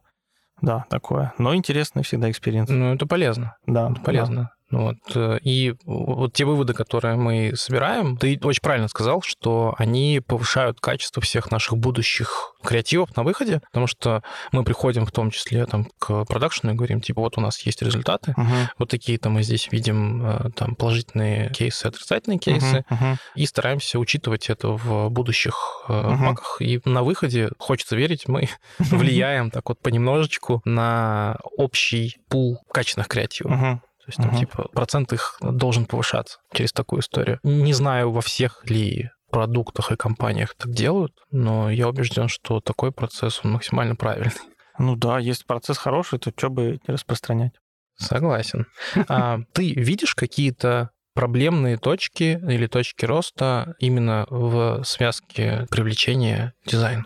да, 0.62 0.86
такое. 0.90 1.34
Но 1.38 1.56
интересный 1.56 2.04
всегда 2.04 2.30
experience. 2.30 2.70
Ну, 2.70 2.94
это 2.94 3.06
полезно. 3.06 3.56
Да. 3.66 3.90
Это 3.92 4.02
полезно. 4.02 4.52
Да. 4.72 4.78
Вот. 4.78 4.98
Э, 5.16 5.38
и 5.44 5.76
вот 5.86 6.34
те 6.34 6.46
выводы, 6.46 6.74
которые 6.74 7.16
мы 7.16 7.54
собираем, 7.56 8.18
ты 8.18 8.40
очень 8.44 8.62
правильно 8.62 8.88
сказал, 8.88 9.22
что 9.22 9.76
они 9.78 10.22
повышают 10.26 10.80
качество 10.80 11.22
всех 11.22 11.52
наших 11.52 11.78
будущих 11.78 12.54
креативов 12.64 13.16
на 13.16 13.24
выходе, 13.24 13.62
потому 13.72 13.88
что 13.88 14.24
мы 14.52 14.64
приходим 14.64 15.06
в 15.06 15.12
том 15.12 15.32
числе 15.32 15.66
там, 15.66 15.88
к 16.00 16.26
продакшену 16.26 16.74
и 16.74 16.76
говорим, 16.76 17.02
типа, 17.02 17.22
вот 17.22 17.38
у 17.38 17.42
нас 17.42 17.60
есть 17.62 17.82
результаты, 17.82 18.34
uh-huh. 18.38 18.68
вот 18.78 18.90
такие-то 18.90 19.30
мы 19.30 19.44
здесь 19.44 19.70
видим 19.72 20.26
э, 20.26 20.50
там 20.56 20.76
положительные 20.76 21.50
кейсы, 21.50 21.88
отрицательные 21.88 22.40
кейсы, 22.40 22.86
uh-huh. 22.90 23.02
Uh-huh. 23.02 23.18
и 23.36 23.46
стараемся 23.46 24.00
учитывать 24.00 24.50
это 24.50 24.70
в 24.70 25.10
будущих 25.10 25.84
uh-huh. 25.88 26.20
паках. 26.20 26.58
И 26.62 26.80
на 26.86 27.04
выходе, 27.04 27.50
хочется 27.58 27.96
верить, 27.96 28.28
мы 28.28 28.48
влияем 28.80 29.52
так 29.52 29.70
вот 29.70 29.80
понемножечку 29.82 30.62
на 30.66 31.38
общий 31.58 32.18
пул 32.30 32.60
качественных 32.72 33.08
креативов. 33.08 33.52
Uh-huh. 33.52 33.80
Есть, 34.12 34.18
там, 34.18 34.36
uh-huh. 34.36 34.40
типа, 34.40 34.70
процент 34.74 35.14
их 35.14 35.38
должен 35.42 35.86
повышаться 35.86 36.40
через 36.54 36.72
такую 36.72 37.02
историю. 37.02 37.40
Не 37.44 37.74
знаю, 37.74 38.12
во 38.12 38.22
всех 38.22 38.70
ли 38.70 39.10
продуктах 39.32 39.92
и 39.92 39.96
компаниях 39.96 40.54
так 40.56 40.72
делают, 40.72 41.14
но 41.32 41.70
я 41.70 41.88
убежден, 41.88 42.28
что 42.28 42.60
такой 42.60 42.92
процесс, 42.92 43.42
он 43.44 43.54
максимально 43.54 43.96
правильный. 43.96 44.32
Ну 44.78 44.96
да, 44.96 45.20
если 45.20 45.46
процесс 45.46 45.78
хороший, 45.78 46.20
то 46.20 46.32
что 46.36 46.50
бы 46.50 46.80
не 46.88 46.94
распространять. 46.94 47.54
Согласен. 47.98 48.68
А, 49.08 49.40
ты 49.54 49.74
видишь 49.74 50.16
какие-то 50.16 50.90
проблемные 51.14 51.78
точки 51.78 52.40
или 52.50 52.68
точки 52.68 53.06
роста 53.06 53.76
именно 53.80 54.26
в 54.30 54.84
связке 54.84 55.68
привлечения 55.70 56.54
дизайна? 56.66 57.06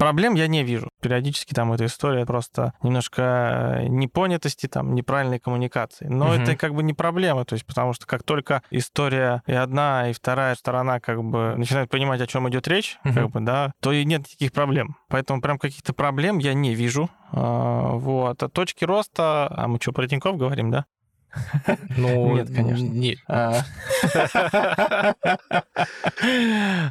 Проблем 0.00 0.32
я 0.32 0.46
не 0.46 0.64
вижу. 0.64 0.88
Периодически 1.02 1.52
там 1.52 1.74
эта 1.74 1.84
история 1.84 2.24
просто 2.24 2.72
немножко 2.82 3.84
непонятости, 3.86 4.66
там, 4.66 4.94
неправильной 4.94 5.38
коммуникации. 5.38 6.06
Но 6.06 6.24
угу. 6.24 6.32
это 6.32 6.56
как 6.56 6.74
бы 6.74 6.82
не 6.82 6.94
проблема, 6.94 7.44
то 7.44 7.52
есть 7.52 7.66
потому 7.66 7.92
что 7.92 8.06
как 8.06 8.22
только 8.22 8.62
история 8.70 9.42
и 9.46 9.52
одна, 9.52 10.08
и 10.08 10.14
вторая 10.14 10.54
сторона 10.54 11.00
как 11.00 11.22
бы 11.22 11.54
начинают 11.54 11.90
понимать, 11.90 12.22
о 12.22 12.26
чем 12.26 12.48
идет 12.48 12.66
речь, 12.66 12.96
угу. 13.04 13.12
как 13.12 13.30
бы, 13.30 13.40
да, 13.40 13.74
то 13.82 13.92
и 13.92 14.06
нет 14.06 14.22
никаких 14.22 14.52
проблем. 14.52 14.96
Поэтому 15.08 15.42
прям 15.42 15.58
каких-то 15.58 15.92
проблем 15.92 16.38
я 16.38 16.54
не 16.54 16.74
вижу. 16.74 17.10
А, 17.32 17.92
вот. 17.92 18.42
А 18.42 18.48
точки 18.48 18.86
роста... 18.86 19.48
А 19.54 19.68
мы 19.68 19.78
что, 19.82 19.92
про 19.92 20.08
Тинькофф 20.08 20.38
говорим, 20.38 20.70
да? 20.70 20.86
Ну, 21.96 22.36
нет, 22.36 22.48
конечно. 22.54 22.84
Нет. 22.84 23.18
А. 23.28 23.62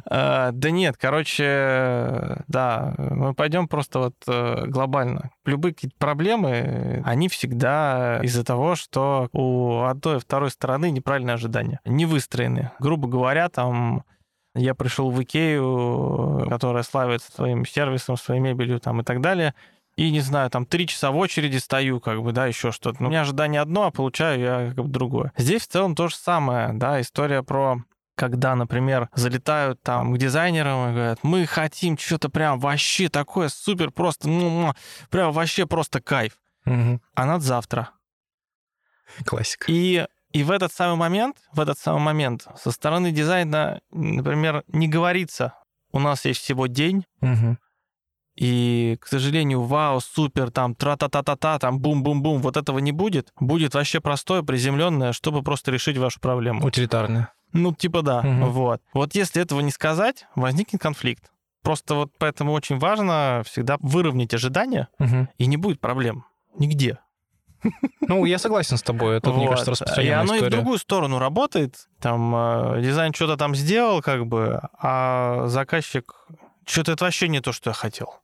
А, 0.06 0.50
да 0.52 0.70
нет, 0.70 0.96
короче, 0.98 2.42
да, 2.48 2.94
мы 2.98 3.34
пойдем 3.34 3.68
просто 3.68 3.98
вот 3.98 4.14
э, 4.26 4.66
глобально. 4.66 5.30
Любые 5.44 5.74
какие-то 5.74 5.96
проблемы, 5.98 7.02
они 7.04 7.28
всегда 7.28 8.20
из-за 8.22 8.44
того, 8.44 8.74
что 8.74 9.28
у 9.32 9.82
одной 9.82 10.16
и 10.16 10.20
второй 10.20 10.50
стороны 10.50 10.90
неправильные 10.90 11.34
ожидания, 11.34 11.80
не 11.84 12.06
выстроены. 12.06 12.72
Грубо 12.80 13.08
говоря, 13.08 13.48
там 13.48 14.04
я 14.54 14.74
пришел 14.74 15.10
в 15.10 15.22
Икею, 15.22 16.46
которая 16.48 16.82
славится 16.82 17.30
своим 17.30 17.64
сервисом, 17.64 18.16
своей 18.16 18.40
мебелью 18.40 18.80
там 18.80 19.00
и 19.00 19.04
так 19.04 19.20
далее, 19.20 19.54
и, 19.96 20.10
не 20.10 20.20
знаю, 20.20 20.50
там 20.50 20.66
три 20.66 20.86
часа 20.86 21.10
в 21.10 21.16
очереди 21.16 21.58
стою, 21.58 22.00
как 22.00 22.22
бы, 22.22 22.32
да, 22.32 22.46
еще 22.46 22.72
что-то. 22.72 23.02
Но 23.02 23.08
у 23.08 23.10
меня 23.10 23.22
ожидание 23.22 23.60
одно, 23.60 23.84
а 23.84 23.90
получаю 23.90 24.40
я 24.40 24.72
как 24.74 24.84
бы 24.86 24.90
другое. 24.90 25.32
Здесь 25.36 25.62
в 25.62 25.68
целом 25.68 25.94
то 25.94 26.08
же 26.08 26.14
самое, 26.14 26.72
да, 26.72 27.00
история 27.00 27.42
про 27.42 27.78
когда, 28.16 28.54
например, 28.54 29.08
залетают 29.14 29.82
там 29.82 30.12
к 30.12 30.18
дизайнерам 30.18 30.90
и 30.90 30.92
говорят, 30.92 31.20
мы 31.22 31.46
хотим 31.46 31.96
что-то 31.96 32.28
прям 32.28 32.58
вообще 32.58 33.08
такое 33.08 33.48
супер, 33.48 33.90
просто, 33.90 34.28
ну, 34.28 34.74
прям 35.08 35.32
вообще 35.32 35.64
просто 35.64 36.02
кайф. 36.02 36.34
Угу. 36.66 37.00
А 37.14 37.24
надо 37.24 37.42
завтра. 37.42 37.92
Классика. 39.24 39.64
И 39.68 40.06
и 40.32 40.44
в 40.44 40.50
этот 40.50 40.72
самый 40.72 40.96
момент, 40.96 41.38
в 41.52 41.60
этот 41.60 41.78
самый 41.78 42.02
момент 42.02 42.46
со 42.56 42.70
стороны 42.70 43.10
дизайна, 43.10 43.80
например, 43.90 44.64
не 44.68 44.86
говорится, 44.86 45.54
у 45.90 45.98
нас 45.98 46.24
есть 46.24 46.40
всего 46.40 46.66
день, 46.66 47.04
угу. 47.20 47.56
И, 48.40 48.96
к 49.02 49.06
сожалению, 49.06 49.60
вау, 49.62 50.00
супер, 50.00 50.50
там, 50.50 50.74
тра-та-та-та-та, 50.74 51.58
там, 51.58 51.78
бум-бум-бум, 51.78 52.40
вот 52.40 52.56
этого 52.56 52.78
не 52.78 52.90
будет. 52.90 53.34
Будет 53.38 53.74
вообще 53.74 54.00
простое, 54.00 54.42
приземленное, 54.42 55.12
чтобы 55.12 55.42
просто 55.42 55.70
решить 55.70 55.98
вашу 55.98 56.20
проблему. 56.20 56.64
Утилитарное. 56.64 57.34
Ну, 57.52 57.74
типа 57.74 58.00
да, 58.00 58.20
угу. 58.20 58.46
вот. 58.46 58.82
Вот 58.94 59.14
если 59.14 59.42
этого 59.42 59.60
не 59.60 59.70
сказать, 59.70 60.24
возникнет 60.36 60.80
конфликт. 60.80 61.30
Просто 61.62 61.94
вот 61.94 62.12
поэтому 62.16 62.52
очень 62.52 62.78
важно 62.78 63.42
всегда 63.44 63.76
выровнять 63.80 64.32
ожидания, 64.32 64.88
угу. 64.98 65.28
и 65.36 65.44
не 65.44 65.58
будет 65.58 65.78
проблем 65.78 66.24
нигде. 66.58 66.98
Ну, 68.00 68.24
я 68.24 68.38
согласен 68.38 68.78
с 68.78 68.82
тобой, 68.82 69.18
это, 69.18 69.30
вот. 69.30 69.36
мне 69.36 69.48
кажется, 69.48 69.72
распространенная 69.72 70.16
И 70.16 70.18
оно 70.18 70.34
история. 70.36 70.46
и 70.46 70.48
в 70.48 70.50
другую 70.50 70.78
сторону 70.78 71.18
работает. 71.18 71.88
Там 72.00 72.34
э, 72.34 72.80
дизайн 72.80 73.12
что-то 73.12 73.36
там 73.36 73.54
сделал, 73.54 74.00
как 74.00 74.26
бы, 74.26 74.62
а 74.78 75.46
заказчик 75.46 76.14
что-то 76.64 76.92
это 76.92 77.04
вообще 77.04 77.28
не 77.28 77.40
то, 77.40 77.52
что 77.52 77.70
я 77.70 77.74
хотел. 77.74 78.14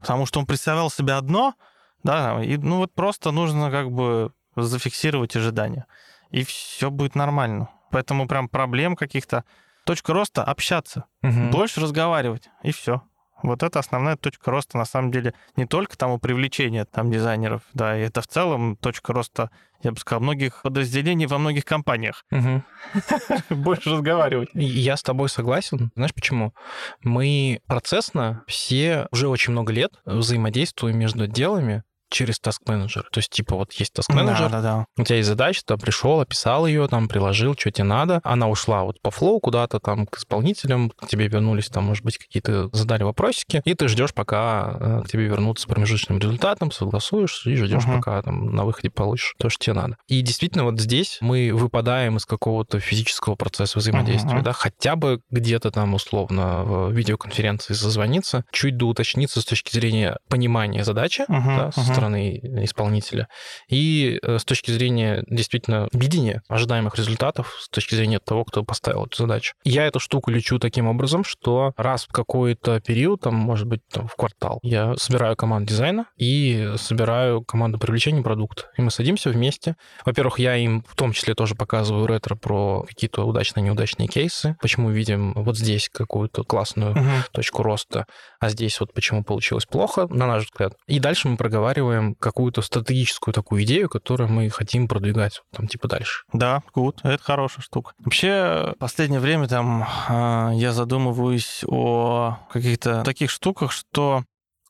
Потому 0.00 0.26
что 0.26 0.40
он 0.40 0.46
представлял 0.46 0.90
себе 0.90 1.14
одно, 1.14 1.54
да, 2.02 2.42
и 2.42 2.56
ну 2.56 2.78
вот 2.78 2.92
просто 2.94 3.30
нужно 3.30 3.70
как 3.70 3.90
бы 3.90 4.32
зафиксировать 4.56 5.36
ожидания. 5.36 5.86
И 6.30 6.44
все 6.44 6.90
будет 6.90 7.14
нормально. 7.14 7.68
Поэтому 7.90 8.28
прям 8.28 8.48
проблем 8.48 8.96
каких-то 8.96 9.44
точка 9.84 10.12
роста— 10.12 10.44
общаться, 10.44 11.04
Мгм. 11.22 11.50
больше 11.50 11.80
разговаривать, 11.80 12.48
и 12.62 12.72
все. 12.72 13.02
Вот 13.42 13.62
это 13.62 13.78
основная 13.78 14.16
точка 14.16 14.50
роста, 14.50 14.78
на 14.78 14.84
самом 14.84 15.10
деле, 15.10 15.34
не 15.56 15.66
только 15.66 15.96
там 15.96 16.12
у 16.12 16.18
привлечения 16.18 16.84
там 16.84 17.10
дизайнеров, 17.10 17.62
да, 17.74 17.98
и 17.98 18.02
это 18.02 18.20
в 18.22 18.26
целом 18.26 18.76
точка 18.76 19.12
роста, 19.12 19.50
я 19.82 19.92
бы 19.92 19.98
сказал, 19.98 20.22
многих 20.22 20.62
подразделений 20.62 21.26
во 21.26 21.38
многих 21.38 21.64
компаниях. 21.64 22.24
Больше 23.50 23.90
разговаривать. 23.90 24.50
Я 24.54 24.96
с 24.96 25.02
тобой 25.02 25.28
согласен. 25.28 25.90
Знаешь 25.94 26.14
почему? 26.14 26.54
Мы 27.02 27.60
процессно 27.66 28.44
все 28.46 29.08
уже 29.10 29.28
очень 29.28 29.52
много 29.52 29.72
лет 29.72 29.92
взаимодействуем 30.04 30.98
между 30.98 31.24
отделами 31.24 31.82
через 32.10 32.40
task 32.40 32.58
менеджер. 32.66 33.08
То 33.12 33.18
есть, 33.18 33.30
типа, 33.30 33.56
вот 33.56 33.72
есть 33.74 33.96
task 33.96 34.14
менеджер, 34.14 34.50
Да, 34.50 34.60
да, 34.60 34.76
да. 34.96 35.02
у 35.02 35.04
тебя 35.04 35.16
есть 35.16 35.28
задача, 35.28 35.62
ты 35.64 35.76
пришел, 35.76 36.20
описал 36.20 36.66
ее, 36.66 36.86
там, 36.88 37.08
приложил, 37.08 37.54
что 37.58 37.70
тебе 37.70 37.84
надо. 37.84 38.20
Она 38.24 38.48
ушла 38.48 38.82
вот 38.84 39.00
по 39.00 39.10
флоу 39.10 39.40
куда-то 39.40 39.80
там 39.80 40.06
к 40.06 40.18
исполнителям, 40.18 40.90
к 40.90 41.06
тебе 41.06 41.28
вернулись, 41.28 41.68
там, 41.68 41.84
может 41.84 42.04
быть, 42.04 42.18
какие-то 42.18 42.68
задали 42.72 43.02
вопросики, 43.04 43.62
и 43.64 43.74
ты 43.74 43.88
ждешь, 43.88 44.12
пока 44.14 44.76
э, 44.80 45.02
к 45.04 45.08
тебе 45.08 45.24
вернутся 45.24 45.64
с 45.64 45.66
промежуточным 45.66 46.18
результатом, 46.18 46.72
согласуешь 46.72 47.46
и 47.46 47.54
ждешь, 47.54 47.84
Мгм. 47.84 47.96
пока 47.96 48.22
там 48.22 48.54
на 48.54 48.64
выходе 48.64 48.90
получишь 48.90 49.34
то, 49.38 49.48
что 49.48 49.64
тебе 49.64 49.74
надо. 49.74 49.96
И 50.08 50.20
действительно, 50.22 50.64
вот 50.64 50.80
здесь 50.80 51.18
мы 51.20 51.52
выпадаем 51.52 52.16
из 52.16 52.26
какого-то 52.26 52.80
физического 52.80 53.34
процесса 53.36 53.78
взаимодействия, 53.78 54.34
Мгм. 54.34 54.42
да, 54.42 54.52
хотя 54.52 54.96
бы 54.96 55.20
где-то 55.30 55.70
там 55.70 55.94
условно 55.94 56.64
в 56.64 56.90
видеоконференции 56.92 57.74
созвониться, 57.74 58.44
чуть 58.52 58.76
доуточниться 58.76 59.40
с 59.40 59.44
точки 59.44 59.72
зрения 59.74 60.18
понимания 60.28 60.84
задачи, 60.84 61.24
Мгм, 61.28 61.56
да, 61.56 61.70
мгм. 61.76 61.94
Стороны 62.00 62.40
исполнителя. 62.64 63.28
И 63.68 64.18
э, 64.22 64.38
с 64.38 64.44
точки 64.44 64.70
зрения 64.70 65.22
действительно 65.28 65.88
видения 65.92 66.42
ожидаемых 66.48 66.96
результатов, 66.96 67.56
с 67.60 67.68
точки 67.68 67.94
зрения 67.94 68.18
того, 68.18 68.44
кто 68.44 68.64
поставил 68.64 69.04
эту 69.04 69.18
задачу. 69.18 69.54
Я 69.64 69.86
эту 69.86 70.00
штуку 70.00 70.30
лечу 70.30 70.58
таким 70.58 70.86
образом, 70.88 71.24
что 71.24 71.72
раз 71.76 72.04
в 72.04 72.12
какой-то 72.12 72.80
период, 72.80 73.20
там, 73.20 73.34
может 73.34 73.66
быть, 73.66 73.80
там, 73.92 74.08
в 74.08 74.16
квартал, 74.16 74.60
я 74.62 74.94
собираю 74.96 75.36
команду 75.36 75.68
дизайна 75.68 76.06
и 76.16 76.72
собираю 76.76 77.42
команду 77.42 77.78
привлечения 77.78 78.22
продукта. 78.22 78.64
И 78.78 78.82
мы 78.82 78.90
садимся 78.90 79.28
вместе. 79.30 79.76
Во-первых, 80.06 80.38
я 80.38 80.56
им 80.56 80.82
в 80.88 80.96
том 80.96 81.12
числе 81.12 81.34
тоже 81.34 81.54
показываю 81.54 82.06
ретро 82.06 82.34
про 82.34 82.82
какие-то 82.88 83.24
удачные, 83.24 83.62
неудачные 83.64 84.08
кейсы, 84.08 84.56
почему 84.62 84.90
видим 84.90 85.34
вот 85.34 85.58
здесь 85.58 85.90
какую-то 85.92 86.44
классную 86.44 86.92
Мгм. 86.92 87.24
точку 87.32 87.62
роста, 87.62 88.06
а 88.40 88.48
здесь 88.48 88.80
вот 88.80 88.94
почему 88.94 89.22
получилось 89.22 89.66
плохо, 89.66 90.06
на 90.08 90.26
наш 90.26 90.44
взгляд. 90.46 90.74
И 90.86 90.98
дальше 90.98 91.28
мы 91.28 91.36
проговариваем 91.36 91.89
какую-то 92.18 92.62
стратегическую 92.62 93.34
такую 93.34 93.62
идею, 93.64 93.88
которую 93.88 94.30
мы 94.30 94.48
хотим 94.50 94.88
продвигать 94.88 95.42
там 95.52 95.66
типа 95.68 95.88
дальше. 95.88 96.24
Да, 96.32 96.62
good, 96.74 96.96
это 97.02 97.22
хорошая 97.22 97.62
штука. 97.62 97.92
Вообще, 97.98 98.72
в 98.74 98.78
последнее 98.78 99.20
время 99.20 99.48
там 99.48 99.86
а, 100.08 100.50
я 100.52 100.72
задумываюсь 100.72 101.64
о 101.66 102.38
каких-то 102.52 103.02
таких 103.04 103.30
штуках, 103.30 103.72
что 103.72 104.24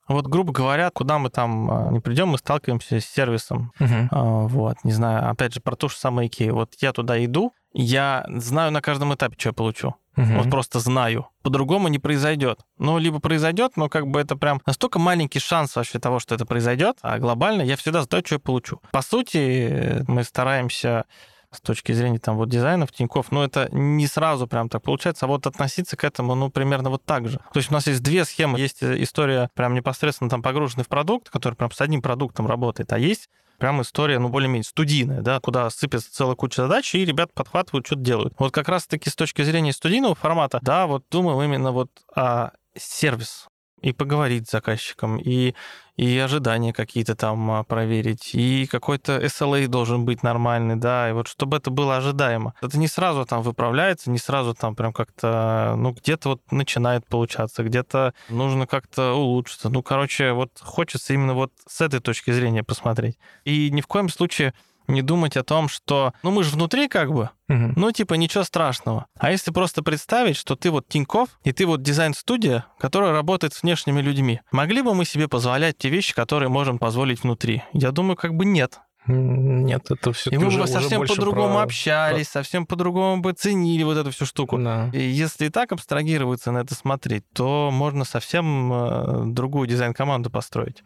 вот, 0.07 0.27
грубо 0.27 0.51
говоря, 0.51 0.89
куда 0.89 1.19
мы 1.19 1.29
там 1.29 1.71
а, 1.71 1.89
не 1.91 1.99
придем, 1.99 2.29
мы 2.29 2.37
сталкиваемся 2.37 2.99
с 2.99 3.05
сервисом. 3.05 3.71
А, 3.79 4.47
Вот, 4.47 4.77
не 4.83 4.91
знаю, 4.91 5.29
опять 5.29 5.53
же, 5.53 5.61
про 5.61 5.75
то 5.75 5.87
же 5.87 5.95
самое 5.95 6.27
Икея. 6.27 6.53
Вот 6.53 6.73
я 6.79 6.91
туда 6.91 7.23
иду, 7.23 7.53
я 7.73 8.25
знаю 8.27 8.71
на 8.71 8.81
каждом 8.81 9.13
этапе, 9.13 9.35
что 9.37 9.49
я 9.49 9.53
получу. 9.53 9.95
Мгм. 10.15 10.37
Вот 10.39 10.49
просто 10.49 10.79
знаю. 10.79 11.27
По-другому 11.41 11.87
не 11.87 11.99
произойдет. 11.99 12.59
Ну, 12.77 12.97
либо 12.97 13.19
произойдет, 13.19 13.77
но 13.77 13.89
как 13.89 14.07
бы 14.07 14.19
это 14.19 14.35
прям 14.35 14.61
настолько 14.65 14.99
маленький 14.99 15.39
шанс 15.39 15.75
вообще 15.75 15.99
того, 15.99 16.19
что 16.19 16.35
это 16.35 16.45
произойдет, 16.45 16.97
а 17.01 17.17
глобально 17.19 17.61
я 17.61 17.77
всегда 17.77 18.01
знаю, 18.03 18.23
что 18.25 18.35
я 18.35 18.39
получу. 18.39 18.81
По 18.91 19.01
сути, 19.01 20.03
мы 20.07 20.23
стараемся 20.23 21.05
с 21.51 21.61
точки 21.61 21.91
зрения 21.91 22.19
там 22.19 22.37
вот 22.37 22.49
дизайна 22.49 22.85
в 22.85 22.91
Тинькофф, 22.91 23.31
ну, 23.31 23.43
это 23.43 23.67
не 23.71 24.07
сразу 24.07 24.47
прям 24.47 24.69
так 24.69 24.81
получается, 24.81 25.25
а 25.25 25.27
вот 25.27 25.45
относиться 25.47 25.97
к 25.97 26.03
этому, 26.03 26.33
ну, 26.35 26.49
примерно 26.49 26.89
вот 26.89 27.03
так 27.03 27.27
же. 27.27 27.39
То 27.53 27.57
есть 27.57 27.69
у 27.69 27.73
нас 27.73 27.87
есть 27.87 28.01
две 28.01 28.25
схемы. 28.25 28.59
Есть 28.59 28.81
история 28.81 29.49
прям 29.53 29.73
непосредственно 29.73 30.29
там 30.29 30.41
погруженный 30.41 30.85
в 30.85 30.87
продукт, 30.87 31.29
который 31.29 31.55
прям 31.55 31.71
с 31.71 31.81
одним 31.81 32.01
продуктом 32.01 32.47
работает, 32.47 32.93
а 32.93 32.99
есть 32.99 33.29
прям 33.57 33.81
история, 33.81 34.17
ну, 34.17 34.29
более-менее 34.29 34.63
студийная, 34.63 35.21
да, 35.21 35.39
куда 35.39 35.69
сыпется 35.69 36.11
целая 36.11 36.35
куча 36.35 36.63
задач, 36.63 36.95
и 36.95 37.05
ребята 37.05 37.31
подхватывают, 37.35 37.85
что-то 37.85 38.01
делают. 38.01 38.33
Вот 38.39 38.51
как 38.51 38.67
раз-таки 38.67 39.09
с 39.09 39.15
точки 39.15 39.43
зрения 39.43 39.71
студийного 39.71 40.15
формата, 40.15 40.59
да, 40.63 40.87
вот 40.87 41.03
думаю 41.11 41.43
именно 41.45 41.71
вот 41.71 41.91
о 42.15 42.51
сервис 42.75 43.47
и 43.81 43.93
поговорить 43.93 44.47
с 44.47 44.51
заказчиком, 44.51 45.17
и, 45.17 45.55
и 45.97 46.17
ожидания 46.19 46.73
какие-то 46.73 47.15
там 47.15 47.51
а, 47.51 47.63
проверить, 47.63 48.31
и 48.33 48.67
какой-то 48.67 49.17
SLA 49.17 49.67
должен 49.67 50.05
быть 50.05 50.23
нормальный, 50.23 50.75
да, 50.75 51.09
и 51.09 51.13
вот 51.13 51.27
чтобы 51.27 51.57
это 51.57 51.71
было 51.71 51.97
ожидаемо. 51.97 52.53
Это 52.61 52.77
не 52.77 52.87
сразу 52.87 53.25
там 53.25 53.41
выправляется, 53.41 54.11
не 54.11 54.19
сразу 54.19 54.53
там 54.53 54.75
прям 54.75 54.93
как-то, 54.93 55.75
ну, 55.77 55.91
где-то 55.91 56.29
вот 56.29 56.51
начинает 56.51 57.05
получаться, 57.07 57.63
где-то 57.63 58.13
нужно 58.29 58.67
как-то 58.67 59.13
улучшиться. 59.13 59.69
Ну, 59.69 59.81
короче, 59.81 60.33
вот 60.33 60.51
хочется 60.59 61.13
именно 61.13 61.33
вот 61.33 61.51
с 61.67 61.81
этой 61.81 61.99
точки 61.99 62.31
зрения 62.31 62.63
посмотреть. 62.63 63.17
И 63.45 63.71
ни 63.71 63.81
в 63.81 63.87
коем 63.87 64.09
случае 64.09 64.53
не 64.91 65.01
думать 65.01 65.37
о 65.37 65.43
том, 65.43 65.67
что, 65.69 66.13
ну, 66.23 66.31
мы 66.31 66.43
же 66.43 66.51
внутри 66.51 66.87
как 66.87 67.11
бы, 67.13 67.29
Мгм. 67.47 67.73
ну, 67.75 67.91
типа, 67.91 68.13
ничего 68.15 68.43
страшного. 68.43 69.07
А 69.17 69.31
если 69.31 69.51
просто 69.51 69.83
представить, 69.83 70.37
что 70.37 70.55
ты 70.55 70.69
вот 70.71 70.87
Тиньков, 70.87 71.29
и 71.43 71.51
ты 71.51 71.65
вот 71.65 71.81
дизайн-студия, 71.81 72.65
которая 72.79 73.11
работает 73.11 73.53
с 73.53 73.63
внешними 73.63 74.01
людьми, 74.01 74.41
могли 74.51 74.81
бы 74.81 74.93
мы 74.93 75.05
себе 75.05 75.27
позволять 75.27 75.77
те 75.77 75.89
вещи, 75.89 76.13
которые 76.13 76.49
можем 76.49 76.79
позволить 76.79 77.23
внутри? 77.23 77.63
Я 77.73 77.91
думаю, 77.91 78.15
как 78.15 78.35
бы 78.35 78.45
нет. 78.45 78.79
Нет, 79.07 79.89
это 79.89 80.13
все 80.13 80.29
И 80.29 80.37
мы 80.37 80.51
бы 80.51 80.67
совсем 80.67 81.05
по-другому 81.05 81.59
общались, 81.59 82.27
совсем 82.27 82.67
по-другому 82.67 83.21
бы 83.21 83.33
ценили 83.33 83.83
вот 83.83 83.97
эту 83.97 84.11
всю 84.11 84.25
штуку. 84.25 84.59
И 84.93 84.99
если 85.01 85.47
и 85.47 85.49
так 85.49 85.71
абстрагироваться 85.71 86.51
на 86.51 86.59
это 86.59 86.75
смотреть, 86.75 87.23
то 87.33 87.71
можно 87.71 88.05
совсем 88.05 88.71
э, 88.71 89.23
другую 89.25 89.67
дизайн-команду 89.67 90.29
построить. 90.29 90.83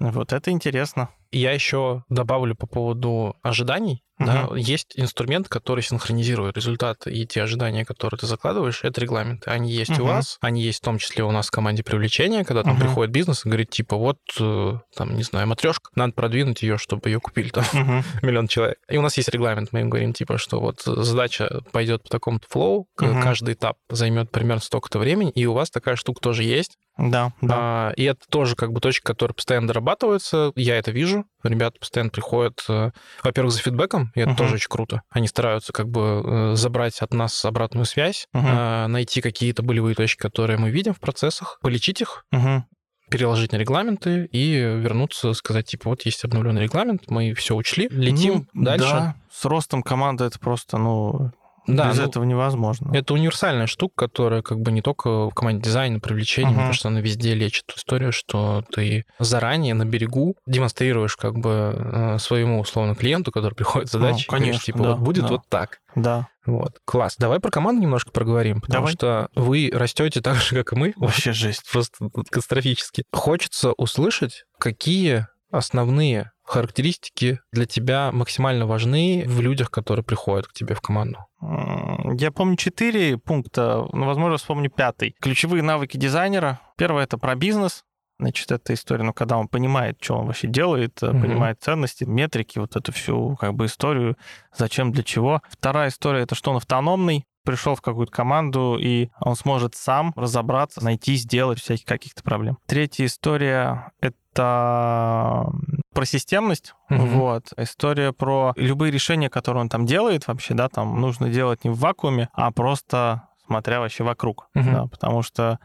Вот 0.00 0.32
это 0.32 0.50
интересно. 0.50 1.10
Я 1.34 1.52
еще 1.52 2.04
добавлю 2.08 2.54
по 2.54 2.66
поводу 2.66 3.36
ожиданий. 3.42 4.02
Да, 4.16 4.48
есть 4.54 4.92
инструмент, 4.94 5.48
который 5.48 5.82
синхронизирует 5.82 6.56
результаты 6.56 7.10
и 7.12 7.26
те 7.26 7.42
ожидания, 7.42 7.84
которые 7.84 8.16
ты 8.16 8.28
закладываешь, 8.28 8.84
это 8.84 9.00
регламенты. 9.00 9.50
Они 9.50 9.72
есть 9.72 9.98
у 9.98 10.04
Мгм. 10.04 10.14
вас, 10.14 10.38
они 10.40 10.62
есть 10.62 10.78
в 10.78 10.84
том 10.84 10.98
числе 10.98 11.24
у 11.24 11.32
нас 11.32 11.48
в 11.48 11.50
команде 11.50 11.82
привлечения, 11.82 12.44
когда 12.44 12.62
там 12.62 12.74
Мгм. 12.74 12.80
приходит 12.82 13.12
бизнес 13.12 13.44
и 13.44 13.48
говорит, 13.48 13.70
типа, 13.70 13.96
вот, 13.96 14.18
э, 14.38 14.72
там, 14.96 15.16
не 15.16 15.24
знаю, 15.24 15.48
матрешка, 15.48 15.90
надо 15.96 16.12
продвинуть 16.12 16.62
ее, 16.62 16.78
чтобы 16.78 17.08
ее 17.10 17.18
купили 17.18 17.48
там 17.48 17.64
Мгм. 17.72 18.04
миллион 18.22 18.46
человек. 18.46 18.78
И 18.88 18.96
у 18.98 19.02
нас 19.02 19.16
есть 19.16 19.30
регламент, 19.30 19.70
мы 19.72 19.80
им 19.80 19.90
говорим, 19.90 20.12
типа, 20.12 20.38
что 20.38 20.60
вот 20.60 20.80
задача 20.82 21.62
пойдет 21.72 22.04
по 22.04 22.08
такому-то 22.08 22.46
флоу, 22.48 22.86
Мгм. 23.00 23.20
каждый 23.20 23.54
этап 23.54 23.78
займет 23.90 24.30
примерно 24.30 24.62
столько-то 24.62 25.00
времени, 25.00 25.32
и 25.32 25.44
у 25.46 25.54
вас 25.54 25.70
такая 25.70 25.96
штука 25.96 26.20
тоже 26.20 26.44
есть. 26.44 26.76
Да, 26.96 27.32
да. 27.42 27.54
А, 27.58 27.92
и 27.96 28.04
это 28.04 28.20
тоже 28.30 28.54
как 28.54 28.72
бы 28.72 28.80
точки, 28.80 29.02
которые 29.04 29.34
постоянно 29.34 29.66
дорабатываются. 29.66 30.52
Я 30.54 30.76
это 30.78 30.92
вижу. 30.92 31.23
Ребята 31.42 31.78
постоянно 31.78 32.10
приходят, 32.10 32.64
э, 32.68 32.90
во-первых, 33.22 33.52
за 33.52 33.60
фидбэком, 33.60 34.12
и 34.14 34.20
это 34.20 34.30
Мгм. 34.30 34.36
тоже 34.38 34.54
очень 34.54 34.68
круто. 34.68 35.02
Они 35.10 35.28
стараются 35.28 35.72
как 35.72 35.88
бы 35.88 36.22
э, 36.24 36.54
забрать 36.56 37.00
от 37.00 37.12
нас 37.12 37.44
обратную 37.44 37.84
связь, 37.84 38.26
э, 38.32 38.86
найти 38.86 39.20
какие-то 39.20 39.62
болевые 39.62 39.94
точки, 39.94 40.20
которые 40.20 40.58
мы 40.58 40.70
видим 40.70 40.94
в 40.94 41.00
процессах, 41.00 41.58
полечить 41.62 42.00
их, 42.00 42.24
Мгм. 42.30 42.64
переложить 43.10 43.52
на 43.52 43.56
регламенты 43.56 44.24
и 44.32 44.54
вернуться, 44.54 45.34
сказать, 45.34 45.66
типа, 45.66 45.90
вот 45.90 46.02
есть 46.06 46.24
обновленный 46.24 46.62
регламент, 46.62 47.02
мы 47.10 47.34
все 47.34 47.54
учли, 47.54 47.88
летим 47.90 48.48
Ну, 48.54 48.64
дальше. 48.64 48.86
Да, 48.90 49.16
с 49.30 49.44
ростом 49.44 49.82
команды 49.82 50.24
это 50.24 50.38
просто, 50.38 50.78
ну, 50.78 51.30
Да, 51.66 51.90
без 51.90 51.98
ну, 51.98 52.04
этого 52.04 52.24
невозможно. 52.24 52.90
Это 52.94 53.14
универсальная 53.14 53.66
штука, 53.66 53.94
которая 54.06 54.42
как 54.42 54.60
бы 54.60 54.70
не 54.72 54.82
только 54.82 55.28
в 55.30 55.34
команде 55.34 55.62
дизайна, 55.62 56.00
привлечения, 56.00 56.48
мне 56.50 56.58
Мгм. 56.58 56.66
кажется, 56.68 56.88
она 56.88 57.00
везде 57.00 57.34
лечит 57.34 57.64
историю, 57.76 58.12
что 58.12 58.62
ты 58.72 59.04
заранее 59.18 59.74
на 59.74 59.84
берегу 59.84 60.36
демонстрируешь 60.46 61.16
как 61.16 61.38
бы 61.38 61.74
э, 61.76 62.18
своему 62.18 62.60
условно 62.60 62.94
клиенту, 62.94 63.32
который 63.32 63.54
приходит 63.54 63.88
с 63.88 63.92
задачей, 63.92 64.26
Ну, 64.30 64.36
и 64.36 64.40
говоришь, 64.40 64.58
конечно, 64.60 64.64
типа, 64.66 64.78
да, 64.78 64.90
вот 64.92 64.98
будет 65.00 65.22
да. 65.24 65.28
вот 65.28 65.40
так. 65.48 65.78
Да, 65.94 66.28
Вот, 66.44 66.72
класс. 66.84 67.14
Давай 67.18 67.38
про 67.40 67.50
команду 67.50 67.80
немножко 67.80 68.10
проговорим, 68.10 68.60
потому 68.60 68.80
Давай. 68.88 68.92
что 68.94 69.28
вы 69.34 69.70
растете 69.72 70.20
так 70.20 70.36
же, 70.36 70.56
как 70.56 70.72
и 70.72 70.76
мы, 70.76 70.92
вообще 70.96 71.32
жесть. 71.32 71.62
просто 71.72 72.08
катастрофически. 72.12 73.04
Хочется 73.12 73.72
услышать, 73.72 74.44
какие 74.58 75.26
основные 75.50 76.32
характеристики 76.44 77.40
для 77.52 77.66
тебя 77.66 78.10
максимально 78.12 78.66
важны 78.66 79.24
в 79.26 79.40
людях, 79.40 79.70
которые 79.70 80.04
приходят 80.04 80.46
к 80.46 80.52
тебе 80.52 80.74
в 80.74 80.80
команду. 80.80 81.18
Я 81.40 82.30
помню 82.30 82.56
четыре 82.56 83.18
пункта, 83.18 83.86
но, 83.92 84.06
возможно, 84.06 84.36
вспомню 84.36 84.70
пятый. 84.70 85.14
Ключевые 85.20 85.62
навыки 85.62 85.96
дизайнера. 85.96 86.60
Первое— 86.76 87.04
это 87.04 87.18
про 87.18 87.34
бизнес. 87.34 87.84
Значит, 88.20 88.52
это 88.52 88.74
история, 88.74 89.02
ну, 89.02 89.12
когда 89.12 89.36
он 89.36 89.48
понимает, 89.48 89.96
что 90.00 90.14
он 90.18 90.26
вообще 90.26 90.46
делает, 90.46 91.02
Мгм. 91.02 91.20
понимает 91.20 91.60
ценности, 91.60 92.04
метрики, 92.04 92.60
вот 92.60 92.76
эту 92.76 92.92
всю 92.92 93.36
как 93.36 93.54
бы 93.54 93.66
историю, 93.66 94.16
зачем, 94.56 94.92
для 94.92 95.02
чего. 95.02 95.42
Вторая 95.50 95.88
история— 95.88 96.20
это 96.22 96.36
что 96.36 96.52
он 96.52 96.58
автономный, 96.58 97.24
пришел 97.44 97.74
в 97.74 97.82
какую-то 97.82 98.12
команду, 98.12 98.78
и 98.80 99.08
он 99.20 99.34
сможет 99.34 99.74
сам 99.74 100.12
разобраться, 100.16 100.82
найти, 100.82 101.16
сделать 101.16 101.60
всяких 101.60 101.84
каких-то 101.86 102.22
проблем. 102.22 102.56
Третья 102.66 103.04
история— 103.04 103.92
это 104.00 104.16
про 104.34 106.04
системность. 106.04 106.74
Мгм. 106.88 107.06
Вот. 107.18 107.52
История 107.56 108.12
про 108.12 108.52
любые 108.56 108.90
решения, 108.90 109.30
которые 109.30 109.62
он 109.62 109.68
там 109.68 109.86
делает 109.86 110.26
вообще, 110.26 110.54
да, 110.54 110.68
там 110.68 111.00
нужно 111.00 111.28
делать 111.30 111.64
не 111.64 111.70
в 111.70 111.78
вакууме, 111.78 112.28
а 112.32 112.50
просто 112.50 113.28
смотря 113.46 113.80
вообще 113.80 114.04
вокруг. 114.04 114.48
Угу. 114.54 114.64
Да, 114.64 114.86
потому 114.86 115.22
что 115.22 115.58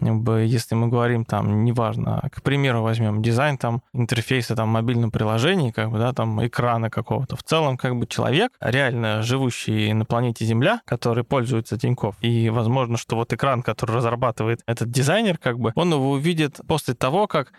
бы, 0.00 0.40
если 0.40 0.74
мы 0.74 0.88
говорим 0.88 1.24
там, 1.24 1.64
неважно, 1.64 2.22
к 2.32 2.42
примеру, 2.42 2.82
возьмем 2.82 3.22
дизайн 3.22 3.58
там 3.58 3.82
интерфейса 3.92 4.54
там 4.54 4.68
мобильного 4.68 5.10
приложения, 5.10 5.72
как 5.72 5.90
бы, 5.90 5.98
да, 5.98 6.12
там 6.12 6.44
экрана 6.46 6.90
какого-то. 6.90 7.36
В 7.36 7.42
целом, 7.42 7.76
как 7.76 7.96
бы 7.96 8.06
человек, 8.06 8.52
реально 8.60 9.22
живущий 9.22 9.92
на 9.92 10.04
планете 10.04 10.44
Земля, 10.44 10.80
который 10.84 11.24
пользуется 11.24 11.78
Тинькофф, 11.78 12.16
и 12.20 12.50
возможно, 12.50 12.96
что 12.96 13.16
вот 13.16 13.32
экран, 13.32 13.62
который 13.62 13.96
разрабатывает 13.96 14.60
этот 14.66 14.90
дизайнер, 14.90 15.38
как 15.38 15.58
бы, 15.58 15.72
он 15.74 15.92
его 15.92 16.10
увидит 16.12 16.60
после 16.66 16.94
того, 16.94 17.26
как 17.26 17.52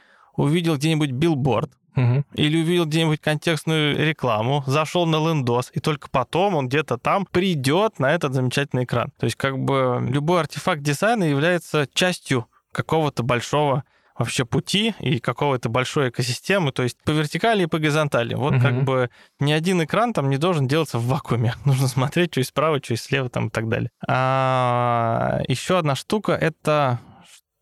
увидел 0.44 0.76
где-нибудь 0.76 1.12
билборд, 1.12 1.72
Угу. 1.96 2.24
Или 2.36 2.62
увидел 2.62 2.86
где-нибудь 2.86 3.20
контекстную 3.20 4.08
рекламу, 4.08 4.64
зашел 4.68 5.06
на 5.06 5.18
лендос, 5.18 5.72
и 5.74 5.80
только 5.80 6.08
потом 6.10 6.56
он 6.56 6.70
где-то 6.70 6.98
там 6.98 7.26
придет 7.26 8.00
на 8.00 8.14
этот 8.14 8.34
замечательный 8.34 8.86
экран. 8.86 9.12
То 9.18 9.26
есть 9.26 9.36
как 9.36 9.60
бы 9.60 10.02
любой 10.08 10.42
артефакт 10.42 10.82
дизайна 10.82 11.26
является 11.26 11.90
частью 11.94 12.46
какого-то 12.72 13.24
большого 13.24 13.84
вообще 14.18 14.44
пути 14.46 14.94
и 15.00 15.20
какого-то 15.20 15.70
большой 15.70 16.10
экосистемы, 16.10 16.74
то 16.74 16.84
есть 16.84 16.98
по 17.04 17.12
вертикали 17.12 17.64
и 17.64 17.68
по 17.68 17.80
горизонтали. 17.80 18.36
Вот 18.36 18.54
угу. 18.54 18.62
как 18.62 18.84
бы 18.84 19.10
ни 19.40 19.52
один 19.52 19.84
экран 19.84 20.14
там 20.14 20.30
не 20.30 20.38
должен 20.38 20.68
делаться 20.68 21.00
в 21.00 21.08
вакууме. 21.08 21.56
Нужно 21.66 21.88
смотреть, 21.88 22.34
что 22.34 22.40
есть 22.40 22.50
справа, 22.50 22.80
что 22.84 22.94
есть 22.94 23.06
слева 23.06 23.30
там 23.30 23.48
и 23.48 23.50
так 23.50 23.68
далее. 23.68 23.90
А 24.08 25.42
еще 25.48 25.78
одна 25.80 25.96
штука— 25.96 26.32
это 26.42 27.00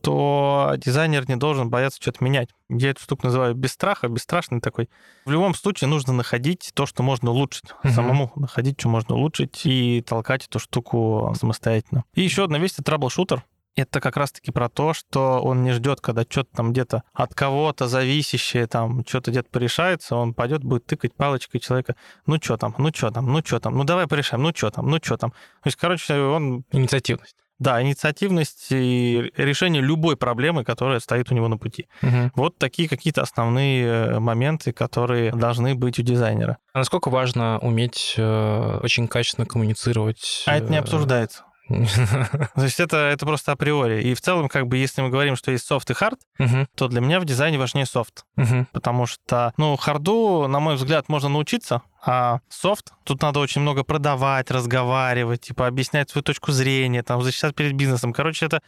то 0.08 0.76
дизайнер 0.78 1.28
не 1.28 1.36
должен 1.36 1.70
бояться 1.70 2.02
что-то 2.02 2.24
менять. 2.24 2.48
Я 2.70 2.92
эту 2.92 3.02
штуку 3.02 3.28
называю 3.28 3.56
без 3.56 3.74
страха, 3.74 4.08
бесстрашный 4.08 4.62
такой. 4.62 4.90
В 5.26 5.32
любом 5.32 5.54
случае 5.54 5.90
нужно 5.90 6.14
находить 6.14 6.72
то, 6.74 6.86
что 6.86 7.04
можно 7.04 7.32
улучшить. 7.32 7.66
Mm-hmm. 7.84 7.90
Самому 7.92 8.32
находить, 8.38 8.80
что 8.80 8.88
можно 8.88 9.16
улучшить, 9.16 9.66
и 9.66 10.02
толкать 10.08 10.46
эту 10.46 10.60
штуку 10.60 11.36
самостоятельно. 11.38 12.06
И 12.14 12.22
еще 12.22 12.46
одна 12.46 12.58
вещь— 12.58 12.72
это 12.76 12.84
траблшутер. 12.84 13.44
Это 13.76 14.00
как 14.00 14.16
раз-таки 14.16 14.50
про 14.52 14.70
то, 14.70 14.94
что 14.94 15.42
он 15.42 15.64
не 15.64 15.74
ждет, 15.74 16.00
когда 16.00 16.24
что-то 16.24 16.56
там 16.56 16.72
где-то 16.72 17.04
от 17.12 17.36
кого-то 17.36 17.90
зависящее, 17.90 18.66
там, 18.66 19.04
что-то 19.06 19.32
где-то 19.32 19.50
порешается, 19.50 20.16
он 20.16 20.34
пойдет, 20.34 20.64
будет 20.64 20.86
тыкать 20.86 21.16
палочкой 21.16 21.60
человека, 21.60 21.98
ну 22.26 22.38
что 22.42 22.56
там, 22.56 22.74
ну 22.78 22.92
что 22.96 23.12
там, 23.12 23.26
ну 23.26 23.42
что 23.46 23.60
там, 23.60 23.78
ну 23.78 23.84
давай 23.84 24.08
порешаем, 24.08 24.42
ну 24.42 24.54
что 24.56 24.70
там, 24.70 24.90
ну 24.90 25.00
что 25.04 25.18
там. 25.18 25.32
То 25.32 25.68
есть, 25.68 25.76
короче, 25.76 26.18
он... 26.18 26.64
Инициативность. 26.72 27.36
Да, 27.60 27.82
инициативность 27.82 28.68
и 28.70 29.32
решение 29.36 29.82
любой 29.82 30.16
проблемы, 30.16 30.64
которая 30.64 31.00
стоит 31.00 31.32
у 31.32 31.36
него 31.36 31.48
на 31.48 31.58
пути. 31.58 31.88
Угу. 32.04 32.32
Вот 32.36 32.58
такие 32.58 32.88
какие-то 32.88 33.22
основные 33.22 33.86
э, 33.86 34.20
моменты, 34.20 34.72
которые 34.72 35.32
должны 35.32 35.74
быть 35.74 35.98
у 36.00 36.04
дизайнера. 36.04 36.58
А 36.74 36.80
насколько 36.80 37.10
важно 37.10 37.58
уметь 37.60 38.14
э, 38.18 38.80
очень 38.84 39.08
качественно 39.08 39.48
коммуницировать? 39.48 40.44
А 40.46 40.58
это 40.58 40.70
не 40.70 40.78
э, 40.78 40.82
обсуждается. 40.82 41.44
То 41.68 42.64
есть 42.64 42.80
это, 42.80 42.98
это 42.98 43.26
просто 43.26 43.52
априори. 43.52 44.02
И 44.02 44.14
в 44.14 44.22
целом, 44.22 44.48
как 44.48 44.68
бы, 44.68 44.78
если 44.78 45.02
мы 45.02 45.10
говорим, 45.10 45.36
что 45.36 45.52
есть 45.52 45.66
софт 45.66 45.90
и 45.90 45.94
hard, 45.94 46.20
угу. 46.40 46.68
то 46.76 46.88
для 46.88 47.02
меня 47.02 47.20
в 47.20 47.26
дизайне 47.26 47.58
важнее 47.58 47.86
soft. 47.86 48.24
Угу. 48.38 48.66
Потому 48.72 49.06
что, 49.06 49.54
ну, 49.58 49.76
hard 49.76 50.24
у, 50.24 50.48
на 50.48 50.60
мой 50.60 50.76
взгляд, 50.76 51.10
можно 51.10 51.30
научиться, 51.30 51.82
а 52.08 52.40
софт, 52.48 52.94
тут 53.04 53.22
надо 53.22 53.40
очень 53.40 53.62
много 53.62 53.84
продавать, 53.84 54.50
разговаривать, 54.50 55.42
типа 55.42 55.68
объяснять 55.68 56.10
свою 56.10 56.24
точку 56.24 56.52
зрения, 56.52 57.04
там, 57.04 57.22
защищать 57.22 57.54
перед 57.54 57.74
бизнесом. 57.74 58.14
Короче, 58.14 58.46
это 58.46 58.62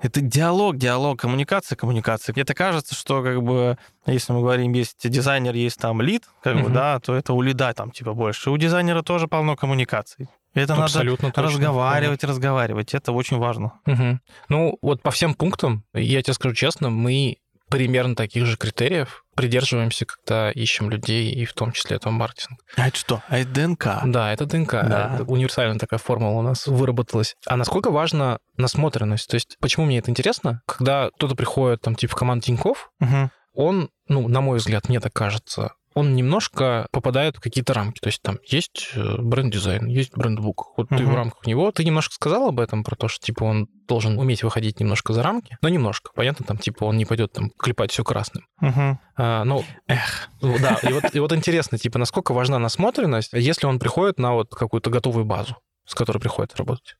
это 0.00 0.20
диалог, 0.20 0.76
диалог, 0.76 1.20
коммуникация, 1.20 1.76
коммуникация. 1.76 2.34
Мне-то 2.34 2.52
кажется, 2.52 2.94
что 2.94 3.22
как 3.22 3.42
бы, 3.42 3.78
если 4.06 4.32
мы 4.32 4.40
говорим, 4.40 4.72
есть 4.72 5.08
дизайнер, 5.08 5.54
есть 5.54 5.78
там 5.78 6.02
лид, 6.02 6.24
как 6.42 6.56
uh-huh. 6.56 6.64
бы, 6.64 6.70
да, 6.70 6.98
то 6.98 7.14
это 7.14 7.32
у 7.32 7.40
лида 7.40 7.72
там 7.74 7.92
типа 7.92 8.12
больше. 8.12 8.50
У 8.50 8.56
дизайнера 8.56 9.02
тоже 9.02 9.28
полно 9.28 9.56
коммуникаций. 9.56 10.28
Это 10.52 10.74
Абсолютно 10.74 11.28
надо 11.28 11.42
точно. 11.42 11.58
разговаривать, 11.58 12.20
да. 12.20 12.28
разговаривать. 12.28 12.94
Это 12.94 13.12
очень 13.12 13.38
важно. 13.38 13.72
Угу. 13.86 14.18
Ну, 14.48 14.78
вот 14.82 15.02
по 15.02 15.10
всем 15.10 15.34
пунктам, 15.34 15.84
я 15.94 16.22
тебе 16.22 16.34
скажу 16.34 16.54
честно, 16.54 16.90
мы 16.90 17.38
примерно 17.68 18.14
таких 18.14 18.46
же 18.46 18.56
критериев 18.56 19.23
придерживаемся, 19.34 20.06
когда 20.06 20.50
ищем 20.50 20.90
людей, 20.90 21.30
и 21.30 21.44
в 21.44 21.52
том 21.52 21.72
числе 21.72 21.96
это 21.96 22.10
маркетинг. 22.10 22.60
А 22.76 22.88
это 22.88 22.96
что? 22.96 23.22
А 23.28 23.38
это 23.38 23.50
ДНК? 23.50 23.86
Да, 24.06 24.32
это 24.32 24.46
ДНК. 24.46 24.72
Да. 24.72 25.14
Это 25.14 25.24
универсальная 25.24 25.78
такая 25.78 25.98
формула 25.98 26.38
у 26.38 26.42
нас 26.42 26.66
выработалась. 26.66 27.36
А 27.46 27.56
насколько 27.56 27.90
важна 27.90 28.38
насмотренность? 28.56 29.28
То 29.28 29.34
есть 29.34 29.56
почему 29.60 29.86
мне 29.86 29.98
это 29.98 30.10
интересно? 30.10 30.62
Когда 30.66 31.10
кто-то 31.16 31.34
приходит, 31.34 31.80
там, 31.82 31.94
типа, 31.94 32.12
в 32.12 32.16
команду 32.16 32.44
Тинькофф, 32.44 32.90
угу. 33.00 33.30
он, 33.54 33.90
ну, 34.08 34.28
на 34.28 34.40
мой 34.40 34.58
взгляд, 34.58 34.88
мне 34.88 35.00
так 35.00 35.12
кажется, 35.12 35.72
он 35.94 36.16
немножко 36.16 36.88
попадает 36.90 37.36
в 37.36 37.40
какие-то 37.40 37.72
рамки. 37.72 38.00
То 38.00 38.08
есть 38.08 38.20
там 38.20 38.38
есть 38.44 38.90
э, 38.94 39.16
бренд-дизайн, 39.18 39.86
есть 39.86 40.16
брендбук. 40.16 40.72
Вот 40.76 40.90
угу. 40.90 40.96
ты 40.96 41.06
в 41.06 41.14
рамках 41.14 41.46
него, 41.46 41.70
ты 41.70 41.84
немножко 41.84 42.14
сказал 42.14 42.48
об 42.48 42.60
этом, 42.60 42.82
про 42.82 42.96
то, 42.96 43.08
что 43.08 43.24
типа 43.24 43.44
он 43.44 43.68
должен 43.86 44.18
уметь 44.18 44.42
выходить 44.42 44.80
немножко 44.80 45.12
за 45.12 45.22
рамки, 45.22 45.56
но 45.62 45.68
немножко. 45.68 46.10
Понятно, 46.14 46.44
там 46.44 46.58
типа 46.58 46.84
он 46.84 46.96
не 46.96 47.04
пойдет 47.04 47.32
там 47.32 47.50
клепать 47.56 47.92
все 47.92 48.02
красным. 48.02 48.44
Угу. 48.60 48.98
А, 49.16 49.44
ну, 49.44 49.64
эх. 49.86 50.28
Ну, 50.40 50.58
да, 50.58 50.78
и 50.82 50.92
вот, 50.92 51.14
и 51.14 51.20
вот 51.20 51.32
интересно, 51.32 51.78
типа, 51.78 51.98
насколько 51.98 52.34
важна 52.34 52.58
насмотренность, 52.58 53.32
если 53.32 53.66
он 53.66 53.78
приходит 53.78 54.18
на 54.18 54.34
вот 54.34 54.54
какую-то 54.54 54.90
готовую 54.90 55.24
базу, 55.24 55.56
с 55.86 55.94
которой 55.94 56.18
приходит 56.18 56.56
работать? 56.56 56.96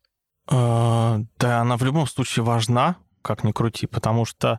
А, 0.47 1.19
да, 1.39 1.61
она 1.61 1.77
в 1.77 1.83
любом 1.83 2.07
случае 2.07 2.45
важна, 2.45 2.97
как 3.23 3.43
ни 3.43 3.53
крути, 3.53 3.87
потому 3.87 4.25
что 4.25 4.59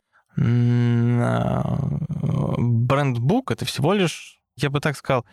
брендбук 2.58 3.52
это 3.52 3.66
всего 3.66 3.94
лишь, 3.94 4.42
я 4.56 4.70
бы 4.70 4.80
так 4.80 4.98
сказал, 4.98 5.26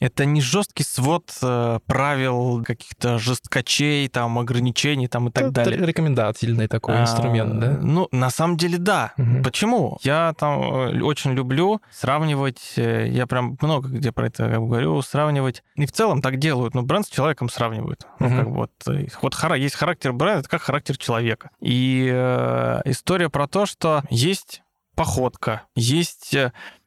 это 0.00 0.24
не 0.24 0.40
жесткий 0.40 0.82
свод 0.84 1.32
э, 1.42 1.78
правил, 1.86 2.62
каких-то 2.64 3.18
жесткачей, 3.18 4.08
там, 4.08 4.38
ограничений 4.38 5.08
там, 5.08 5.28
и 5.28 5.30
так 5.30 5.44
это 5.44 5.52
далее. 5.52 5.86
рекомендательный 5.86 6.68
такой 6.68 6.98
а, 6.98 7.02
инструмент, 7.02 7.58
да? 7.58 7.78
Ну, 7.80 8.08
на 8.12 8.30
самом 8.30 8.56
деле, 8.56 8.78
да. 8.78 9.12
Угу. 9.16 9.42
Почему? 9.42 9.98
Я 10.02 10.34
там 10.38 10.60
э, 10.60 11.00
очень 11.02 11.32
люблю 11.32 11.80
сравнивать, 11.90 12.74
э, 12.76 13.08
я 13.08 13.26
прям 13.26 13.56
много 13.60 13.88
где 13.88 14.12
про 14.12 14.26
это 14.26 14.48
говорю, 14.48 15.00
сравнивать. 15.02 15.62
И 15.76 15.86
в 15.86 15.92
целом 15.92 16.20
так 16.20 16.38
делают, 16.38 16.74
но 16.74 16.82
бренд 16.82 17.06
с 17.06 17.10
человеком 17.10 17.48
сравнивают. 17.48 18.06
Угу. 18.20 18.28
Ну, 18.28 18.36
как 18.36 18.46
вот, 18.48 18.70
э, 18.88 19.06
вот 19.22 19.56
есть 19.56 19.74
характер 19.74 20.12
бренда, 20.12 20.40
это 20.40 20.48
как 20.48 20.62
характер 20.62 20.98
человека. 20.98 21.50
И 21.60 22.10
э, 22.12 22.80
история 22.84 23.30
про 23.30 23.48
то, 23.48 23.64
что 23.64 24.02
есть 24.10 24.62
походка, 24.94 25.62
есть 25.74 26.34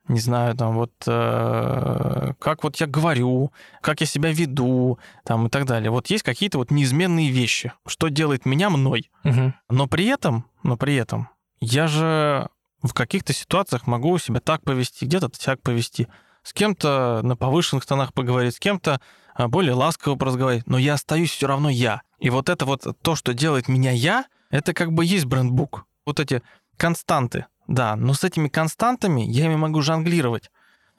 не 0.09 0.19
знаю, 0.19 0.55
там 0.55 0.75
вот 0.75 0.91
э, 1.07 2.33
как 2.39 2.63
вот 2.63 2.75
я 2.77 2.87
говорю, 2.87 3.51
как 3.81 4.01
я 4.01 4.07
себя 4.07 4.31
веду, 4.31 4.99
там 5.23 5.47
и 5.47 5.49
так 5.49 5.65
далее. 5.65 5.91
Вот 5.91 6.07
есть 6.07 6.23
какие-то 6.23 6.57
вот 6.57 6.71
неизменные 6.71 7.29
вещи, 7.29 7.71
что 7.87 8.09
делает 8.09 8.45
меня 8.45 8.69
мной. 8.69 9.09
Угу. 9.23 9.53
Но 9.69 9.87
при 9.87 10.07
этом, 10.07 10.45
но 10.63 10.77
при 10.77 10.95
этом 10.95 11.29
я 11.61 11.87
же 11.87 12.49
в 12.81 12.93
каких-то 12.93 13.33
ситуациях 13.33 13.87
могу 13.87 14.17
себя 14.17 14.39
так 14.39 14.63
повести, 14.63 15.05
где-то 15.05 15.29
так 15.29 15.61
повести, 15.61 16.07
с 16.43 16.53
кем-то 16.53 17.21
на 17.23 17.35
повышенных 17.35 17.85
тонах 17.85 18.13
поговорить, 18.13 18.55
с 18.55 18.59
кем-то 18.59 19.01
а, 19.35 19.47
более 19.47 19.73
ласково 19.73 20.15
поразговаривать, 20.15 20.67
но 20.67 20.77
я 20.77 20.95
остаюсь 20.95 21.31
все 21.31 21.47
равно 21.47 21.69
я. 21.69 22.01
И 22.19 22.29
вот 22.29 22.49
это 22.49 22.65
вот 22.65 22.85
то, 23.01 23.15
что 23.15 23.33
делает 23.33 23.67
меня 23.67 23.91
я, 23.91 24.25
это 24.49 24.73
как 24.73 24.91
бы 24.91 25.05
есть 25.05 25.25
брендбук. 25.25 25.85
Вот 26.05 26.19
эти 26.19 26.41
константы, 26.77 27.45
да, 27.69 27.95
но 27.95 28.13
с 28.13 28.23
этими 28.23 28.47
константами 28.47 29.21
я 29.21 29.45
ими 29.45 29.55
могу 29.55 29.81
жонглировать. 29.81 30.49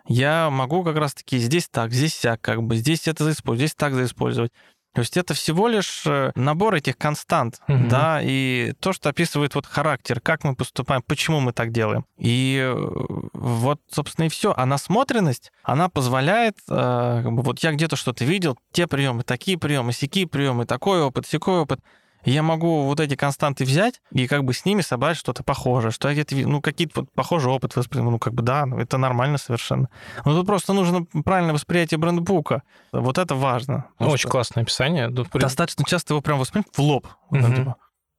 Я 0.07 0.51
могу 0.51 0.83
как 0.85 0.97
раз-таки 0.97 1.39
здесь 1.39 1.69
так, 1.69 1.93
здесь 1.93 2.15
сяк, 2.15 2.41
как 2.41 2.63
бы 2.63 2.77
здесь 2.77 3.09
это 3.09 3.25
заиспользовать, 3.25 3.59
здесь 3.59 3.75
так 3.75 3.95
заиспользовать. 3.95 4.53
То 4.93 5.01
есть 5.01 5.17
это 5.17 5.35
всего 5.35 5.69
лишь 5.69 6.03
э, 6.07 6.33
набор 6.35 6.75
этих 6.75 6.97
констант, 6.97 7.61
угу. 7.69 7.89
да, 7.89 8.21
и 8.23 8.73
то, 8.81 8.93
что 8.93 9.09
описывает 9.09 9.55
вот 9.55 9.67
характер, 9.67 10.21
как 10.21 10.43
мы 10.43 10.57
поступаем, 10.57 11.03
почему 11.03 11.39
мы 11.39 11.53
так 11.53 11.71
делаем. 11.71 12.07
И 12.19 12.59
э, 12.61 12.75
вот, 13.33 13.81
собственно, 13.89 14.27
и 14.27 14.29
все. 14.29 14.53
А 14.57 14.67
насмотренность, 14.67 15.53
она 15.63 15.89
позволяет, 15.89 16.57
э, 16.69 17.23
вот 17.25 17.61
я 17.61 17.73
где-то 17.73 17.95
что-то 17.95 18.25
видел, 18.25 18.59
те 18.73 18.89
приемы, 18.89 19.23
такие 19.23 19.59
приемы, 19.59 19.93
сякие 19.93 20.27
приемы, 20.27 20.67
такой 20.67 21.03
опыт, 21.03 21.27
секой 21.27 21.61
опыт 21.61 21.81
я 22.25 22.43
могу 22.43 22.85
вот 22.85 23.01
эти 23.01 23.15
константы 23.15 23.65
взять 23.65 24.01
и 24.13 24.27
как 24.27 24.45
бы 24.45 24.53
с 24.53 24.65
ними 24.65 24.83
собрать 24.83 25.17
что-то 25.17 25.43
похожее, 25.43 25.91
что 25.91 26.09
я 26.09 26.15
где-то, 26.15 26.37
ну, 26.49 26.61
какие-то 26.61 27.01
вот 27.01 27.13
похожий 27.13 27.51
опыт 27.51 27.75
воспринимаю, 27.77 28.13
ну, 28.13 28.19
как 28.19 28.35
бы 28.35 28.43
да, 28.43 28.67
ну, 28.67 28.79
это 28.79 28.99
нормально 28.99 29.39
совершенно. 29.39 29.89
Но 30.25 30.35
тут 30.35 30.47
просто 30.47 30.73
нужно 30.73 31.05
правильное 31.25 31.55
восприятие 31.55 31.99
брендбука. 31.99 32.63
Вот 32.93 33.19
это 33.19 33.35
важно. 33.35 33.87
Ну, 33.99 34.09
очень 34.09 34.29
классное 34.29 34.63
описание. 34.63 35.09
Достаточно 35.09 35.85
часто 35.85 36.15
его 36.15 36.21
прям 36.21 36.39
воспринимать 36.39 36.75
в 36.75 36.79
лоб. 36.81 37.07
Угу. 37.31 37.55
типа, 37.55 37.77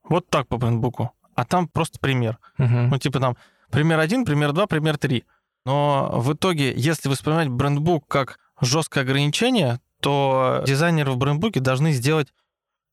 вот 0.07 0.27
так 0.29 0.47
по 0.47 0.57
брендбуку. 0.57 1.11
А 1.35 1.45
там 1.45 1.67
просто 1.67 1.99
пример. 1.99 2.37
Угу. 2.57 2.67
Ну, 2.67 2.97
типа 2.97 3.19
там 3.19 3.37
пример 3.69 3.99
один, 3.99 4.25
пример 4.25 4.51
два, 4.51 4.67
пример 4.67 4.97
три. 4.97 5.25
Но 5.65 6.11
в 6.15 6.33
итоге, 6.33 6.73
если 6.75 7.07
воспринимать 7.07 7.49
брендбук 7.49 8.07
как 8.07 8.39
жесткое 8.59 9.03
ограничение, 9.03 9.79
то 10.01 10.63
дизайнеры 10.65 11.11
в 11.11 11.17
брендбуке 11.17 11.59
должны 11.59 11.91
сделать 11.91 12.29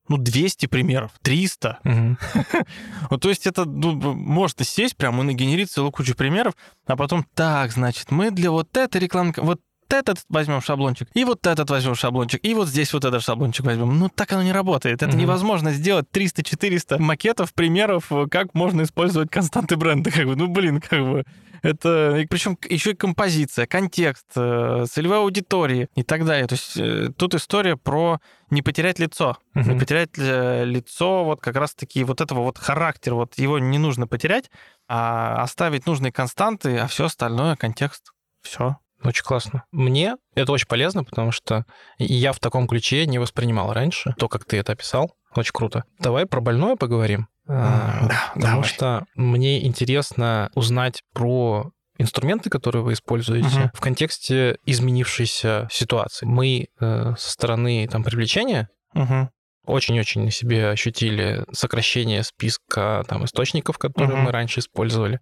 ну, 0.08 0.16
200 0.16 0.66
примеров, 0.66 1.12
300. 1.22 1.78
Угу. 1.84 2.16
вот, 3.10 3.22
то 3.22 3.28
есть 3.28 3.46
это 3.46 3.64
ну, 3.64 3.92
может 4.14 4.58
сесть 4.66 4.96
прямо 4.96 5.22
и 5.22 5.26
нагенерить 5.26 5.70
целую 5.70 5.92
кучу 5.92 6.14
примеров, 6.14 6.54
а 6.86 6.96
потом, 6.96 7.24
так, 7.34 7.72
значит, 7.72 8.10
мы 8.10 8.30
для 8.30 8.50
вот 8.50 8.76
этой 8.76 9.00
рекламы, 9.00 9.32
вот 9.36 9.60
этот 9.88 10.18
возьмем 10.28 10.60
шаблончик, 10.60 11.08
и 11.14 11.24
вот 11.24 11.46
этот 11.46 11.70
возьмем 11.70 11.94
шаблончик, 11.94 12.44
и 12.44 12.54
вот 12.54 12.68
здесь 12.68 12.92
вот 12.92 13.04
этот 13.04 13.22
шаблончик 13.22 13.64
возьмем. 13.64 13.98
Ну, 13.98 14.08
так 14.08 14.32
оно 14.32 14.42
не 14.42 14.52
работает. 14.52 15.02
Это 15.02 15.12
mm-hmm. 15.12 15.20
невозможно 15.20 15.72
сделать 15.72 16.06
300-400 16.12 16.98
макетов, 16.98 17.54
примеров, 17.54 18.10
как 18.30 18.54
можно 18.54 18.82
использовать 18.82 19.30
константы 19.30 19.76
бренда. 19.76 20.10
Как 20.10 20.26
бы, 20.26 20.36
ну, 20.36 20.48
блин, 20.48 20.80
как 20.80 21.00
бы... 21.00 21.24
Это 21.62 22.24
причем 22.30 22.58
еще 22.68 22.92
и 22.92 22.94
композиция, 22.94 23.66
контекст, 23.66 24.26
э, 24.36 24.86
целевая 24.90 25.20
аудитория 25.20 25.88
и 25.94 26.02
так 26.02 26.24
далее. 26.24 26.46
То 26.46 26.54
есть 26.54 26.76
э, 26.76 27.10
тут 27.16 27.34
история 27.34 27.76
про 27.76 28.20
не 28.50 28.62
потерять 28.62 28.98
лицо, 28.98 29.36
uh-huh. 29.54 29.72
не 29.72 29.78
потерять 29.78 30.16
лицо 30.16 31.24
вот 31.24 31.40
как 31.40 31.56
раз 31.56 31.74
таки 31.74 32.04
вот 32.04 32.20
этого 32.20 32.40
вот 32.40 32.58
характера, 32.58 33.14
вот 33.14 33.38
его 33.38 33.58
не 33.58 33.78
нужно 33.78 34.06
потерять, 34.06 34.50
а 34.88 35.42
оставить 35.42 35.86
нужные 35.86 36.12
константы, 36.12 36.78
а 36.78 36.86
все 36.86 37.06
остальное 37.06 37.56
контекст, 37.56 38.12
все. 38.42 38.78
Очень 39.04 39.24
классно. 39.24 39.64
Мне 39.70 40.16
это 40.34 40.50
очень 40.50 40.66
полезно, 40.66 41.04
потому 41.04 41.30
что 41.30 41.64
я 41.98 42.32
в 42.32 42.40
таком 42.40 42.66
ключе 42.66 43.06
не 43.06 43.18
воспринимал 43.18 43.72
раньше 43.72 44.14
то, 44.18 44.28
как 44.28 44.44
ты 44.44 44.56
это 44.56 44.72
описал. 44.72 45.14
Очень 45.34 45.52
круто. 45.52 45.84
Давай 45.98 46.26
про 46.26 46.40
больное 46.40 46.76
поговорим. 46.76 47.28
А, 47.46 48.06
да, 48.08 48.30
потому 48.34 48.56
давай. 48.56 48.68
что 48.68 49.06
мне 49.14 49.66
интересно 49.66 50.50
узнать 50.54 51.02
про 51.14 51.72
инструменты, 51.98 52.50
которые 52.50 52.82
вы 52.82 52.92
используете, 52.92 53.46
угу. 53.46 53.70
в 53.74 53.80
контексте 53.80 54.58
изменившейся 54.64 55.68
ситуации. 55.70 56.26
Мы 56.26 56.68
э, 56.80 57.14
со 57.18 57.30
стороны 57.30 57.88
там, 57.90 58.04
привлечения 58.04 58.68
угу. 58.94 59.30
очень-очень 59.64 60.24
на 60.24 60.30
себе 60.30 60.70
ощутили 60.70 61.44
сокращение 61.52 62.22
списка 62.22 63.02
там, 63.08 63.24
источников, 63.24 63.78
которые 63.78 64.16
угу. 64.16 64.24
мы 64.24 64.30
раньше 64.30 64.60
использовали 64.60 65.20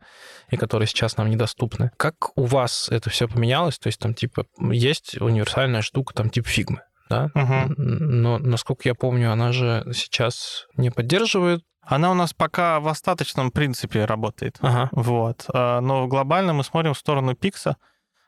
и 0.50 0.57
которые 0.57 0.86
сейчас 0.88 1.16
нам 1.16 1.30
недоступны. 1.30 1.92
Как 1.96 2.36
у 2.36 2.44
вас 2.44 2.88
это 2.90 3.09
все 3.09 3.26
поменялось? 3.28 3.78
То 3.78 3.86
есть 3.86 4.00
там 4.00 4.14
типа 4.14 4.46
есть 4.59 5.16
универсальная 5.20 5.82
штука, 5.82 6.12
там 6.12 6.28
типа 6.28 6.48
фигмы 6.48 6.82
да? 7.09 7.30
Угу. 7.34 7.74
Но, 7.76 8.38
насколько 8.38 8.88
я 8.88 8.94
помню, 8.94 9.32
она 9.32 9.52
же 9.52 9.86
сейчас 9.92 10.66
не 10.76 10.90
поддерживает 10.90 11.62
она 11.86 12.11
у 12.11 12.14
нас 12.14 12.34
пока 12.34 12.80
в 12.80 12.88
остаточном 12.88 13.52
принципе 13.52 14.04
работает. 14.04 14.59
Ага. 14.61 14.88
Вот. 14.90 15.46
А, 15.54 15.80
но 15.80 16.09
глобально 16.09 16.52
мы 16.52 16.64
смотрим 16.64 16.94
в 16.94 16.98
сторону 16.98 17.36
Пикса. 17.36 17.76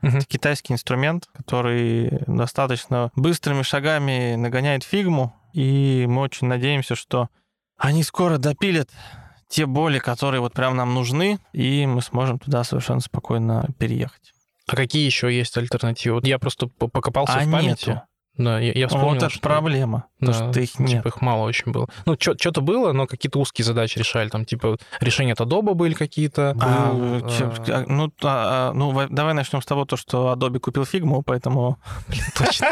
Угу. 0.02 0.18
Это 0.18 0.26
китайский 0.26 0.72
инструмент, 0.72 1.26
который 1.34 2.22
достаточно 2.28 3.10
быстрыми 3.16 3.62
шагами 3.62 4.36
нагоняет 4.36 4.84
фигму. 4.84 5.34
И 5.52 6.06
мы 6.08 6.22
очень 6.22 6.46
надеемся, 6.46 6.94
что 6.94 7.28
они 7.76 8.04
скоро 8.04 8.38
допилят 8.38 8.90
те 9.48 9.66
боли, 9.66 9.98
которые 9.98 10.40
вот 10.40 10.52
прям 10.52 10.76
нам 10.76 10.94
нужны, 10.94 11.38
и 11.52 11.86
мы 11.86 12.02
сможем 12.02 12.38
туда 12.38 12.62
совершенно 12.62 13.00
спокойно 13.00 13.66
переехать. 13.78 14.34
А 14.68 14.76
какие 14.76 15.04
еще 15.06 15.34
есть 15.34 15.56
альтернативы? 15.56 16.20
Я 16.22 16.38
просто 16.38 16.68
покопался 16.68 17.38
а 17.38 17.40
в 17.40 17.50
памяти. 17.50 17.88
Нету. 17.90 18.02
Да, 18.38 18.60
я, 18.60 18.72
я 18.72 18.86
вспомнил, 18.86 19.08
Вот 19.08 19.16
это 19.16 19.30
что... 19.30 19.40
проблема, 19.40 20.04
да, 20.20 20.32
что 20.32 20.60
их 20.60 20.78
нет. 20.78 21.02
Типа 21.02 21.08
их 21.08 21.20
мало 21.20 21.42
очень 21.42 21.72
было. 21.72 21.88
Ну, 22.06 22.16
что-то 22.18 22.60
было, 22.60 22.92
но 22.92 23.08
какие-то 23.08 23.40
узкие 23.40 23.64
задачи 23.64 23.98
решали. 23.98 24.28
Там, 24.28 24.44
типа, 24.44 24.78
решения 25.00 25.32
от 25.32 25.40
Adobe 25.40 25.74
были 25.74 25.94
какие-то. 25.94 26.56
А, 26.60 26.92
был, 26.92 27.28
а... 27.66 27.84
Ну, 27.88 28.12
а, 28.22 28.72
ну, 28.72 29.08
давай 29.10 29.34
начнем 29.34 29.60
с 29.60 29.66
того, 29.66 29.84
то, 29.84 29.96
что 29.96 30.32
Adobe 30.32 30.60
купил 30.60 30.84
фигму, 30.84 31.22
поэтому... 31.22 31.78
Точно. 32.38 32.68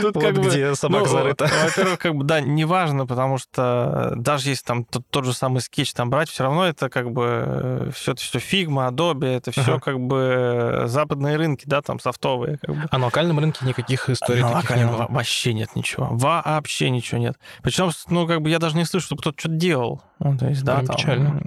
Тут 0.00 0.14
как 0.14 0.34
бы... 0.34 0.48
где 0.48 0.74
собака 0.74 1.04
ну, 1.04 1.10
зарыта. 1.10 1.50
Во-первых, 1.64 1.98
как 1.98 2.14
бы, 2.14 2.24
да, 2.24 2.40
неважно, 2.40 3.06
потому 3.06 3.36
что 3.36 4.14
даже 4.16 4.48
если 4.48 4.64
там 4.64 4.84
тот 4.84 5.26
же 5.26 5.34
самый 5.34 5.60
скетч 5.60 5.92
там 5.92 6.08
брать, 6.08 6.30
все 6.30 6.44
равно 6.44 6.66
это 6.66 6.88
как 6.88 7.10
бы 7.12 7.90
все 7.94 8.12
это 8.12 8.22
все 8.22 8.38
фигма, 8.38 8.88
Adobe, 8.88 9.26
это 9.26 9.50
все 9.50 9.78
как 9.78 10.00
бы 10.00 10.84
западные 10.86 11.36
рынки, 11.36 11.64
да, 11.66 11.82
там 11.82 12.00
софтовые. 12.00 12.58
А 12.90 12.96
на 12.96 13.06
локальном 13.06 13.38
рынке 13.38 13.57
никаких 13.62 14.08
историй 14.10 14.42
на 14.42 14.60
таких 14.60 14.76
не 14.76 14.86
было. 14.86 15.06
Вообще 15.08 15.54
нет 15.54 15.74
ничего. 15.74 16.08
Вообще 16.10 16.90
ничего 16.90 17.20
нет. 17.20 17.38
Причем, 17.62 17.90
ну, 18.08 18.26
как 18.26 18.42
бы 18.42 18.50
я 18.50 18.58
даже 18.58 18.76
не 18.76 18.84
слышу, 18.84 19.06
чтобы 19.06 19.20
кто-то 19.20 19.38
что-то 19.38 19.54
делал. 19.56 20.02
Ну, 20.18 20.36
то 20.36 20.48
есть, 20.48 20.62
да, 20.64 20.76
Прям 20.76 20.86
там, 20.86 20.96
печально. 20.96 21.42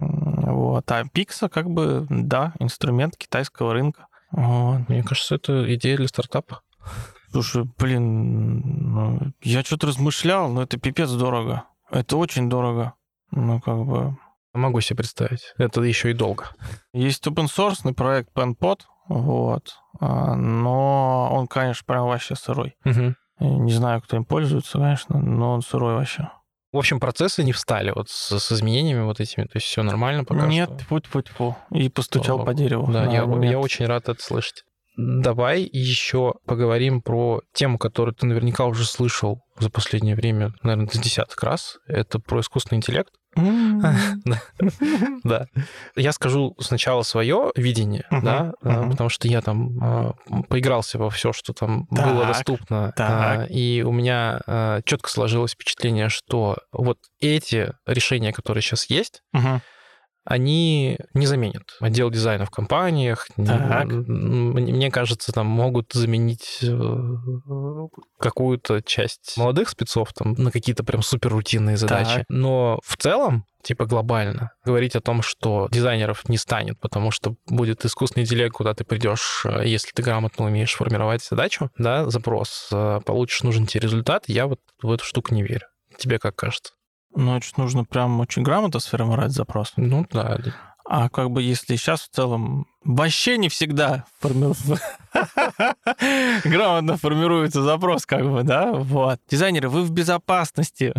Вот. 0.51 0.91
А 0.91 1.03
Пикса, 1.05 1.49
как 1.49 1.69
бы, 1.69 2.05
да, 2.09 2.53
инструмент 2.59 3.17
китайского 3.17 3.73
рынка. 3.73 4.07
Вот. 4.31 4.87
Мне 4.89 5.03
кажется, 5.03 5.35
это 5.35 5.73
идея 5.75 5.97
для 5.97 6.07
стартапа. 6.07 6.61
Слушай, 7.31 7.63
блин, 7.77 8.61
ну, 8.93 9.19
я 9.41 9.63
что-то 9.63 9.87
размышлял, 9.87 10.49
но 10.49 10.63
это 10.63 10.77
пипец 10.77 11.09
дорого. 11.11 11.63
Это 11.89 12.17
очень 12.17 12.49
дорого. 12.49 12.93
Ну, 13.31 13.61
как 13.61 13.85
бы... 13.85 14.17
Могу 14.53 14.81
себе 14.81 14.97
представить. 14.97 15.53
Это 15.57 15.81
еще 15.81 16.11
и 16.11 16.13
долго. 16.13 16.49
Есть 16.93 17.25
open 17.25 17.45
source 17.45 17.93
проект 17.93 18.33
PenPod, 18.35 18.81
вот. 19.11 19.75
А, 19.99 20.35
но 20.35 21.29
он, 21.33 21.47
конечно, 21.47 21.83
прям 21.85 22.05
вообще 22.05 22.35
сырой. 22.35 22.75
Угу. 22.85 23.15
Не 23.39 23.73
знаю, 23.73 24.01
кто 24.01 24.17
им 24.17 24.25
пользуется, 24.25 24.77
конечно, 24.77 25.19
но 25.19 25.53
он 25.53 25.61
сырой 25.61 25.95
вообще. 25.95 26.29
В 26.71 26.77
общем, 26.77 27.01
процессы 27.01 27.43
не 27.43 27.51
встали 27.51 27.91
вот 27.93 28.09
с, 28.09 28.39
с 28.39 28.51
изменениями 28.53 29.03
вот 29.03 29.19
этими, 29.19 29.43
то 29.43 29.55
есть 29.55 29.65
все 29.65 29.83
нормально 29.83 30.23
пока 30.23 30.47
Нет, 30.47 30.69
что? 30.77 30.87
путь 30.87 31.09
путь 31.09 31.27
фу 31.27 31.57
И 31.69 31.89
постучал 31.89 32.37
Слава 32.37 32.45
по 32.45 32.53
дереву. 32.53 32.89
Да, 32.89 33.03
я, 33.11 33.23
я 33.25 33.59
очень 33.59 33.85
рад 33.85 34.07
это 34.07 34.21
слышать. 34.21 34.63
Давай 34.95 35.61
еще 35.63 36.35
поговорим 36.45 37.01
про 37.01 37.41
тему, 37.53 37.77
которую 37.77 38.15
ты 38.15 38.25
наверняка 38.25 38.65
уже 38.65 38.85
слышал 38.85 39.41
за 39.59 39.69
последнее 39.69 40.15
время, 40.15 40.53
наверное, 40.63 40.87
с 40.87 40.97
десяток 40.97 41.41
раз. 41.43 41.77
Это 41.87 42.19
про 42.19 42.39
искусственный 42.39 42.77
интеллект. 42.77 43.11
Да. 45.23 45.47
Я 45.95 46.11
скажу 46.11 46.55
сначала 46.59 47.03
свое 47.03 47.51
видение, 47.55 48.05
да, 48.11 48.53
потому 48.61 49.09
что 49.09 49.27
я 49.27 49.41
там 49.41 49.77
а, 49.81 50.13
поигрался 50.49 50.97
во 50.97 51.09
все, 51.09 51.33
что 51.33 51.53
там 51.53 51.87
было 51.89 52.25
доступно. 52.25 52.93
А, 52.97 53.45
и 53.45 53.81
у 53.83 53.91
меня 53.91 54.41
а, 54.47 54.81
четко 54.83 55.09
сложилось 55.09 55.51
впечатление, 55.51 56.09
что 56.09 56.57
вот 56.71 56.97
эти 57.19 57.73
решения, 57.85 58.33
которые 58.33 58.61
сейчас 58.61 58.85
есть, 58.89 59.21
они 60.23 60.97
не 61.13 61.25
заменят 61.25 61.63
отдел 61.79 62.09
дизайна 62.09 62.45
в 62.45 62.51
компаниях. 62.51 63.27
Так. 63.35 63.85
Мне 63.85 64.91
кажется, 64.91 65.31
там 65.31 65.47
могут 65.47 65.93
заменить 65.93 66.59
э, 66.63 67.07
какую-то 68.19 68.81
часть 68.81 69.35
молодых 69.37 69.69
спецов 69.69 70.13
там 70.13 70.33
на 70.33 70.51
какие-то 70.51 70.83
прям 70.83 71.01
супер 71.01 71.31
рутинные 71.31 71.77
задачи. 71.77 72.17
Так. 72.17 72.25
Но 72.29 72.79
в 72.83 72.97
целом 72.97 73.45
типа 73.63 73.85
глобально. 73.85 74.51
Говорить 74.65 74.95
о 74.95 75.01
том, 75.01 75.21
что 75.21 75.67
дизайнеров 75.71 76.27
не 76.27 76.37
станет, 76.37 76.79
потому 76.79 77.11
что 77.11 77.35
будет 77.45 77.85
искусственный 77.85 78.23
интеллект, 78.23 78.55
куда 78.55 78.73
ты 78.73 78.83
придешь, 78.83 79.43
э, 79.45 79.67
если 79.67 79.91
ты 79.91 80.01
грамотно 80.01 80.45
умеешь 80.45 80.73
формировать 80.73 81.23
задачу, 81.23 81.69
да, 81.77 82.09
запрос, 82.09 82.69
э, 82.71 82.99
получишь 83.05 83.43
нужный 83.43 83.67
тебе 83.67 83.81
результат, 83.81 84.23
я 84.27 84.47
вот 84.47 84.59
в 84.81 84.91
эту 84.91 85.05
штуку 85.05 85.33
не 85.35 85.43
верю. 85.43 85.67
Тебе 85.97 86.17
как 86.17 86.35
кажется? 86.35 86.73
Ну, 87.15 87.35
это 87.35 87.47
нужно 87.57 87.83
прям 87.83 88.19
очень 88.19 88.43
грамотно 88.43 88.79
сформировать 88.79 89.31
запрос. 89.31 89.73
Ну, 89.75 90.05
да. 90.11 90.37
А 90.85 91.09
как 91.09 91.31
бы 91.31 91.41
если 91.41 91.75
сейчас 91.75 92.01
в 92.01 92.09
целом 92.09 92.67
вообще 92.83 93.37
не 93.37 93.49
всегда 93.49 94.05
грамотно 96.43 96.97
формируется 96.97 97.61
запрос, 97.61 98.05
как 98.05 98.29
бы, 98.29 98.43
да, 98.43 98.71
вот. 98.73 99.19
Дизайнеры, 99.29 99.69
вы 99.69 99.83
в 99.83 99.91
безопасности. 99.91 100.93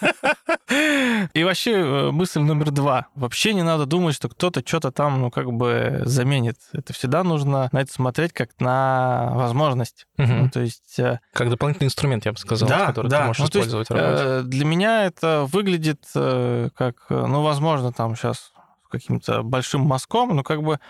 И 1.34 1.44
вообще 1.44 1.72
э, 1.72 2.10
мысль 2.10 2.40
номер 2.40 2.70
два. 2.70 3.06
Вообще 3.14 3.54
не 3.54 3.62
надо 3.62 3.86
думать, 3.86 4.14
что 4.14 4.28
кто-то 4.28 4.62
что-то 4.64 4.90
там, 4.92 5.20
ну, 5.20 5.30
как 5.30 5.52
бы 5.52 6.02
заменит. 6.04 6.56
Это 6.72 6.92
всегда 6.92 7.24
нужно 7.24 7.68
на 7.72 7.80
это 7.80 7.92
смотреть 7.92 8.32
как 8.32 8.50
на 8.60 9.30
возможность. 9.34 10.06
Угу. 10.18 10.32
Ну, 10.32 10.50
то 10.50 10.60
есть... 10.60 10.98
Э, 10.98 11.20
как 11.32 11.50
дополнительный 11.50 11.86
инструмент, 11.86 12.26
я 12.26 12.32
бы 12.32 12.38
сказал, 12.38 12.68
да, 12.68 12.86
который 12.86 13.08
да. 13.08 13.20
ты 13.20 13.26
можешь 13.26 13.40
ну, 13.40 13.46
использовать 13.46 13.90
есть, 13.90 13.90
в 13.90 14.02
работе. 14.02 14.24
Э, 14.24 14.42
для 14.42 14.64
меня 14.64 15.06
это 15.06 15.46
выглядит 15.50 16.04
как, 16.12 16.96
ну, 17.08 17.42
возможно, 17.42 17.92
там 17.92 18.16
сейчас 18.16 18.52
каким-то 18.90 19.42
большим 19.42 19.82
мазком, 19.82 20.34
но 20.34 20.42
как 20.42 20.62
бы 20.62 20.80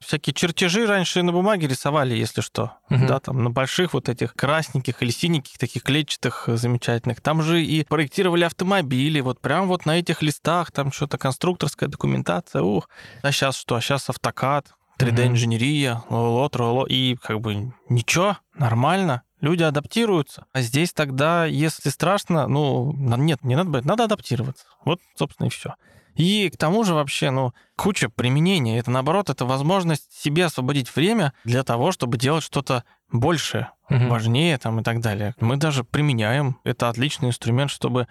всякие 0.00 0.34
чертежи 0.34 0.86
раньше 0.86 1.22
на 1.22 1.32
бумаге 1.32 1.68
рисовали, 1.68 2.14
если 2.14 2.40
что. 2.40 2.72
Угу. 2.90 3.06
Да, 3.06 3.20
там 3.20 3.44
на 3.44 3.50
больших 3.50 3.92
вот 3.92 4.08
этих 4.08 4.34
красненьких 4.34 5.02
или 5.02 5.10
синеньких, 5.10 5.58
таких 5.58 5.82
клетчатых 5.82 6.48
э, 6.48 6.56
замечательных. 6.56 7.20
Там 7.20 7.42
же 7.42 7.62
и 7.62 7.84
проектировали 7.84 8.44
автомобили, 8.44 9.20
вот 9.20 9.40
прям 9.40 9.68
вот 9.68 9.86
на 9.86 9.98
этих 9.98 10.22
листах, 10.22 10.72
там 10.72 10.92
что-то 10.92 11.18
конструкторская 11.18 11.88
документация, 11.88 12.62
ух. 12.62 12.88
А 13.22 13.30
сейчас 13.32 13.56
что? 13.56 13.76
А 13.76 13.80
сейчас 13.80 14.08
автокад, 14.08 14.72
3D-инженерия, 14.98 16.02
лот, 16.10 16.56
роло, 16.56 16.86
и 16.86 17.16
как 17.16 17.40
бы 17.40 17.72
ничего, 17.88 18.38
нормально. 18.54 19.22
Люди 19.40 19.62
адаптируются. 19.62 20.44
А 20.52 20.60
здесь 20.60 20.92
тогда, 20.92 21.46
если 21.46 21.88
страшно, 21.88 22.46
ну, 22.46 22.92
нет, 22.92 23.42
не 23.42 23.56
надо, 23.56 23.80
надо 23.86 24.04
адаптироваться. 24.04 24.66
Вот, 24.84 25.00
собственно, 25.16 25.46
и 25.46 25.50
все. 25.50 25.74
И 26.14 26.50
к 26.50 26.56
тому 26.56 26.84
же 26.84 26.94
вообще, 26.94 27.30
ну, 27.30 27.52
куча 27.76 28.08
применений. 28.08 28.78
Это, 28.78 28.90
наоборот, 28.90 29.30
это 29.30 29.44
возможность 29.44 30.12
себе 30.12 30.46
освободить 30.46 30.94
время 30.94 31.32
для 31.44 31.62
того, 31.62 31.92
чтобы 31.92 32.18
делать 32.18 32.44
что-то 32.44 32.84
большее, 33.12 33.70
угу. 33.88 34.08
важнее 34.08 34.58
там 34.58 34.80
и 34.80 34.82
так 34.82 35.00
далее. 35.00 35.34
Мы 35.40 35.56
даже 35.56 35.84
применяем. 35.84 36.58
Это 36.64 36.88
отличный 36.88 37.28
инструмент, 37.28 37.70
чтобы 37.70 38.08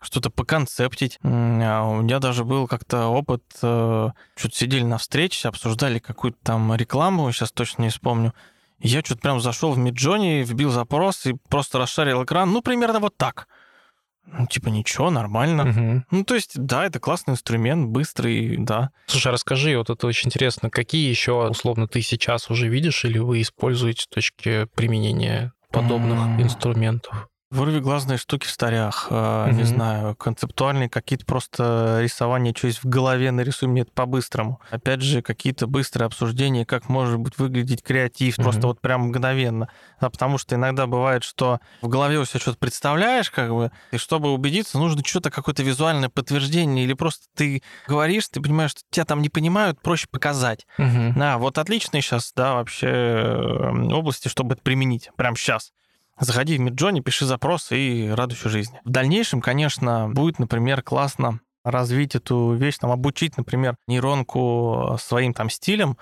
что-то 0.00 0.30
поконцептить. 0.30 1.18
А 1.22 1.84
у 1.84 2.02
меня 2.02 2.18
даже 2.18 2.44
был 2.44 2.66
как-то 2.66 3.06
опыт, 3.06 3.42
э, 3.62 4.10
что-то 4.36 4.56
сидели 4.56 4.82
на 4.82 4.98
встрече, 4.98 5.48
обсуждали 5.48 5.98
какую-то 5.98 6.38
там 6.42 6.74
рекламу, 6.74 7.30
сейчас 7.32 7.52
точно 7.52 7.82
не 7.82 7.88
вспомню. 7.90 8.34
Я 8.80 9.00
что-то 9.00 9.20
прям 9.20 9.40
зашел 9.40 9.72
в 9.72 9.78
Миджони, 9.78 10.42
вбил 10.42 10.70
запрос 10.70 11.24
и 11.26 11.34
просто 11.48 11.78
расшарил 11.78 12.24
экран. 12.24 12.50
Ну, 12.50 12.62
примерно 12.62 12.98
вот 12.98 13.16
так. 13.16 13.46
Ну, 14.26 14.46
типа, 14.46 14.68
ничего, 14.68 15.10
нормально. 15.10 15.64
Мгм. 15.64 16.04
Ну, 16.10 16.24
то 16.24 16.34
есть, 16.34 16.52
да, 16.54 16.86
это 16.86 17.00
классный 17.00 17.32
инструмент, 17.32 17.88
быстрый, 17.88 18.56
да. 18.58 18.90
Слушай, 19.06 19.28
а 19.28 19.32
расскажи, 19.32 19.76
вот 19.76 19.90
это 19.90 20.06
очень 20.06 20.28
интересно, 20.28 20.70
какие 20.70 21.08
еще, 21.10 21.48
условно, 21.48 21.86
ты 21.88 22.00
сейчас 22.02 22.50
уже 22.50 22.68
видишь 22.68 23.04
или 23.04 23.18
вы 23.18 23.42
используете 23.42 24.06
точки 24.08 24.66
применения 24.74 25.52
подобных 25.70 26.18
М. 26.18 26.40
инструментов? 26.42 27.28
Вырви 27.52 27.80
глазные 27.80 28.16
штуки 28.16 28.46
в 28.46 28.50
старях, 28.50 29.08
э, 29.10 29.46
не 29.48 29.52
Мгм. 29.52 29.66
знаю, 29.66 30.16
концептуальные 30.16 30.88
какие-то 30.88 31.26
просто 31.26 31.98
рисования, 32.00 32.54
что 32.56 32.66
есть 32.66 32.82
в 32.82 32.88
голове, 32.88 33.30
нарисуй 33.30 33.68
мне 33.68 33.82
это 33.82 33.92
по-быстрому. 33.92 34.58
Опять 34.70 35.02
же, 35.02 35.20
какие-то 35.20 35.66
быстрые 35.66 36.06
обсуждения, 36.06 36.64
как 36.64 36.88
может 36.88 37.18
быть 37.18 37.36
выглядеть 37.36 37.82
креатив, 37.82 38.38
Мгм. 38.38 38.44
просто 38.44 38.66
вот 38.68 38.80
прям 38.80 39.02
мгновенно. 39.08 39.68
Да, 40.00 40.08
потому 40.08 40.38
что 40.38 40.54
иногда 40.54 40.86
бывает, 40.86 41.24
что 41.24 41.60
в 41.82 41.88
голове 41.88 42.18
у 42.18 42.24
себя 42.24 42.40
что-то 42.40 42.56
представляешь, 42.56 43.30
как 43.30 43.50
бы, 43.50 43.70
и 43.90 43.98
чтобы 43.98 44.32
убедиться, 44.32 44.78
нужно 44.78 45.04
что-то, 45.04 45.30
какое-то 45.30 45.62
визуальное 45.62 46.08
подтверждение, 46.08 46.86
или 46.86 46.94
просто 46.94 47.26
ты 47.36 47.62
говоришь, 47.86 48.28
ты 48.28 48.40
понимаешь, 48.40 48.70
что 48.70 48.80
тебя 48.90 49.04
там 49.04 49.20
не 49.20 49.28
понимают, 49.28 49.78
проще 49.82 50.06
показать. 50.10 50.66
Мгм. 50.78 51.12
Да, 51.16 51.36
вот 51.36 51.58
отличные 51.58 52.00
сейчас, 52.00 52.32
да, 52.34 52.54
вообще 52.54 52.86
э, 52.86 53.92
области, 53.92 54.28
чтобы 54.28 54.54
это 54.54 54.62
применить. 54.62 55.10
Прямо 55.16 55.36
сейчас. 55.36 55.70
Заходи 56.20 56.56
в 56.56 56.60
Миджони, 56.60 57.00
пиши 57.00 57.24
запрос 57.24 57.72
и 57.72 58.10
радуйся 58.14 58.48
жизни. 58.48 58.80
В 58.84 58.90
дальнейшем, 58.90 59.40
конечно, 59.40 60.08
будет, 60.08 60.38
например, 60.38 60.82
классно 60.82 61.40
развить 61.64 62.14
эту 62.14 62.52
вещь, 62.52 62.78
там, 62.78 62.90
обучить, 62.90 63.36
например, 63.36 63.76
нейронку 63.86 64.96
своим 65.00 65.32
там 65.32 65.48
стилем, 65.48 65.96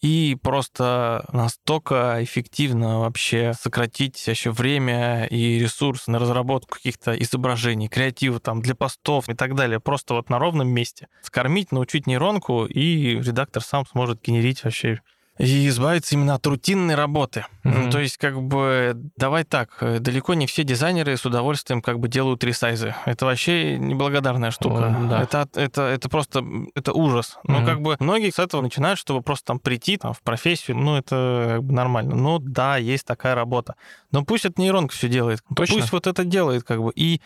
и 0.00 0.36
просто 0.42 1.24
настолько 1.32 2.18
эффективно 2.24 3.00
вообще 3.00 3.52
сократить 3.54 4.26
еще 4.26 4.50
время 4.50 5.26
и 5.26 5.60
ресурсы 5.60 6.10
на 6.10 6.18
разработку 6.18 6.74
каких-то 6.74 7.12
изображений, 7.14 7.88
креатива 7.88 8.40
там 8.40 8.62
для 8.62 8.74
постов 8.74 9.28
и 9.28 9.34
так 9.34 9.54
далее. 9.54 9.78
Просто 9.78 10.14
вот 10.14 10.28
на 10.28 10.40
ровном 10.40 10.68
месте. 10.68 11.06
Скормить, 11.22 11.70
научить 11.70 12.08
нейронку, 12.08 12.64
и 12.64 13.20
редактор 13.20 13.62
сам 13.62 13.86
сможет 13.86 14.20
генерить 14.22 14.64
вообще 14.64 15.00
и 15.38 15.68
избавиться 15.68 16.14
именно 16.14 16.34
от 16.34 16.46
рутинной 16.46 16.94
работы. 16.94 17.46
Мгм. 17.64 17.84
Ну, 17.84 17.90
то 17.90 18.00
есть, 18.00 18.18
как 18.18 18.40
бы, 18.42 18.94
давай 19.16 19.44
так, 19.44 19.70
э, 19.80 19.98
далеко 19.98 20.34
не 20.34 20.46
все 20.46 20.62
дизайнеры 20.62 21.16
с 21.16 21.24
удовольствием 21.24 21.80
как 21.80 21.98
бы 21.98 22.08
делают 22.08 22.44
ресайзы. 22.44 22.94
Это 23.06 23.24
вообще 23.24 23.78
неблагодарная 23.78 24.50
штука. 24.50 24.94
О, 24.96 25.08
да. 25.08 25.22
это, 25.22 25.48
это, 25.54 25.82
это 25.82 26.08
просто, 26.08 26.44
это 26.74 26.92
ужас. 26.92 27.38
Ну, 27.44 27.58
Мгм. 27.58 27.66
как 27.66 27.80
бы, 27.80 27.96
многие 27.98 28.30
с 28.30 28.38
этого 28.38 28.60
начинают, 28.60 28.98
чтобы 28.98 29.22
просто 29.22 29.46
там 29.46 29.58
прийти 29.58 29.96
там, 29.96 30.12
в 30.12 30.20
профессию, 30.20 30.76
ну, 30.76 30.96
это 30.96 31.46
как 31.54 31.64
бы 31.64 31.72
нормально. 31.72 32.14
Ну, 32.14 32.38
да, 32.38 32.76
есть 32.76 33.06
такая 33.06 33.34
работа. 33.34 33.74
Но 34.10 34.24
пусть 34.24 34.44
это 34.44 34.60
нейронка 34.60 34.94
все 34.94 35.08
делает. 35.08 35.40
Точно. 35.56 35.76
Пусть 35.76 35.92
вот 35.92 36.06
это 36.06 36.24
делает, 36.24 36.62
как 36.64 36.82
бы. 36.82 36.92
И, 36.94 37.22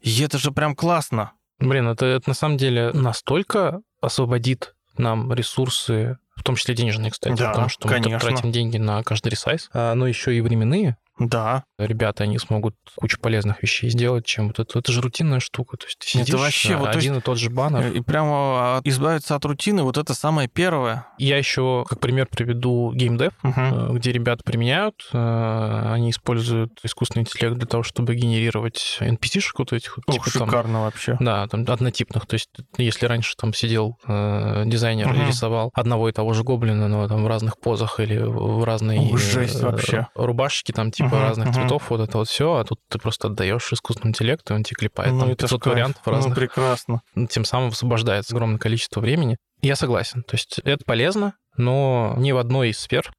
и 0.00 0.20
это 0.22 0.36
же 0.38 0.52
прям 0.52 0.76
классно. 0.76 1.32
Блин, 1.60 1.88
это, 1.88 2.06
это 2.06 2.28
на 2.28 2.34
самом 2.34 2.56
деле 2.56 2.92
настолько 2.92 3.80
освободит 4.00 4.74
нам 4.96 5.32
ресурсы, 5.32 6.18
в 6.38 6.42
том 6.42 6.56
числе 6.56 6.74
денежные, 6.74 7.10
кстати, 7.10 7.36
Да, 7.36 7.48
потому 7.50 7.68
что 7.68 7.86
мы 7.88 7.94
конечно. 7.94 8.18
тратим 8.20 8.52
деньги 8.52 8.76
на 8.78 9.02
каждый 9.02 9.28
ресайз, 9.28 9.68
а, 9.72 9.94
но 9.94 10.06
еще 10.06 10.34
и 10.34 10.40
временные. 10.40 10.96
Да. 11.18 11.64
Ребята, 11.78 12.24
они 12.24 12.38
смогут 12.38 12.74
кучу 12.96 13.18
полезных 13.20 13.62
вещей 13.62 13.90
сделать, 13.90 14.24
чем 14.26 14.48
вот 14.48 14.58
это. 14.58 14.78
Это 14.78 14.92
же 14.92 15.00
рутинная 15.00 15.40
штука. 15.40 15.76
То 15.76 15.86
есть 15.86 15.98
ты 15.98 16.18
Это 16.18 16.26
сидишь, 16.26 16.40
вообще, 16.40 16.74
а, 16.74 16.78
вот, 16.78 16.92
то 16.92 16.98
один 16.98 17.16
и 17.16 17.20
тот 17.20 17.38
же 17.38 17.50
баннер. 17.50 17.92
И 17.92 18.00
прямо 18.00 18.76
от- 18.78 18.86
избавиться 18.86 19.34
от 19.34 19.44
рутины, 19.44 19.82
вот 19.82 19.96
это 19.98 20.14
самое 20.14 20.48
первое. 20.48 21.06
Я 21.18 21.36
еще, 21.38 21.84
как 21.88 22.00
пример, 22.00 22.26
приведу 22.30 22.92
геймдев, 22.94 23.32
э, 23.42 23.88
где 23.92 24.12
ребята 24.12 24.42
применяют, 24.44 25.08
э, 25.12 25.92
они 25.92 26.10
используют 26.10 26.78
искусственный 26.82 27.22
интеллект 27.22 27.56
для 27.56 27.66
того, 27.66 27.82
чтобы 27.82 28.14
генерировать 28.14 28.98
NPC-шек 29.00 29.54
вот 29.58 29.72
этих 29.72 29.96
вот, 29.96 30.04
Ох, 30.08 30.14
типа 30.26 30.38
там, 30.38 30.48
шикарно 30.48 30.82
вообще. 30.82 31.16
Да, 31.20 31.46
там 31.48 31.64
однотипных. 31.68 32.26
То 32.26 32.34
есть, 32.34 32.48
если 32.76 33.06
раньше 33.06 33.34
там 33.36 33.52
сидел 33.54 33.98
э, 34.06 34.62
дизайнер 34.66 35.08
Мгм. 35.08 35.22
и 35.22 35.26
рисовал 35.26 35.70
одного 35.74 36.08
и 36.08 36.12
того 36.12 36.32
же 36.32 36.42
гоблина, 36.44 36.88
но 36.88 37.08
там 37.08 37.24
в 37.24 37.26
разных 37.28 37.58
позах 37.58 38.00
или 38.00 38.18
в 38.18 38.64
разные 38.64 39.00
Ух, 39.12 39.18
жесть 39.18 39.60
э, 39.60 39.64
вообще. 39.64 40.06
рубашечки 40.14 40.72
там 40.72 40.90
типа 40.90 41.07
Мгм, 41.16 41.22
разных 41.22 41.46
мгм. 41.48 41.54
цветов, 41.54 41.90
вот 41.90 42.00
это 42.00 42.18
вот 42.18 42.28
все, 42.28 42.54
а 42.56 42.64
тут 42.64 42.80
ты 42.88 42.98
просто 42.98 43.28
отдаешь 43.28 43.72
искусственному 43.72 44.10
интеллекту, 44.10 44.54
и 44.54 44.56
он 44.56 44.62
тебе 44.64 44.76
клепает 44.76 45.12
Ну, 45.12 45.20
там 45.20 45.28
это 45.30 45.46
ж 45.46 45.50
500 45.50 45.62
кайф. 45.62 45.74
вариантов 45.74 46.02
Ну, 46.06 46.12
разных. 46.12 46.34
прекрасно. 46.34 47.00
Тем 47.30 47.44
самым 47.44 47.68
освобождается 47.70 48.34
огромное 48.34 48.58
количество 48.58 49.00
времени. 49.00 49.36
Я 49.62 49.76
согласен. 49.76 50.22
То 50.22 50.34
есть 50.36 50.58
это 50.64 50.84
полезно, 50.84 51.34
но 51.56 52.14
ни 52.18 52.32
в 52.32 52.38
одной 52.38 52.70
из 52.70 52.78
сфер 52.78 53.10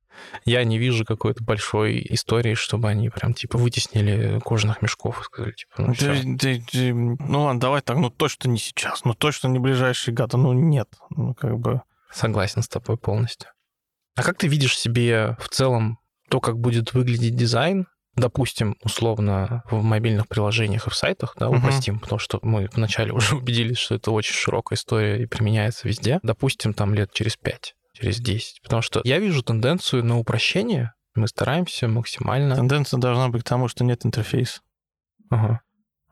я 0.43 0.63
не 0.65 0.77
вижу 0.77 1.05
какой-то 1.05 1.43
большой 1.43 2.05
истории, 2.09 2.53
чтобы 2.53 2.89
они 2.89 3.09
прям 3.09 3.33
типа 3.33 3.57
вытеснили 3.57 4.39
кожаных 4.43 4.81
мешков 4.81 5.21
и 5.21 5.23
сказали, 5.23 5.51
типа, 5.53 5.73
ну. 5.77 5.93
Ты- 5.93 6.37
ты- 6.37 6.61
ты- 6.69 6.93
ну 6.93 7.43
ладно, 7.43 7.59
давай 7.59 7.81
так, 7.81 7.97
ну 7.97 8.09
точно 8.09 8.49
не 8.49 8.57
сейчас, 8.57 9.05
ну 9.05 9.13
точно 9.13 9.47
не 9.47 9.59
ближайшие 9.59 10.13
годы, 10.13 10.35
ну 10.37 10.51
нет. 10.53 10.89
Ну 11.09 11.33
как 11.35 11.57
бы... 11.59 11.81
Согласен 12.11 12.61
с 12.63 12.67
тобой 12.67 12.97
полностью. 12.97 13.49
А 14.15 14.23
как 14.23 14.37
ты 14.37 14.47
видишь 14.47 14.77
себе 14.77 15.37
в 15.39 15.47
целом 15.47 15.98
то, 16.29 16.39
как 16.39 16.57
будет 16.59 16.93
выглядеть 16.93 17.35
дизайн, 17.35 17.87
допустим, 18.15 18.75
условно, 18.83 19.63
в 19.69 19.81
мобильных 19.83 20.27
приложениях 20.27 20.87
и 20.87 20.89
в 20.89 20.95
сайтах, 20.95 21.35
да, 21.37 21.49
упростим, 21.49 21.99
потому 21.99 22.19
что 22.19 22.39
мы 22.41 22.69
вначале 22.73 23.13
уже 23.13 23.35
убедились, 23.35 23.77
что 23.77 23.95
это 23.95 24.11
очень 24.11 24.33
широкая 24.33 24.77
история 24.77 25.21
и 25.21 25.25
применяется 25.25 25.87
везде. 25.87 26.19
Допустим, 26.23 26.73
там 26.73 26.93
лет 26.93 27.11
через 27.13 27.37
5, 27.37 27.75
через 27.93 28.19
10. 28.19 28.61
Потому 28.61 28.81
что 28.81 29.01
я 29.03 29.19
вижу 29.19 29.43
тенденцию 29.43 30.05
на 30.05 30.17
упрощение. 30.17 30.93
Мы 31.15 31.27
стараемся 31.27 31.87
максимально... 31.87 32.55
Тенденция 32.55 32.99
должна 32.99 33.29
быть 33.29 33.43
к 33.43 33.47
тому, 33.47 33.67
что 33.67 33.83
нет 33.83 34.05
интерфейса. 34.05 34.61
Ага. 35.29 35.61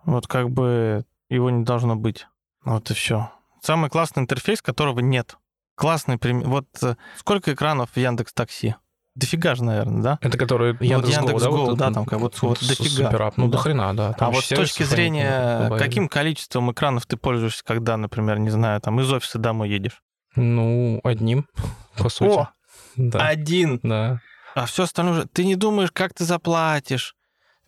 Вот 0.04 0.28
как 0.28 0.50
бы 0.50 1.06
его 1.30 1.50
не 1.50 1.64
должно 1.64 1.96
быть. 1.96 2.28
Вот 2.64 2.90
и 2.92 2.94
все. 2.94 3.32
Самый 3.62 3.90
классный 3.90 4.24
интерфейс, 4.24 4.62
которого 4.62 5.00
нет. 5.00 5.38
Классный 5.76 6.18
пример. 6.18 6.48
Вот 6.48 6.68
э, 6.82 6.96
сколько 7.18 7.54
экранов 7.54 7.92
в 7.92 7.98
Яндекс 7.98 8.34
Такси? 8.34 8.76
Дофига 9.18 9.56
же, 9.56 9.64
наверное, 9.64 10.02
да? 10.04 10.20
Это 10.22 10.38
который 10.38 10.74
Вот 10.74 10.82
Яндекс.Го, 10.82 11.22
да? 11.22 11.32
Яндекс.Го, 11.32 11.66
вот 11.66 11.78
да, 11.78 11.92
там 11.92 12.06
как 12.06 12.20
вот- 12.20 12.42
вот 12.42 12.60
дофига. 12.60 13.06
суперап. 13.10 13.36
Ну, 13.38 13.48
Да. 13.48 13.52
до 13.54 13.58
хрена, 13.58 13.96
да. 13.98 14.14
Там 14.14 14.30
а 14.30 14.32
вот 14.32 14.44
с 14.46 14.50
точки 14.50 14.84
зрения, 14.84 15.60
добавили. 15.64 15.84
каким 15.84 16.08
количеством 16.08 16.72
экранов 16.72 17.06
ты 17.08 17.18
пользуешься, 17.18 17.64
когда, 17.66 17.98
например, 17.98 18.38
не 18.40 18.52
знаю, 18.52 18.80
там 18.80 19.00
из 19.02 19.12
офиса 19.12 19.40
домой 19.40 19.70
едешь? 19.70 20.02
Ну, 20.36 21.02
одним, 21.04 21.48
по 21.98 22.10
сути. 22.10 22.30
О! 22.38 22.50
Да. 22.96 23.28
Один. 23.28 23.80
Да. 23.82 24.22
А 24.56 24.66
все 24.68 24.84
остальное. 24.84 25.26
Ты 25.34 25.46
не 25.46 25.56
думаешь, 25.56 25.92
как 25.92 26.14
ты 26.14 26.24
заплатишь. 26.24 27.16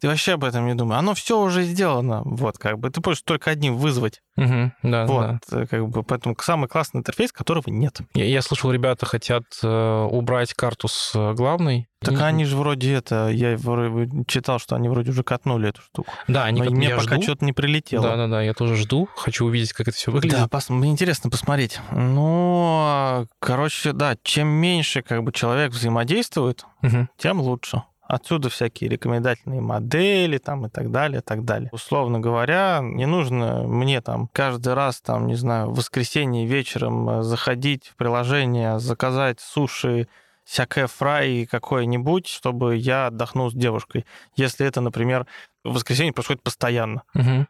Ты 0.01 0.07
вообще 0.07 0.33
об 0.33 0.43
этом 0.43 0.65
не 0.67 0.75
думаешь. 0.75 0.99
Оно 0.99 1.13
все 1.13 1.39
уже 1.39 1.63
сделано. 1.63 2.21
Вот, 2.25 2.57
как 2.57 2.79
бы. 2.79 2.89
Ты 2.89 3.01
можешь 3.05 3.21
только 3.23 3.51
одним 3.51 3.75
вызвать. 3.77 4.21
Мгм, 4.35 4.73
да, 4.83 5.05
вот, 5.05 5.39
да. 5.49 5.61
э, 5.63 5.65
как 5.67 5.87
бы. 5.89 6.03
Поэтому 6.03 6.35
самый 6.39 6.67
классный 6.69 6.99
интерфейс, 6.99 7.31
которого 7.33 7.63
нет. 7.67 7.97
Я, 8.13 8.25
я 8.25 8.41
слышал, 8.41 8.71
ребята 8.71 9.05
хотят 9.05 9.43
э, 9.61 10.07
убрать 10.11 10.53
карту 10.53 10.87
с 10.87 11.11
э, 11.13 11.33
главной. 11.33 11.87
Так 12.01 12.13
Не- 12.13 12.23
они 12.23 12.45
же 12.45 12.55
вроде 12.55 12.93
это... 12.93 13.27
Я 13.27 13.57
вроде 13.57 14.09
читал, 14.25 14.57
что 14.59 14.77
они 14.77 14.87
вроде 14.87 15.11
уже 15.11 15.21
катнули 15.23 15.67
эту 15.67 15.81
штуку. 15.81 16.09
Да, 16.29 16.45
они 16.45 16.61
Но 16.61 16.67
как 16.67 16.73
мне 16.77 16.87
я 16.87 16.97
пока 16.97 17.21
что-то 17.21 17.43
не 17.43 17.51
прилетело. 17.51 18.03
Да, 18.03 18.15
да, 18.15 18.27
да, 18.27 18.41
я 18.41 18.53
тоже 18.53 18.77
жду. 18.77 19.09
Хочу 19.17 19.45
увидеть, 19.45 19.73
как 19.73 19.89
это 19.89 19.97
все 19.97 20.09
выглядит. 20.09 20.37
Да, 20.39 20.45
пос- 20.45 20.71
мне 20.71 20.89
интересно 20.91 21.29
посмотреть. 21.29 21.81
Ну, 21.91 23.27
короче, 23.39 23.91
да, 23.91 24.15
чем 24.23 24.47
меньше 24.47 25.01
как 25.01 25.23
бы 25.23 25.33
человек 25.33 25.71
взаимодействует, 25.73 26.65
Мгм. 26.81 27.09
тем 27.17 27.41
лучше. 27.41 27.83
Отсюда 28.09 28.49
всякие 28.49 28.89
рекомендательные 28.89 29.61
модели 29.61 30.39
там 30.39 30.65
и 30.65 30.69
так 30.69 30.89
далее, 30.89 31.19
и 31.19 31.21
так 31.21 31.45
далее. 31.45 31.69
Условно 31.71 32.19
говоря, 32.19 32.79
не 32.81 33.05
нужно 33.05 33.67
мне 33.67 34.01
там 34.01 34.27
каждый 34.33 34.73
раз 34.73 34.99
там, 34.99 35.27
не 35.27 35.35
знаю, 35.35 35.69
в 35.69 35.75
воскресенье 35.75 36.47
вечером 36.47 37.07
э, 37.07 37.21
заходить 37.21 37.85
в 37.85 37.95
приложение, 37.95 38.79
заказать 38.79 39.39
суши, 39.39 40.07
всякое 40.43 40.87
фрай 40.87 41.45
какое-нибудь, 41.45 42.27
чтобы 42.27 42.77
я 42.77 43.05
отдохнул 43.05 43.51
с 43.51 43.53
девушкой. 43.53 44.07
Если 44.35 44.65
это, 44.65 44.81
например, 44.81 45.27
в 45.63 45.75
воскресенье 45.75 46.11
происходит 46.11 46.41
постоянно. 46.41 47.03
Мгм. 47.13 47.47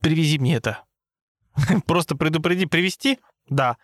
Привези 0.00 0.40
мне 0.40 0.56
это. 0.56 0.82
Просто 1.86 2.16
предупреди, 2.16 2.66
привезти? 2.66 3.20
Да. 3.48 3.76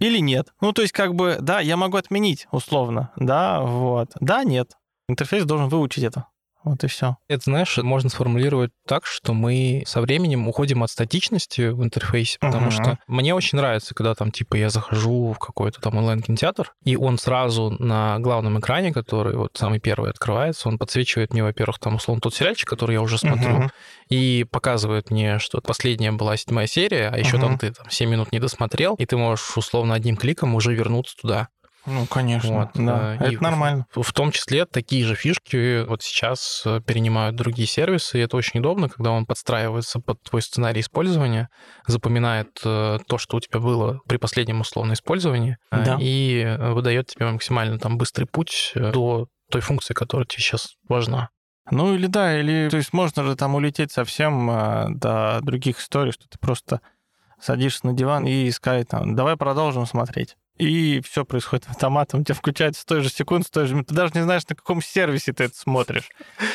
Или 0.00 0.18
нет. 0.18 0.52
Ну, 0.60 0.74
то 0.74 0.82
есть, 0.82 0.92
как 0.92 1.14
бы, 1.14 1.38
да, 1.40 1.60
я 1.60 1.78
могу 1.78 1.96
отменить, 1.96 2.46
условно. 2.50 3.10
Да, 3.16 3.62
вот. 3.62 4.10
Да, 4.20 4.44
нет. 4.44 4.76
Интерфейс 5.10 5.44
должен 5.44 5.68
выучить 5.68 6.04
это. 6.04 6.26
Вот 6.62 6.84
и 6.84 6.88
все. 6.88 7.16
Это, 7.28 7.44
знаешь, 7.44 7.78
можно 7.78 8.10
сформулировать 8.10 8.70
так, 8.86 9.06
что 9.06 9.32
мы 9.32 9.82
со 9.86 10.02
временем 10.02 10.46
уходим 10.46 10.82
от 10.82 10.90
статичности 10.90 11.68
в 11.70 11.82
интерфейсе, 11.82 12.36
потому 12.38 12.68
uh-huh. 12.68 12.82
что 12.82 12.98
мне 13.06 13.34
очень 13.34 13.56
нравится, 13.56 13.94
когда 13.94 14.14
там, 14.14 14.30
типа, 14.30 14.56
я 14.56 14.68
захожу 14.68 15.32
в 15.32 15.38
какой-то 15.38 15.80
там 15.80 15.96
онлайн-кинотеатр, 15.96 16.74
и 16.84 16.96
он 16.96 17.16
сразу 17.16 17.70
на 17.78 18.18
главном 18.18 18.60
экране, 18.60 18.92
который 18.92 19.36
вот 19.36 19.52
самый 19.56 19.80
первый 19.80 20.10
открывается, 20.10 20.68
он 20.68 20.76
подсвечивает 20.76 21.32
мне, 21.32 21.42
во-первых, 21.42 21.78
там, 21.78 21.94
условно, 21.94 22.20
тот 22.20 22.34
сериальчик, 22.34 22.68
который 22.68 22.92
я 22.92 23.00
уже 23.00 23.16
смотрю, 23.16 23.62
uh-huh. 23.62 23.70
и 24.10 24.44
показывает 24.50 25.10
мне, 25.10 25.38
что 25.38 25.62
последняя 25.62 26.12
была 26.12 26.36
седьмая 26.36 26.66
серия, 26.66 27.08
а 27.08 27.18
еще 27.18 27.38
uh-huh. 27.38 27.40
там 27.40 27.58
ты 27.58 27.72
там 27.72 27.88
7 27.88 28.10
минут 28.10 28.32
не 28.32 28.38
досмотрел, 28.38 28.96
и 28.96 29.06
ты 29.06 29.16
можешь, 29.16 29.56
условно, 29.56 29.94
одним 29.94 30.18
кликом 30.18 30.54
уже 30.54 30.74
вернуться 30.74 31.16
туда. 31.16 31.48
Ну, 31.86 32.06
конечно, 32.06 32.52
вот, 32.52 32.70
да. 32.74 33.14
И 33.16 33.34
это 33.34 33.42
нормально. 33.42 33.86
В, 33.94 34.02
в 34.02 34.12
том 34.12 34.32
числе 34.32 34.66
такие 34.66 35.04
же 35.04 35.14
фишки 35.14 35.84
вот 35.84 36.02
сейчас 36.02 36.62
э, 36.66 36.80
перенимают 36.86 37.36
другие 37.36 37.66
сервисы, 37.66 38.18
и 38.18 38.22
это 38.22 38.36
очень 38.36 38.60
удобно, 38.60 38.88
когда 38.88 39.10
он 39.12 39.24
подстраивается 39.24 39.98
под 39.98 40.22
твой 40.22 40.42
сценарий 40.42 40.82
использования, 40.82 41.48
запоминает 41.86 42.60
э, 42.64 42.98
то, 43.06 43.18
что 43.18 43.38
у 43.38 43.40
тебя 43.40 43.60
было 43.60 44.00
при 44.06 44.18
последнем 44.18 44.60
условном 44.60 44.92
использовании, 44.94 45.56
э, 45.70 45.84
да. 45.84 45.98
и 45.98 46.56
выдает 46.58 47.08
тебе 47.08 47.26
максимально 47.30 47.78
там 47.78 47.96
быстрый 47.96 48.26
путь 48.26 48.72
до 48.74 49.28
той 49.50 49.62
функции, 49.62 49.94
которая 49.94 50.26
тебе 50.26 50.42
сейчас 50.42 50.74
важна. 50.88 51.30
Ну 51.70 51.94
или 51.94 52.06
да, 52.06 52.38
или 52.38 52.68
то 52.68 52.76
есть 52.76 52.92
можно 52.92 53.24
же 53.24 53.36
там 53.36 53.54
улететь 53.54 53.92
совсем 53.92 54.98
до 54.98 55.40
других 55.42 55.78
историй, 55.78 56.12
что 56.12 56.28
ты 56.28 56.38
просто 56.38 56.80
садишься 57.40 57.86
на 57.86 57.92
диван 57.94 58.26
и 58.26 58.48
искать 58.48 58.88
там, 58.88 59.14
давай 59.14 59.36
продолжим 59.36 59.86
смотреть 59.86 60.36
и 60.60 61.00
все 61.00 61.24
происходит 61.24 61.66
автоматом. 61.68 62.20
У 62.20 62.24
тебя 62.24 62.34
включается 62.34 62.82
с 62.82 62.84
той 62.84 63.00
же 63.00 63.08
секунды, 63.08 63.46
с 63.46 63.50
той 63.50 63.66
же... 63.66 63.82
Ты 63.82 63.94
даже 63.94 64.12
не 64.14 64.22
знаешь, 64.22 64.42
на 64.48 64.54
каком 64.54 64.82
сервисе 64.82 65.32
ты 65.32 65.44
это 65.44 65.56
смотришь. 65.56 66.08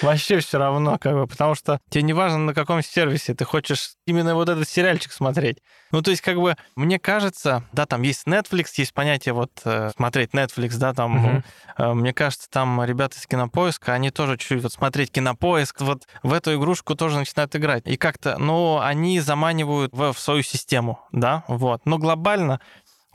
Вообще 0.03 0.39
все 0.39 0.59
равно, 0.59 0.97
как 0.99 1.13
бы, 1.13 1.27
потому 1.27 1.55
что 1.55 1.79
тебе 1.89 2.03
не 2.03 2.13
важно, 2.13 2.37
на 2.37 2.53
каком 2.53 2.83
сервисе 2.83 3.33
ты 3.33 3.45
хочешь 3.45 3.93
именно 4.05 4.35
вот 4.35 4.47
этот 4.47 4.69
сериальчик 4.69 5.11
смотреть. 5.11 5.57
Ну, 5.91 6.01
то 6.01 6.11
есть, 6.11 6.21
как 6.21 6.37
бы, 6.37 6.55
мне 6.75 6.99
кажется, 6.99 7.63
да, 7.71 7.85
там 7.85 8.03
есть 8.03 8.27
Netflix, 8.27 8.67
есть 8.77 8.93
понятие 8.93 9.33
вот 9.33 9.51
э, 9.63 9.91
смотреть 9.95 10.31
Netflix, 10.31 10.77
да, 10.77 10.93
там, 10.93 11.25
угу. 11.25 11.43
э, 11.77 11.93
мне 11.93 12.13
кажется, 12.13 12.47
там 12.49 12.83
ребята 12.83 13.17
из 13.17 13.25
Кинопоиска, 13.25 13.93
они 13.93 14.11
тоже 14.11 14.37
чуть-чуть 14.37 14.61
вот 14.61 14.73
смотреть 14.73 15.11
Кинопоиск, 15.11 15.81
вот 15.81 16.03
в 16.21 16.33
эту 16.33 16.55
игрушку 16.55 16.95
тоже 16.95 17.17
начинают 17.17 17.55
играть. 17.55 17.87
И 17.87 17.97
как-то, 17.97 18.37
ну, 18.37 18.79
они 18.79 19.19
заманивают 19.19 19.93
в, 19.93 20.13
в 20.13 20.19
свою 20.19 20.43
систему, 20.43 20.99
да, 21.11 21.43
вот. 21.47 21.85
Но 21.85 21.97
глобально 21.97 22.59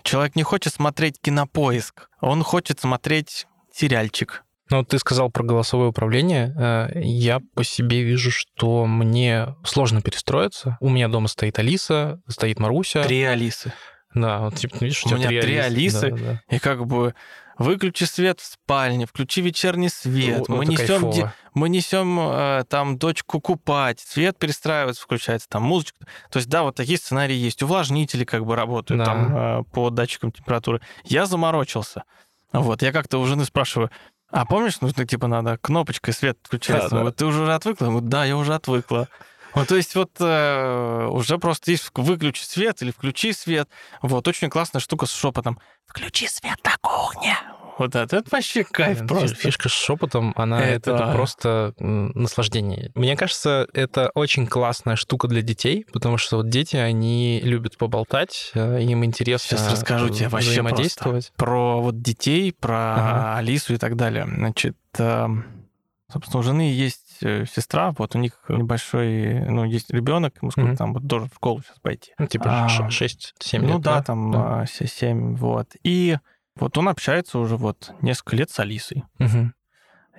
Человек 0.02 0.36
не 0.36 0.42
хочет 0.42 0.74
смотреть 0.74 1.20
кинопоиск, 1.20 2.08
он 2.20 2.42
хочет 2.42 2.80
смотреть 2.80 3.46
сериальчик. 3.72 4.44
Ну, 4.70 4.84
ты 4.84 4.98
сказал 5.00 5.30
про 5.30 5.42
голосовое 5.42 5.88
управление. 5.88 6.54
Э, 6.56 6.90
я 6.94 7.40
по 7.54 7.64
себе 7.64 8.02
вижу, 8.02 8.30
что 8.30 8.86
мне 8.86 9.56
сложно 9.64 10.00
перестроиться. 10.00 10.78
У 10.80 10.88
меня 10.88 11.08
дома 11.08 11.26
стоит 11.26 11.58
Алиса, 11.58 12.20
стоит 12.28 12.60
Маруся. 12.60 13.02
Три 13.02 13.24
Алисы. 13.24 13.72
Да, 14.14 14.40
вот 14.40 14.56
типа, 14.56 14.76
видишь, 14.80 15.04
у, 15.04 15.08
у 15.08 15.16
меня 15.16 15.28
три, 15.28 15.56
Алисы 15.56 16.10
да, 16.10 16.16
да. 16.16 16.42
и 16.56 16.58
как 16.58 16.86
бы 16.86 17.14
выключи 17.60 18.04
свет 18.04 18.40
в 18.40 18.44
спальне, 18.46 19.06
включи 19.06 19.42
вечерний 19.42 19.90
свет, 19.90 20.48
ну, 20.48 20.56
мы, 20.56 20.66
несем, 20.66 21.10
де... 21.10 21.30
мы 21.52 21.68
несем 21.68 22.18
э, 22.18 22.64
там 22.68 22.96
дочку 22.96 23.38
купать, 23.38 24.00
свет 24.00 24.38
перестраивается, 24.38 25.02
включается, 25.02 25.46
там 25.48 25.64
музычка. 25.64 26.06
То 26.30 26.38
есть, 26.38 26.48
да, 26.48 26.62
вот 26.62 26.74
такие 26.74 26.96
сценарии 26.96 27.34
есть. 27.34 27.62
Увлажнители 27.62 28.24
как 28.24 28.46
бы 28.46 28.56
работают 28.56 29.00
да. 29.00 29.04
там 29.04 29.36
э, 29.36 29.64
по 29.72 29.90
датчикам 29.90 30.32
температуры. 30.32 30.80
Я 31.04 31.26
заморочился. 31.26 32.04
Вот, 32.52 32.80
я 32.80 32.92
как-то 32.92 33.18
у 33.18 33.26
жены 33.26 33.44
спрашиваю, 33.44 33.90
а 34.30 34.46
помнишь, 34.46 34.80
нужно, 34.80 35.06
типа, 35.06 35.26
надо 35.26 35.58
кнопочкой 35.58 36.14
свет 36.14 36.38
включается? 36.42 36.90
Да, 36.90 37.04
да. 37.04 37.12
ты 37.12 37.26
уже 37.26 37.52
отвыкла? 37.52 37.86
Говорю, 37.86 38.06
да, 38.06 38.24
я 38.24 38.38
уже 38.38 38.54
отвыкла. 38.54 39.08
Ну, 39.54 39.64
то 39.64 39.76
есть 39.76 39.94
вот 39.94 40.12
э, 40.20 41.08
уже 41.10 41.38
просто 41.38 41.70
есть 41.70 41.90
выключи 41.94 42.42
свет 42.42 42.82
или 42.82 42.90
включи 42.90 43.32
свет. 43.32 43.68
Вот, 44.02 44.26
очень 44.28 44.50
классная 44.50 44.80
штука 44.80 45.06
с 45.06 45.12
шепотом. 45.12 45.58
Включи 45.86 46.28
свет 46.28 46.58
на 46.64 46.76
кухне. 46.80 47.36
Вот 47.78 47.94
это, 47.96 48.18
это 48.18 48.28
вообще 48.30 48.62
кайф 48.62 49.06
просто. 49.06 49.34
Фишка 49.34 49.70
с 49.70 49.72
шепотом, 49.72 50.34
она 50.36 50.60
это... 50.62 50.92
это 50.92 51.12
просто 51.12 51.72
наслаждение. 51.78 52.92
Мне 52.94 53.16
кажется, 53.16 53.66
это 53.72 54.10
очень 54.14 54.46
классная 54.46 54.96
штука 54.96 55.28
для 55.28 55.40
детей, 55.40 55.86
потому 55.90 56.18
что 56.18 56.36
вот 56.36 56.50
дети, 56.50 56.76
они 56.76 57.40
любят 57.40 57.78
поболтать, 57.78 58.50
э, 58.54 58.82
им 58.82 59.02
интересно 59.04 59.56
Сейчас 59.56 59.72
расскажу 59.72 60.10
тебе 60.10 60.28
вообще 60.28 60.62
просто 60.62 61.20
про 61.36 61.80
вот 61.80 62.02
детей, 62.02 62.52
про 62.52 62.94
ага. 62.94 63.36
Алису 63.38 63.72
и 63.72 63.78
так 63.78 63.96
далее. 63.96 64.26
Значит, 64.26 64.76
эм, 64.98 65.46
собственно, 66.12 66.40
у 66.40 66.42
жены 66.42 66.70
есть 66.70 67.09
Э, 67.09 67.09
сестра, 67.20 67.92
вот 67.96 68.14
у 68.14 68.18
них 68.18 68.32
небольшой, 68.48 69.40
ну, 69.48 69.64
есть 69.64 69.90
ребенок, 69.90 70.34
ему 70.40 70.50
сколько 70.50 70.72
mm-hmm. 70.72 70.76
там, 70.76 70.94
вот 70.94 71.04
должен 71.04 71.28
в 71.28 71.34
школу 71.34 71.62
сейчас 71.62 71.78
пойти. 71.80 72.12
Ну, 72.18 72.26
типа 72.26 72.66
а, 72.66 72.88
6-7 72.88 73.08
лет. 73.52 73.62
Ну 73.62 73.78
да, 73.78 73.96
да 73.96 74.02
там 74.02 74.30
да. 74.32 74.66
7, 74.66 75.36
вот. 75.36 75.68
И 75.82 76.18
вот 76.56 76.76
он 76.78 76.88
общается 76.88 77.38
уже 77.38 77.56
вот 77.56 77.92
несколько 78.00 78.36
лет 78.36 78.50
с 78.50 78.58
Алисой. 78.58 79.04
Mm-hmm. 79.18 79.50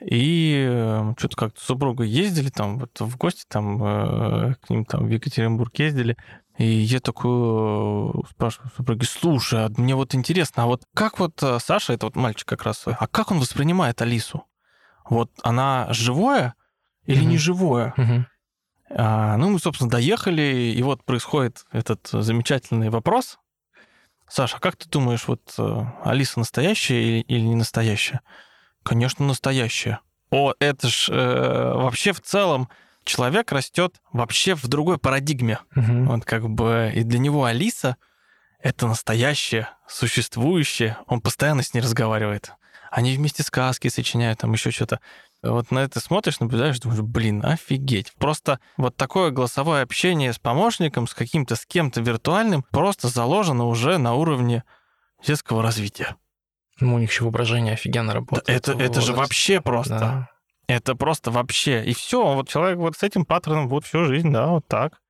И 0.02 0.66
э, 0.68 1.14
что-то 1.18 1.36
как-то 1.36 1.62
супруга 1.62 2.04
ездили 2.04 2.49
там 2.49 2.80
вот 2.80 2.99
в 2.99 3.18
гости 3.18 3.43
там 3.47 3.84
э, 3.84 4.56
к 4.56 4.70
ним 4.72 4.84
там 4.86 5.06
в 5.06 5.10
Екатеринбург 5.10 5.78
ездили. 5.78 6.18
И 6.58 6.66
я 6.66 6.99
такой 6.99 8.24
спрашиваю 8.30 8.72
супруги, 8.76 9.04
слушай, 9.06 9.66
а 9.66 9.70
мне 9.78 9.95
вот 9.95 10.16
интересно, 10.16 10.64
а 10.64 10.66
вот 10.66 10.84
как 10.93 11.18
вот 11.18 11.41
Саша, 11.60 11.93
это 11.93 12.08
вот 12.08 12.16
мальчик 12.16 12.47
как 12.47 12.64
раз, 12.64 12.84
а 12.86 13.08
как 13.08 13.32
он 13.32 13.39
воспринимает 13.39 14.02
Алису? 14.02 14.45
Вот 15.10 15.32
она 15.43 15.88
живое 15.91 16.56
или 17.06 17.22
mm-hmm. 17.22 17.26
неживое. 17.26 17.93
Mm-hmm. 17.97 18.24
А, 18.93 19.38
ну, 19.38 19.49
мы, 19.49 19.60
собственно, 19.60 19.89
доехали, 19.89 20.74
и 20.76 20.82
вот 20.84 21.04
происходит 21.04 21.66
этот 21.72 22.08
замечательный 22.12 22.89
вопрос. 22.89 23.39
Саша, 24.28 24.60
как 24.60 24.76
ты 24.78 24.88
думаешь, 24.88 25.28
вот 25.28 25.41
э, 25.58 25.84
Алиса 26.04 26.39
настоящая 26.39 27.02
или, 27.02 27.22
или 27.22 27.41
не 27.41 27.56
настоящая? 27.56 28.22
Конечно, 28.84 29.26
настоящая. 29.26 29.99
О, 30.30 30.54
это 30.60 30.88
ж 30.88 31.10
э, 31.10 31.74
вообще 31.74 32.14
в 32.14 32.22
целом 32.22 32.70
человек 33.04 33.52
растет 33.52 34.02
вообще 34.14 34.56
в 34.56 34.68
другой 34.68 34.97
парадигме. 34.97 35.60
Угу. 35.76 36.06
Вот 36.06 36.26
как 36.26 36.49
бы 36.49 36.91
и 36.95 37.04
для 37.04 37.20
него 37.20 37.43
Алиса 37.43 37.97
это 38.60 38.88
настоящее, 38.88 39.70
существующее. 39.88 40.97
Он 41.08 41.20
постоянно 41.20 41.64
с 41.64 41.74
ней 41.74 41.82
разговаривает. 41.82 42.54
Они 42.89 43.16
вместе 43.16 43.43
сказки 43.43 43.88
сочиняют, 43.88 44.39
там 44.39 44.54
еще 44.54 44.72
что-то 44.72 44.99
вот 45.44 45.72
на 45.72 45.80
это 45.80 46.00
смотришь, 46.00 46.39
наблюдаешь, 46.39 46.80
думаешь, 46.80 47.02
блин, 47.02 47.44
офигеть. 47.44 48.14
Просто 48.18 48.60
вот 48.78 48.96
такое 48.96 49.32
голосовое 49.32 49.82
общение 49.82 50.34
с 50.34 50.39
помощником, 50.39 51.08
с 51.08 51.14
каким-то, 51.14 51.56
с 51.56 51.66
кем-то 51.66 52.02
виртуальным, 52.02 52.64
просто 52.72 53.08
заложено 53.08 53.66
уже 53.66 53.98
на 53.98 54.14
уровне 54.14 54.64
детского 55.26 55.64
развития. 55.64 56.16
Ну, 56.80 56.96
у 56.96 57.00
них 57.00 57.12
еще 57.12 57.24
воображение 57.24 57.74
офигенно 57.74 58.14
работает. 58.14 58.46
Да, 58.46 58.54
это, 58.54 58.84
это 58.84 59.02
же 59.02 59.14
вообще 59.14 59.62
просто. 59.62 60.00
Да. 60.00 60.30
Это 60.68 60.96
просто 60.96 61.32
вообще. 61.32 61.84
И 61.84 61.94
все, 61.94 62.34
вот 62.34 62.48
человек 62.48 62.78
вот 62.78 62.96
с 62.96 63.04
этим 63.04 63.26
паттерном 63.26 63.68
вот 63.68 63.86
всю 63.86 64.06
жизнь, 64.06 64.32
да, 64.32 64.48
вот 64.48 64.68
так. 64.68 65.02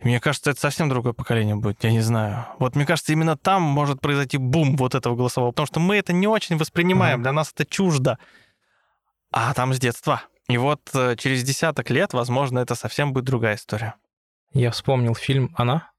Мне 0.00 0.20
кажется, 0.20 0.50
это 0.50 0.60
совсем 0.60 0.88
другое 0.88 1.12
поколение 1.12 1.56
будет, 1.56 1.82
я 1.82 1.90
не 1.90 2.00
знаю. 2.00 2.46
Вот 2.60 2.76
мне 2.76 2.86
кажется, 2.86 3.12
именно 3.12 3.36
там 3.36 3.62
может 3.62 4.00
произойти 4.00 4.38
бум 4.38 4.76
вот 4.76 4.94
этого 4.94 5.16
голосового, 5.16 5.50
потому 5.50 5.66
что 5.66 5.80
мы 5.80 5.96
это 5.96 6.12
не 6.12 6.28
очень 6.28 6.56
воспринимаем, 6.56 7.18
mm-hmm. 7.18 7.22
для 7.22 7.32
нас 7.32 7.52
это 7.52 7.66
чуждо 7.66 8.18
а 9.30 9.54
там 9.54 9.74
с 9.74 9.78
детства. 9.78 10.22
И 10.48 10.56
вот 10.56 10.80
э, 10.94 11.16
через 11.16 11.42
десяток 11.42 11.90
лет, 11.90 12.12
возможно, 12.12 12.58
это 12.58 12.74
совсем 12.74 13.12
будет 13.12 13.24
другая 13.24 13.56
история. 13.56 13.94
Я 14.52 14.70
вспомнил 14.70 15.14
фильм 15.14 15.54
«Она». 15.56 15.90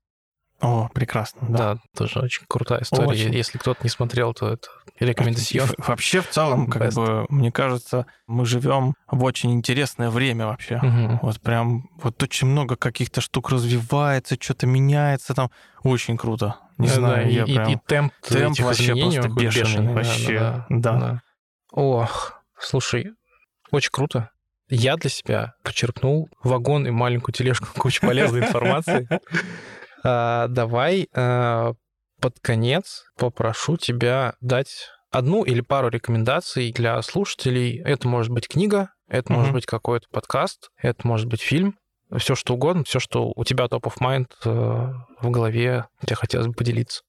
О, 0.60 0.90
прекрасно, 0.94 1.48
да. 1.48 1.74
Да, 1.76 1.80
тоже 1.96 2.20
очень 2.20 2.44
крутая 2.48 2.82
история. 2.82 3.08
Очень. 3.08 3.34
Если 3.34 3.58
кто-то 3.58 3.80
не 3.84 3.90
смотрел, 3.90 4.34
то 4.34 4.50
это 4.50 4.68
рекомендацион. 5.00 5.70
Вообще, 5.78 6.20
в 6.20 6.30
целом, 6.30 6.68
как 6.68 6.82
Best. 6.82 6.96
бы, 6.96 7.26
мне 7.30 7.50
кажется, 7.50 8.08
мы 8.28 8.46
живем 8.46 8.94
в 9.10 9.24
очень 9.24 9.54
интересное 9.54 10.10
время 10.10 10.48
вообще. 10.48 10.78
Угу. 10.78 11.20
Вот 11.22 11.40
прям, 11.40 11.90
вот 12.02 12.22
очень 12.22 12.48
много 12.48 12.76
каких-то 12.76 13.22
штук 13.22 13.52
развивается, 13.52 14.36
что-то 14.38 14.68
меняется 14.68 15.34
там. 15.34 15.50
Очень 15.84 16.18
круто. 16.18 16.58
Не 16.78 16.88
да, 16.88 16.94
знаю, 16.94 17.26
да, 17.26 17.30
я 17.30 17.44
и, 17.44 17.56
прям... 17.56 17.70
И, 17.70 17.74
и 17.74 17.78
темп 17.86 18.14
темп 18.28 18.60
вообще 18.60 18.96
просто 18.96 19.30
бешеный. 19.30 19.46
бешеный 19.46 19.94
вообще, 19.94 20.40
да, 20.40 20.66
да, 20.68 20.92
да. 20.92 21.00
да. 21.00 21.22
Ох, 21.72 22.40
Слушай, 22.60 23.14
очень 23.72 23.92
круто. 23.92 24.30
Я 24.70 24.98
для 24.98 25.10
себя 25.10 25.54
почерпнул 25.64 26.30
вагон 26.44 26.86
и 26.88 26.92
маленькую 26.92 27.34
тележку 27.34 27.68
кучу 27.78 28.06
полезной 28.06 28.42
информации. 28.42 29.08
А, 30.02 30.48
давай 30.48 31.10
а, 31.14 31.74
под 32.22 32.40
конец 32.40 33.04
попрошу 33.18 33.76
тебя 33.76 34.36
дать 34.40 34.88
одну 35.12 35.44
или 35.44 35.60
пару 35.60 35.90
рекомендаций 35.90 36.72
для 36.72 37.02
слушателей. 37.02 37.82
Это 37.84 38.08
может 38.08 38.32
быть 38.32 38.48
книга, 38.48 38.94
это 39.10 39.34
может 39.34 39.52
быть 39.52 39.66
какой-то 39.66 40.08
подкаст, 40.10 40.70
это 40.78 41.06
может 41.06 41.28
быть 41.28 41.42
фильм, 41.42 41.76
все 42.18 42.36
что 42.36 42.54
угодно, 42.54 42.84
все, 42.84 43.00
что 43.00 43.32
у 43.36 43.44
тебя 43.44 43.68
топ 43.68 43.88
of 43.88 43.98
mind 44.00 44.28
э, 44.46 44.94
в 45.22 45.30
голове, 45.30 45.86
тебе 46.06 46.16
хотелось 46.16 46.48
бы 46.48 46.54
поделиться. 46.54 47.02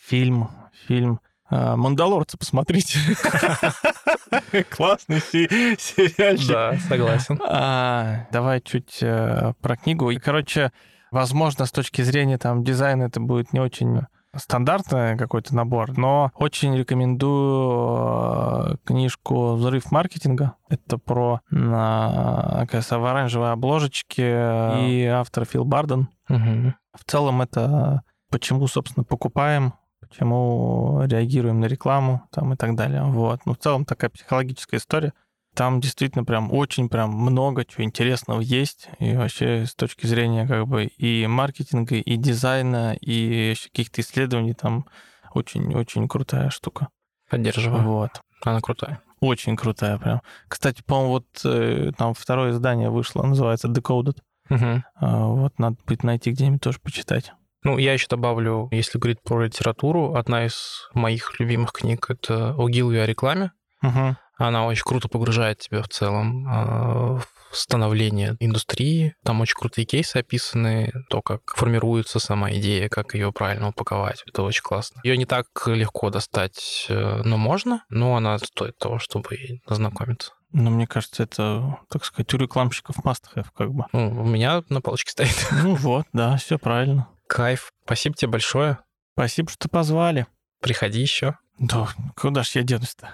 Фильм, 0.00 0.48
фильм. 0.86 1.20
А, 1.50 1.76
Мандалорцы 1.76 2.38
посмотрите. 2.38 2.98
Классный 4.70 5.20
сериальчик. 5.20 6.48
Да, 6.48 6.76
согласен. 6.88 7.40
А, 7.46 8.26
давай 8.32 8.60
чуть 8.60 8.98
э, 9.02 9.54
про 9.60 9.76
книгу. 9.76 10.10
И, 10.10 10.18
короче, 10.18 10.72
возможно, 11.10 11.66
с 11.66 11.72
точки 11.72 12.02
зрения 12.02 12.38
там 12.38 12.64
дизайна 12.64 13.04
это 13.04 13.20
будет 13.20 13.52
не 13.52 13.60
очень 13.60 14.02
стандартный 14.36 15.16
какой-то 15.16 15.54
набор, 15.54 15.96
но 15.96 16.30
очень 16.34 16.76
рекомендую 16.76 18.72
э, 18.72 18.76
книжку 18.84 19.54
«Взрыв 19.54 19.90
маркетинга». 19.90 20.54
Это 20.68 20.98
про, 20.98 21.40
кажется, 21.50 22.98
в 22.98 23.06
оранжевой 23.06 23.52
обложечке 23.52 24.76
и 24.86 25.04
автор 25.06 25.44
Фил 25.44 25.64
Барден. 25.64 26.08
Угу. 26.28 26.74
В 26.94 27.04
целом 27.06 27.42
это 27.42 28.02
почему, 28.30 28.66
собственно, 28.66 29.04
покупаем, 29.04 29.74
почему 30.08 31.02
реагируем 31.04 31.60
на 31.60 31.66
рекламу 31.66 32.22
там 32.30 32.52
и 32.52 32.56
так 32.56 32.74
далее. 32.74 33.04
Вот. 33.04 33.40
Ну, 33.46 33.54
в 33.54 33.58
целом 33.58 33.84
такая 33.84 34.10
психологическая 34.10 34.80
история. 34.80 35.12
Там 35.54 35.80
действительно 35.80 36.24
прям 36.24 36.52
очень 36.52 36.88
прям 36.88 37.10
много 37.10 37.64
чего 37.64 37.82
интересного 37.84 38.40
есть. 38.40 38.88
И 39.00 39.16
вообще 39.16 39.66
с 39.66 39.74
точки 39.74 40.06
зрения 40.06 40.46
как 40.46 40.68
бы 40.68 40.84
и 40.84 41.26
маркетинга, 41.26 41.96
и 41.96 42.16
дизайна, 42.16 42.96
и 43.00 43.54
каких-то 43.64 44.00
исследований 44.00 44.54
там 44.54 44.86
очень-очень 45.34 46.06
крутая 46.06 46.50
штука. 46.50 46.88
Поддерживаю. 47.28 47.82
Вот. 47.82 48.22
Она 48.44 48.60
крутая. 48.60 49.00
Очень 49.20 49.56
крутая 49.56 49.98
прям. 49.98 50.22
Кстати, 50.46 50.82
по-моему, 50.82 51.10
вот 51.10 51.26
э, 51.44 51.90
там 51.98 52.14
второе 52.14 52.52
издание 52.52 52.88
вышло, 52.88 53.22
называется 53.24 53.66
Decoded. 53.68 54.18
Угу. 54.50 54.82
Вот 55.00 55.58
надо 55.58 55.76
будет 55.86 56.04
найти 56.04 56.30
где-нибудь 56.30 56.62
тоже 56.62 56.78
почитать. 56.78 57.32
Ну, 57.68 57.76
я 57.76 57.92
еще 57.92 58.06
добавлю, 58.08 58.70
если 58.70 58.96
говорить 58.96 59.20
про 59.22 59.44
литературу, 59.44 60.14
одна 60.14 60.46
из 60.46 60.88
моих 60.94 61.38
любимых 61.38 61.72
книг— 61.72 62.06
это 62.08 62.54
«Огилви 62.56 62.96
о 62.96 63.04
рекламе». 63.04 63.52
Угу. 63.82 64.16
Она 64.38 64.64
очень 64.64 64.84
круто 64.84 65.08
погружает 65.08 65.58
тебя 65.58 65.82
в 65.82 65.88
целом 65.88 66.48
э, 66.48 67.18
в 67.18 67.26
становление 67.52 68.38
индустрии. 68.40 69.16
Там 69.22 69.42
очень 69.42 69.54
крутые 69.54 69.84
кейсы 69.84 70.16
описаны, 70.16 70.94
то, 71.10 71.20
как 71.20 71.42
формируется 71.56 72.20
сама 72.20 72.50
идея, 72.52 72.88
как 72.88 73.12
ее 73.12 73.32
правильно 73.32 73.68
упаковать. 73.68 74.22
Это 74.26 74.44
очень 74.44 74.62
классно. 74.62 75.02
Ее 75.04 75.18
не 75.18 75.26
так 75.26 75.44
легко 75.66 76.08
достать, 76.08 76.86
э, 76.88 77.20
но 77.22 77.36
можно, 77.36 77.84
но 77.90 78.16
она 78.16 78.38
стоит 78.38 78.78
того, 78.78 78.98
чтобы 78.98 79.36
ознакомиться. 79.66 80.32
Ну, 80.52 80.70
мне 80.70 80.86
кажется, 80.86 81.24
это, 81.24 81.80
так 81.90 82.06
сказать, 82.06 82.32
у 82.32 82.38
рекламщиков 82.38 82.96
must 83.04 83.24
have, 83.36 83.48
как 83.54 83.74
бы. 83.74 83.84
Ну, 83.92 84.22
у 84.22 84.24
меня 84.24 84.62
на 84.70 84.80
полочке 84.80 85.10
стоит. 85.10 85.48
Ну 85.62 85.74
вот, 85.74 86.06
да, 86.14 86.38
все 86.38 86.56
правильно. 86.58 87.08
Кайф. 87.28 87.72
Спасибо 87.84 88.16
тебе 88.16 88.32
большое. 88.32 88.78
Спасибо, 89.14 89.50
что 89.50 89.68
позвали. 89.68 90.26
Приходи 90.60 91.00
еще. 91.00 91.36
Да, 91.58 91.88
куда 92.16 92.42
ж 92.42 92.50
я 92.56 92.62
денусь-то? 92.62 93.10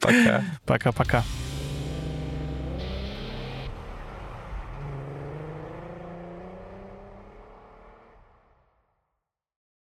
Пока. 0.00 0.44
Пока-пока. 0.66 1.24